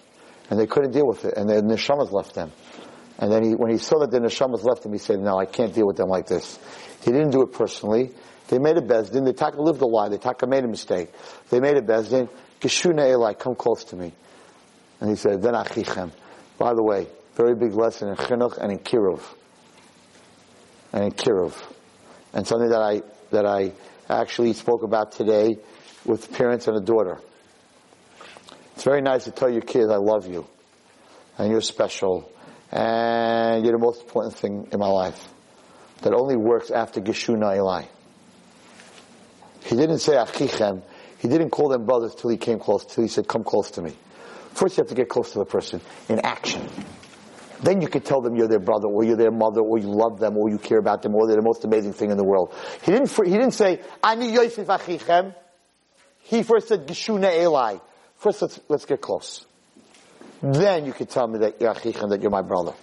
And 0.50 0.60
they 0.60 0.66
couldn't 0.66 0.92
deal 0.92 1.08
with 1.08 1.26
it. 1.26 1.36
And 1.38 1.50
the 1.50 1.62
neshamas 1.62 2.12
left 2.12 2.36
them. 2.36 2.52
And 3.18 3.32
then 3.32 3.44
he, 3.44 3.56
when 3.56 3.70
he 3.72 3.78
saw 3.78 4.00
that 4.00 4.12
the 4.12 4.20
neshamas 4.20 4.64
left 4.64 4.86
him, 4.86 4.94
he 4.94 4.98
said, 4.98 5.20
no, 5.20 5.38
I 5.38 5.46
can't 5.46 5.74
deal 5.74 5.86
with 5.86 5.98
them 5.98 6.10
like 6.10 6.28
this. 6.28 6.58
He 7.04 7.12
didn't 7.12 7.32
do 7.32 7.42
it 7.44 7.52
personally. 7.52 8.12
They 8.48 8.58
made 8.58 8.78
a 8.78 8.82
bezdin. 8.82 9.26
They 9.26 9.34
taka 9.34 9.62
lived 9.62 9.82
a 9.82 9.86
lie. 9.86 10.10
They 10.10 10.18
taka 10.18 10.48
made 10.48 10.64
a 10.64 10.68
mistake. 10.68 11.10
They 11.50 11.60
made 11.60 11.78
a 11.78 11.82
bezdin. 11.82 12.30
Geshuna 12.62 13.10
Eli, 13.10 13.34
come 13.34 13.56
close 13.56 13.84
to 13.86 13.96
me. 13.96 14.14
And 15.00 15.10
he 15.10 15.16
said, 15.16 15.42
then 15.42 15.54
achichem. 15.54 16.12
By 16.58 16.74
the 16.74 16.84
way, 16.84 17.08
very 17.36 17.56
big 17.56 17.74
lesson 17.74 18.10
in 18.10 18.16
chinuch 18.16 18.58
and 18.58 18.72
in 18.72 18.80
kiruv. 18.80 19.22
And 20.92 21.06
in 21.06 21.12
kiruv. 21.12 21.54
And 22.34 22.46
something 22.46 22.70
that 22.70 22.82
I, 22.82 23.02
that 23.32 23.46
I 23.46 23.74
actually 24.10 24.54
spoke 24.54 24.84
about 24.84 25.12
today 25.12 25.58
with 26.06 26.34
parents 26.34 26.68
and 26.68 26.76
a 26.78 26.82
daughter. 26.82 27.20
It's 28.80 28.86
very 28.86 29.02
nice 29.02 29.26
to 29.26 29.32
tell 29.32 29.50
your 29.50 29.60
kids, 29.60 29.90
I 29.90 29.98
love 29.98 30.26
you. 30.26 30.48
And 31.38 31.52
you're 31.52 31.60
special. 31.60 32.32
And 32.72 33.66
you're 33.66 33.74
the 33.74 33.78
most 33.78 34.04
important 34.04 34.36
thing 34.36 34.70
in 34.72 34.80
my 34.80 34.88
life. 34.88 35.22
That 36.04 36.14
only 36.14 36.38
works 36.38 36.72
after 36.72 37.02
Geshuna 37.02 37.58
Eli. 37.58 37.84
He 39.66 39.76
didn't 39.76 40.00
say 40.00 40.14
Achichem. 40.14 40.82
He 41.18 41.28
didn't 41.28 41.50
call 41.50 41.68
them 41.68 41.86
brothers 41.86 42.16
till 42.16 42.30
he 42.30 42.38
came 42.38 42.58
close, 42.58 42.86
till 42.86 43.04
he 43.04 43.10
said, 43.10 43.28
come 43.28 43.44
close 43.44 43.72
to 43.72 43.82
me. 43.82 43.92
First 44.54 44.78
you 44.78 44.84
have 44.84 44.88
to 44.88 44.96
get 44.96 45.10
close 45.10 45.34
to 45.34 45.40
the 45.40 45.46
person 45.46 45.82
in 46.08 46.22
action. 46.24 46.66
Then 47.62 47.82
you 47.82 47.90
could 47.90 48.06
tell 48.06 48.22
them 48.22 48.38
you're 48.38 48.48
their 48.48 48.62
brother, 48.62 48.88
or 48.88 49.04
you're 49.04 49.18
their 49.18 49.30
mother, 49.30 49.60
or 49.60 49.78
you 49.78 49.90
love 49.90 50.22
them, 50.22 50.38
or 50.38 50.50
you 50.50 50.58
care 50.58 50.80
about 50.80 51.02
them, 51.02 51.16
or 51.16 51.28
they're 51.28 51.36
the 51.36 51.42
most 51.42 51.66
amazing 51.66 51.92
thing 51.92 52.12
in 52.12 52.18
the 52.18 52.24
world. 52.24 52.56
He 52.84 52.94
didn't, 52.94 53.14
he 53.14 53.34
didn't 53.34 53.52
say, 53.52 53.82
Ani 54.02 54.32
Yosef 54.32 54.68
Achichem. 54.68 55.36
He 56.20 56.44
first 56.44 56.70
said, 56.70 56.88
Geshuna 56.88 57.42
Eli. 57.42 57.80
First 58.20 58.42
let's, 58.42 58.60
let's 58.68 58.86
get 58.86 59.02
close. 59.02 59.46
Hmm? 60.42 60.52
Then 60.52 60.86
you 60.86 60.94
can 60.94 61.08
tell 61.08 61.28
me 61.28 61.40
that 61.40 61.60
you're 61.60 61.74
Achichem, 61.74 62.10
that 62.10 62.22
you're 62.22 62.32
my 62.32 62.42
brother. 62.42 62.74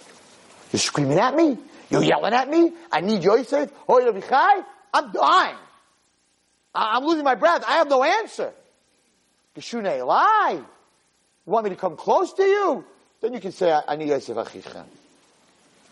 You're 0.72 0.80
screaming 0.80 1.18
at 1.18 1.34
me? 1.34 1.58
You're 1.90 2.02
yelling 2.02 2.32
at 2.32 2.48
me? 2.48 2.72
Ani 2.90 3.18
Yosef? 3.18 3.70
Oh? 3.88 4.64
I'm 4.92 5.12
dying. 5.12 5.56
I'm 6.74 7.04
losing 7.04 7.24
my 7.24 7.34
breath. 7.34 7.64
I 7.66 7.76
have 7.78 7.88
no 7.88 8.02
answer. 8.02 8.52
Geshune 9.54 10.04
lie. 10.04 10.58
You 11.46 11.52
want 11.52 11.64
me 11.64 11.70
to 11.70 11.76
come 11.76 11.96
close 11.96 12.32
to 12.34 12.42
you? 12.42 12.84
Then 13.20 13.32
you 13.32 13.40
can 13.40 13.52
say, 13.52 13.70
Ani 13.88 14.08
Yosef 14.08 14.36
Achichem. 14.36 14.84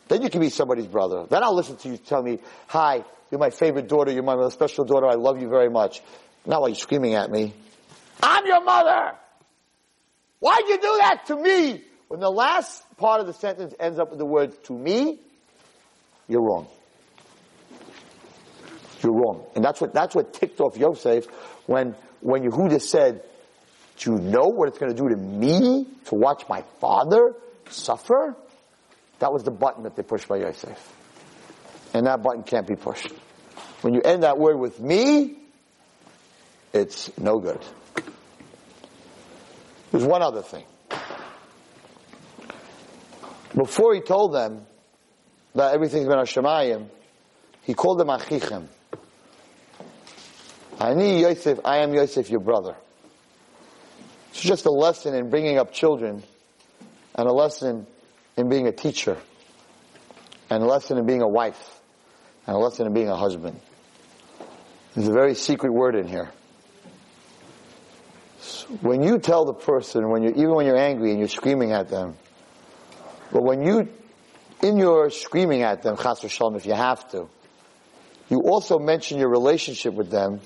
Then 0.09 0.23
you 0.23 0.31
can 0.31 0.41
be 0.41 0.51
somebody's 0.51 0.87
brother. 0.87 1.27
Then 1.29 1.43
I'll 1.43 1.55
listen 1.55 1.77
to 1.77 1.89
you 1.89 1.97
tell 1.97 2.23
me, 2.23 2.39
hi, 2.67 3.05
you're 3.31 3.39
my 3.39 3.51
favorite 3.51 3.89
daughter, 3.89 4.11
you're 4.11 4.23
my 4.23 4.49
special 4.49 4.85
daughter, 4.85 5.07
I 5.07 5.15
love 5.15 5.41
you 5.41 5.49
very 5.49 5.71
much. 5.71 6.03
Not 6.45 6.61
while 6.61 6.69
you're 6.69 6.77
screaming 6.77 7.15
at 7.15 7.31
me. 7.31 7.55
I'm 8.23 8.45
your 8.47 8.63
mother! 8.63 9.17
Why'd 10.45 10.69
you 10.69 10.77
do 10.77 10.99
that 11.01 11.25
to 11.29 11.37
me? 11.37 11.83
When 12.09 12.21
the 12.21 12.31
last 12.31 12.83
part 12.99 13.23
of 13.23 13.27
the 13.27 13.33
sentence 13.33 13.73
ends 13.81 13.99
up 13.99 14.11
with 14.11 14.19
the 14.19 14.27
word 14.27 14.63
to 14.65 14.75
me, 14.75 15.19
you're 16.29 16.43
wrong. 16.43 16.67
You're 19.03 19.15
wrong. 19.15 19.47
And 19.57 19.65
that's 19.65 19.81
what, 19.81 19.95
that's 19.95 20.15
what 20.15 20.35
ticked 20.35 20.61
off 20.61 20.77
Yosef 20.77 21.25
when, 21.65 21.95
when 22.21 22.43
Yehuda 22.43 22.83
said, 22.83 23.23
do 23.97 24.13
you 24.13 24.19
know 24.19 24.49
what 24.49 24.69
it's 24.69 24.77
going 24.77 24.95
to 24.95 25.03
do 25.03 25.09
to 25.09 25.17
me 25.17 25.87
to 26.09 26.15
watch 26.15 26.45
my 26.47 26.63
father 26.79 27.35
suffer? 27.71 28.37
That 29.21 29.33
was 29.33 29.45
the 29.45 29.51
button 29.51 29.85
that 29.85 29.97
they 29.97 30.03
pushed 30.03 30.29
by 30.29 30.41
Yosef. 30.41 30.93
And 31.95 32.07
that 32.07 32.23
button 32.23 32.43
can't 32.43 32.67
be 32.67 32.77
pushed. 32.77 33.11
When 33.81 33.95
you 33.95 34.03
end 34.03 34.25
that 34.25 34.37
word 34.37 34.59
with 34.59 34.79
me, 34.79 35.39
it's 36.75 37.17
no 37.17 37.39
good. 37.39 37.65
There's 39.95 40.07
one 40.07 40.23
other 40.23 40.43
thing. 40.43 40.65
Before 43.55 43.95
he 43.95 44.01
told 44.01 44.35
them 44.35 44.67
that 45.55 45.73
everything's 45.73 46.09
been 46.09 46.19
Hashemayim, 46.19 46.89
he 47.63 47.75
called 47.75 48.01
them 48.01 48.09
Achichem. 48.09 48.67
Ani 50.81 51.21
Yosef, 51.21 51.61
I 51.65 51.79
am 51.79 51.95
Yosef, 51.95 52.29
your 52.29 52.41
brother. 52.41 52.75
It's 54.31 54.41
just 54.41 54.67
a 54.67 54.71
lesson 54.73 55.15
in 55.15 55.31
bringing 55.31 55.59
up 55.59 55.73
children 55.73 56.25
and 57.15 57.29
a 57.29 57.33
lesson 57.33 57.87
in 58.37 58.49
being 58.49 58.67
a 58.67 58.73
teacher 58.73 59.17
and 60.51 60.61
a 60.61 60.67
lesson 60.67 60.99
in 60.99 61.07
being 61.07 61.23
a 61.23 61.29
wife 61.29 61.81
and 62.49 62.57
a 62.57 62.59
lesson 62.59 62.89
in 62.89 62.95
being 62.95 63.11
a 63.11 63.17
husband. 63.17 63.61
There's 64.97 65.07
a 65.07 65.13
very 65.13 65.37
secret 65.37 65.73
word 65.73 65.95
in 65.95 66.09
here. 66.09 66.33
When 68.81 69.03
you 69.03 69.19
tell 69.19 69.45
the 69.45 69.55
person, 69.55 70.09
when 70.11 70.23
you 70.23 70.31
even 70.31 70.55
when 70.55 70.67
you're 70.67 70.77
angry 70.77 71.11
and 71.11 71.19
you're 71.19 71.29
screaming 71.29 71.73
at 71.73 71.89
them, 71.89 72.17
but 73.33 73.43
when 73.43 73.63
you, 73.63 73.89
in 74.63 74.77
your 74.77 75.11
screaming 75.11 75.63
at 75.63 75.83
them, 75.83 75.97
chas 75.97 76.21
v'shalom, 76.21 76.57
if 76.57 76.67
you 76.67 76.75
have 76.75 77.11
to, 77.11 77.29
you 78.29 78.41
also 78.41 78.79
mention 78.79 79.19
your 79.19 79.29
relationship 79.29 79.95
with 79.95 80.11
them, 80.11 80.41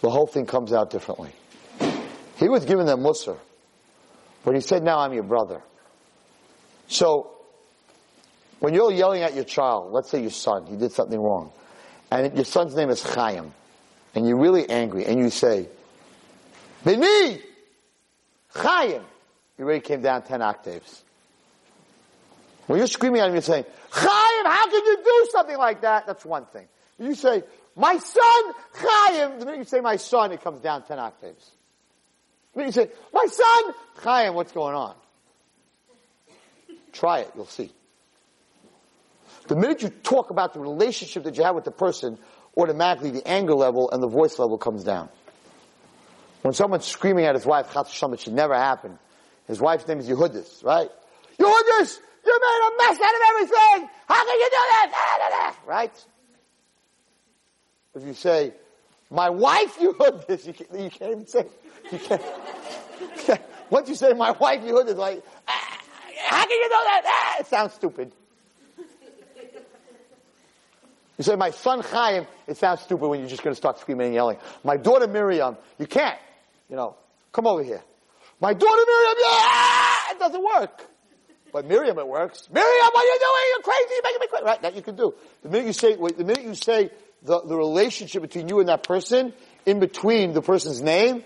the 0.00 0.10
whole 0.10 0.26
thing 0.26 0.46
comes 0.46 0.72
out 0.72 0.90
differently. 0.90 1.32
He 2.36 2.48
was 2.48 2.64
giving 2.64 2.86
them 2.86 3.00
Musar. 3.00 3.38
But 4.44 4.54
he 4.54 4.60
said, 4.60 4.82
now 4.82 5.00
I'm 5.00 5.12
your 5.12 5.24
brother. 5.24 5.62
So, 6.88 7.30
when 8.60 8.74
you're 8.74 8.92
yelling 8.92 9.22
at 9.22 9.34
your 9.34 9.44
child, 9.44 9.92
let's 9.92 10.10
say 10.10 10.22
your 10.22 10.30
son, 10.30 10.66
he 10.66 10.76
did 10.76 10.92
something 10.92 11.18
wrong, 11.18 11.52
and 12.10 12.34
your 12.34 12.44
son's 12.44 12.74
name 12.74 12.90
is 12.90 13.02
Chaim, 13.02 13.52
and 14.14 14.26
you're 14.26 14.38
really 14.38 14.68
angry, 14.68 15.04
and 15.06 15.18
you 15.18 15.30
say, 15.30 15.68
Beni! 16.84 17.40
Chaim! 18.54 19.02
You 19.58 19.64
already 19.64 19.80
came 19.80 20.02
down 20.02 20.22
10 20.22 20.42
octaves. 20.42 21.04
When 22.66 22.78
you're 22.78 22.86
screaming 22.86 23.20
at 23.20 23.28
him, 23.28 23.34
you're 23.34 23.42
saying, 23.42 23.64
Chaim, 23.90 24.44
how 24.44 24.64
can 24.64 24.84
you 24.84 24.96
do 25.04 25.28
something 25.32 25.56
like 25.56 25.82
that? 25.82 26.06
That's 26.06 26.24
one 26.24 26.46
thing. 26.46 26.66
You 26.98 27.14
say, 27.14 27.42
my 27.76 27.98
son, 27.98 28.54
Chaim. 28.74 29.38
The 29.38 29.46
minute 29.46 29.58
you 29.58 29.64
say 29.64 29.80
my 29.80 29.96
son, 29.96 30.32
it 30.32 30.42
comes 30.42 30.60
down 30.60 30.84
10 30.84 30.98
octaves. 30.98 31.50
The 32.52 32.60
minute 32.60 32.76
you 32.76 32.82
say, 32.82 32.90
my 33.12 33.26
son, 33.26 33.74
Chaim, 33.96 34.34
what's 34.34 34.52
going 34.52 34.74
on? 34.74 34.94
Try 36.92 37.20
it, 37.20 37.30
you'll 37.34 37.46
see. 37.46 37.72
The 39.48 39.56
minute 39.56 39.82
you 39.82 39.88
talk 39.88 40.30
about 40.30 40.54
the 40.54 40.60
relationship 40.60 41.24
that 41.24 41.36
you 41.36 41.44
have 41.44 41.54
with 41.54 41.64
the 41.64 41.70
person, 41.70 42.18
automatically 42.56 43.10
the 43.10 43.26
anger 43.26 43.54
level 43.54 43.90
and 43.90 44.02
the 44.02 44.08
voice 44.08 44.38
level 44.38 44.58
comes 44.58 44.84
down. 44.84 45.08
When 46.42 46.54
someone's 46.54 46.86
screaming 46.86 47.26
at 47.26 47.34
his 47.34 47.44
wife, 47.44 47.72
Chat 47.72 47.86
Hashem, 47.86 48.14
it 48.14 48.20
should 48.20 48.32
never 48.32 48.54
happen. 48.54 48.98
His 49.46 49.60
wife's 49.60 49.86
name 49.86 49.98
is 49.98 50.08
Yehudis, 50.08 50.64
right? 50.64 50.88
Yehudis, 51.38 51.98
you 52.24 52.40
made 52.40 52.60
a 52.66 52.76
mess 52.78 53.00
out 53.00 53.14
of 53.14 53.20
everything! 53.30 53.90
How 54.08 54.24
can 54.24 54.38
you 54.38 54.50
do 54.50 54.56
that? 54.56 55.56
Right? 55.66 56.06
If 57.94 58.04
you 58.04 58.14
say, 58.14 58.52
my 59.10 59.30
wife 59.30 59.76
Yehudis, 59.78 60.46
you 60.46 60.52
can't, 60.52 60.80
you 60.80 60.90
can't 60.90 61.10
even 61.10 61.26
say, 61.26 61.46
you 61.92 61.98
can't, 61.98 62.22
once 63.70 63.88
you 63.88 63.94
say 63.94 64.12
my 64.12 64.30
wife 64.30 64.62
Yehudis, 64.62 64.96
like, 64.96 65.22
ah, 65.48 65.78
how 66.26 66.42
can 66.42 66.50
you 66.50 66.68
know 66.68 66.84
that? 66.84 67.02
Ah, 67.06 67.40
it 67.40 67.46
sounds 67.46 67.74
stupid. 67.74 68.12
You 71.18 71.24
say, 71.24 71.36
my 71.36 71.50
son 71.50 71.80
Chaim, 71.80 72.26
it 72.46 72.56
sounds 72.56 72.80
stupid 72.80 73.06
when 73.06 73.20
you're 73.20 73.28
just 73.28 73.42
going 73.42 73.52
to 73.52 73.58
start 73.58 73.78
screaming 73.78 74.06
and 74.06 74.14
yelling. 74.14 74.38
My 74.64 74.78
daughter 74.78 75.06
Miriam, 75.06 75.58
you 75.78 75.86
can't. 75.86 76.18
You 76.70 76.76
know, 76.76 76.96
come 77.32 77.46
over 77.46 77.62
here. 77.62 77.82
My 78.40 78.54
daughter 78.54 78.82
Miriam, 78.86 79.16
yeah! 79.20 80.12
It 80.12 80.18
doesn't 80.18 80.42
work. 80.42 80.86
But 81.52 81.66
Miriam, 81.66 81.98
it 81.98 82.06
works. 82.06 82.48
Miriam, 82.50 82.90
what 82.92 83.04
are 83.04 83.08
you 83.08 83.18
doing? 83.18 83.44
You're 83.50 83.62
crazy. 83.62 83.94
You're 83.94 84.02
making 84.04 84.20
me 84.20 84.26
crazy. 84.28 84.44
Right? 84.44 84.62
That 84.62 84.76
you 84.76 84.82
can 84.82 84.96
do. 84.96 85.14
The 85.42 85.48
minute 85.48 85.66
you 85.66 85.72
say, 85.72 85.96
wait, 85.96 86.16
the 86.16 86.24
minute 86.24 86.44
you 86.44 86.54
say 86.54 86.90
the, 87.22 87.42
the 87.42 87.56
relationship 87.56 88.22
between 88.22 88.48
you 88.48 88.60
and 88.60 88.68
that 88.68 88.84
person, 88.84 89.32
in 89.66 89.80
between 89.80 90.32
the 90.32 90.42
person's 90.42 90.80
name, 90.80 91.24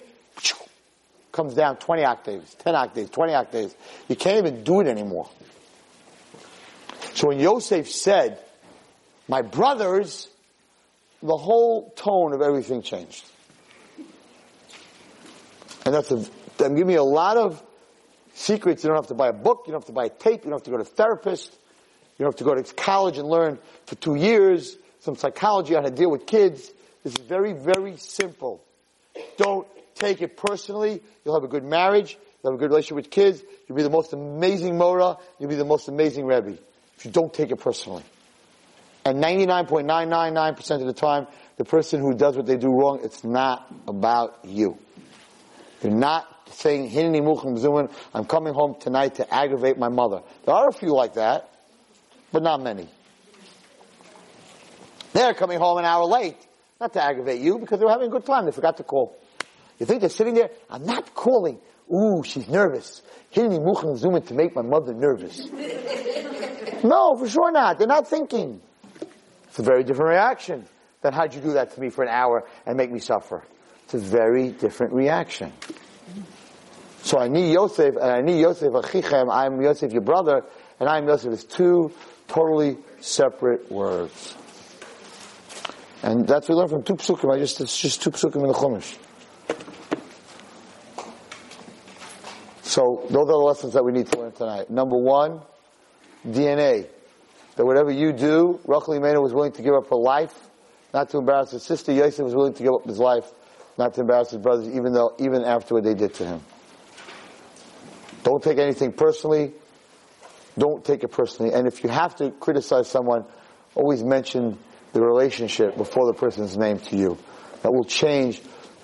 comes 1.30 1.54
down 1.54 1.76
20 1.76 2.04
octaves, 2.04 2.54
10 2.54 2.74
octaves, 2.74 3.10
20 3.10 3.34
octaves. 3.34 3.74
You 4.08 4.16
can't 4.16 4.38
even 4.38 4.64
do 4.64 4.80
it 4.80 4.86
anymore. 4.86 5.28
So 7.14 7.28
when 7.28 7.38
Yosef 7.38 7.90
said, 7.90 8.38
my 9.28 9.42
brothers, 9.42 10.28
the 11.22 11.36
whole 11.36 11.90
tone 11.90 12.32
of 12.32 12.40
everything 12.40 12.82
changed. 12.82 13.24
And 15.84 15.94
that's 15.94 16.10
a, 16.10 16.24
I'm 16.60 16.74
giving 16.74 16.94
you 16.94 17.00
a 17.00 17.02
lot 17.02 17.36
of 17.36 17.62
secrets. 18.34 18.82
You 18.82 18.88
don't 18.88 18.96
have 18.96 19.08
to 19.08 19.14
buy 19.14 19.28
a 19.28 19.32
book. 19.32 19.64
You 19.66 19.72
don't 19.72 19.82
have 19.82 19.86
to 19.86 19.92
buy 19.92 20.06
a 20.06 20.10
tape. 20.10 20.44
You 20.44 20.50
don't 20.50 20.60
have 20.60 20.64
to 20.64 20.70
go 20.70 20.76
to 20.76 20.82
a 20.82 20.86
therapist. 20.86 21.52
You 22.18 22.24
don't 22.24 22.32
have 22.32 22.38
to 22.38 22.44
go 22.44 22.54
to 22.54 22.74
college 22.74 23.18
and 23.18 23.28
learn 23.28 23.58
for 23.86 23.94
two 23.96 24.14
years 24.14 24.76
some 25.00 25.16
psychology 25.16 25.76
on 25.76 25.82
how 25.82 25.90
to 25.90 25.94
deal 25.94 26.10
with 26.10 26.26
kids. 26.26 26.70
This 27.02 27.14
is 27.14 27.20
very, 27.20 27.52
very 27.52 27.98
simple. 27.98 28.64
Don't 29.36 29.66
take 29.94 30.22
it 30.22 30.36
personally. 30.36 31.02
You'll 31.24 31.34
have 31.34 31.44
a 31.44 31.48
good 31.48 31.64
marriage. 31.64 32.16
You'll 32.42 32.52
have 32.52 32.58
a 32.58 32.62
good 32.62 32.70
relationship 32.70 32.96
with 32.96 33.10
kids. 33.10 33.42
You'll 33.68 33.76
be 33.76 33.82
the 33.82 33.90
most 33.90 34.14
amazing 34.14 34.78
Mora. 34.78 35.18
You'll 35.38 35.50
be 35.50 35.56
the 35.56 35.64
most 35.64 35.88
amazing 35.88 36.24
Rebbe. 36.24 36.56
If 36.96 37.04
you 37.04 37.10
don't 37.10 37.32
take 37.32 37.50
it 37.50 37.56
personally. 37.56 38.02
And 39.04 39.22
99.999% 39.22 40.80
of 40.80 40.86
the 40.86 40.94
time, 40.94 41.26
the 41.58 41.64
person 41.64 42.00
who 42.00 42.14
does 42.14 42.36
what 42.36 42.46
they 42.46 42.56
do 42.56 42.68
wrong, 42.68 43.00
it's 43.02 43.22
not 43.22 43.70
about 43.86 44.38
you. 44.44 44.78
You're 45.84 45.92
not 45.92 46.48
saying, 46.50 46.90
Hinni 46.90 47.20
muchim 47.20 47.92
I'm 48.14 48.24
coming 48.24 48.54
home 48.54 48.76
tonight 48.80 49.16
to 49.16 49.34
aggravate 49.34 49.76
my 49.76 49.90
mother. 49.90 50.22
There 50.46 50.54
are 50.54 50.68
a 50.68 50.72
few 50.72 50.94
like 50.94 51.14
that, 51.14 51.50
but 52.32 52.42
not 52.42 52.62
many. 52.62 52.88
They're 55.12 55.34
coming 55.34 55.58
home 55.58 55.76
an 55.76 55.84
hour 55.84 56.06
late, 56.06 56.38
not 56.80 56.94
to 56.94 57.04
aggravate 57.04 57.42
you, 57.42 57.58
because 57.58 57.78
they 57.78 57.84
were 57.84 57.90
having 57.90 58.08
a 58.08 58.10
good 58.10 58.24
time. 58.24 58.46
They 58.46 58.50
forgot 58.50 58.78
to 58.78 58.82
call. 58.82 59.14
You 59.78 59.84
think 59.84 60.00
they're 60.00 60.08
sitting 60.08 60.32
there? 60.32 60.48
I'm 60.70 60.86
not 60.86 61.14
calling. 61.14 61.60
Ooh, 61.92 62.22
she's 62.24 62.48
nervous. 62.48 63.02
Hinni 63.34 63.58
muchim 63.58 64.26
to 64.26 64.34
make 64.34 64.56
my 64.56 64.62
mother 64.62 64.94
nervous. 64.94 65.46
no, 66.82 67.14
for 67.18 67.28
sure 67.28 67.52
not. 67.52 67.78
They're 67.78 67.86
not 67.86 68.08
thinking. 68.08 68.62
It's 69.48 69.58
a 69.58 69.62
very 69.62 69.84
different 69.84 70.12
reaction 70.12 70.64
than 71.02 71.12
how'd 71.12 71.34
you 71.34 71.42
do 71.42 71.52
that 71.52 71.74
to 71.74 71.80
me 71.80 71.90
for 71.90 72.02
an 72.04 72.08
hour 72.08 72.48
and 72.64 72.78
make 72.78 72.90
me 72.90 73.00
suffer. 73.00 73.44
It's 73.84 73.94
a 73.94 73.98
very 73.98 74.50
different 74.50 74.92
reaction. 74.92 75.52
So 77.02 77.20
Ani 77.20 77.52
Yosef, 77.52 77.96
and 77.96 78.10
Ani 78.28 78.40
Yosef 78.40 78.72
Achichem, 78.72 79.30
I'm 79.30 79.60
Yosef 79.60 79.92
your 79.92 80.00
brother, 80.00 80.42
and 80.80 80.88
I'm 80.88 81.06
Yosef 81.06 81.32
is 81.32 81.44
two 81.44 81.92
totally 82.28 82.78
separate 83.00 83.70
words. 83.70 84.34
And 86.02 86.26
that's 86.26 86.48
what 86.48 86.54
we 86.54 86.60
learn 86.60 86.68
from 86.68 86.82
two 86.82 86.94
psukim. 86.94 87.34
I 87.34 87.38
just, 87.38 87.60
it's 87.60 87.78
just 87.78 88.02
two 88.02 88.10
psukim 88.10 88.36
in 88.36 88.48
the 88.48 88.54
Chumash. 88.54 88.96
So 92.62 93.06
those 93.10 93.22
are 93.22 93.26
the 93.26 93.36
lessons 93.36 93.74
that 93.74 93.84
we 93.84 93.92
need 93.92 94.06
to 94.08 94.18
learn 94.18 94.32
tonight. 94.32 94.70
Number 94.70 94.96
one, 94.96 95.42
DNA. 96.26 96.88
That 97.56 97.64
whatever 97.64 97.92
you 97.92 98.12
do, 98.12 98.60
Rachel 98.66 98.94
Imenu 98.94 99.22
was 99.22 99.32
willing 99.32 99.52
to 99.52 99.62
give 99.62 99.74
up 99.74 99.88
her 99.90 99.96
life, 99.96 100.34
not 100.92 101.10
to 101.10 101.18
embarrass 101.18 101.52
his 101.52 101.62
sister. 101.62 101.92
Yosef 101.92 102.24
was 102.24 102.34
willing 102.34 102.54
to 102.54 102.62
give 102.62 102.72
up 102.72 102.84
his 102.84 102.98
life 102.98 103.30
not 103.78 103.94
to 103.94 104.02
embarrass 104.02 104.30
his 104.30 104.40
brothers, 104.40 104.68
even 104.68 104.92
though, 104.92 105.14
even 105.18 105.44
after 105.44 105.74
what 105.74 105.84
they 105.84 105.94
did 105.94 106.14
to 106.14 106.26
him. 106.26 106.40
Don't 108.22 108.42
take 108.42 108.58
anything 108.58 108.92
personally. 108.92 109.52
Don't 110.56 110.84
take 110.84 111.02
it 111.02 111.08
personally. 111.08 111.52
And 111.52 111.66
if 111.66 111.82
you 111.82 111.90
have 111.90 112.16
to 112.16 112.30
criticize 112.30 112.88
someone, 112.88 113.24
always 113.74 114.02
mention 114.02 114.58
the 114.92 115.02
relationship 115.02 115.76
before 115.76 116.06
the 116.06 116.14
person's 116.14 116.56
name 116.56 116.78
to 116.78 116.96
you. 116.96 117.18
That 117.62 117.72
will 117.72 117.84
change, 117.84 118.40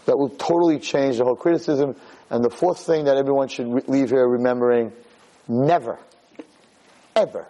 that 0.07 0.19
will 0.19 0.31
totally 0.31 0.79
change 0.79 1.19
the 1.19 1.25
whole 1.25 1.37
criticism. 1.37 1.97
And 2.29 2.45
the 2.45 2.51
fourth 2.51 2.81
thing 2.81 3.05
that 3.05 3.17
everyone 3.17 3.49
should 3.49 3.73
re- 3.73 3.83
leave 3.87 4.11
here 4.11 4.27
remembering, 4.27 4.93
never, 5.49 5.99
ever 7.15 7.47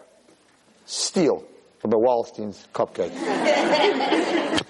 steal 0.85 1.45
from 1.81 1.91
the 1.91 1.99
Wallerstein's 1.99 2.67
cupcake. 2.75 4.67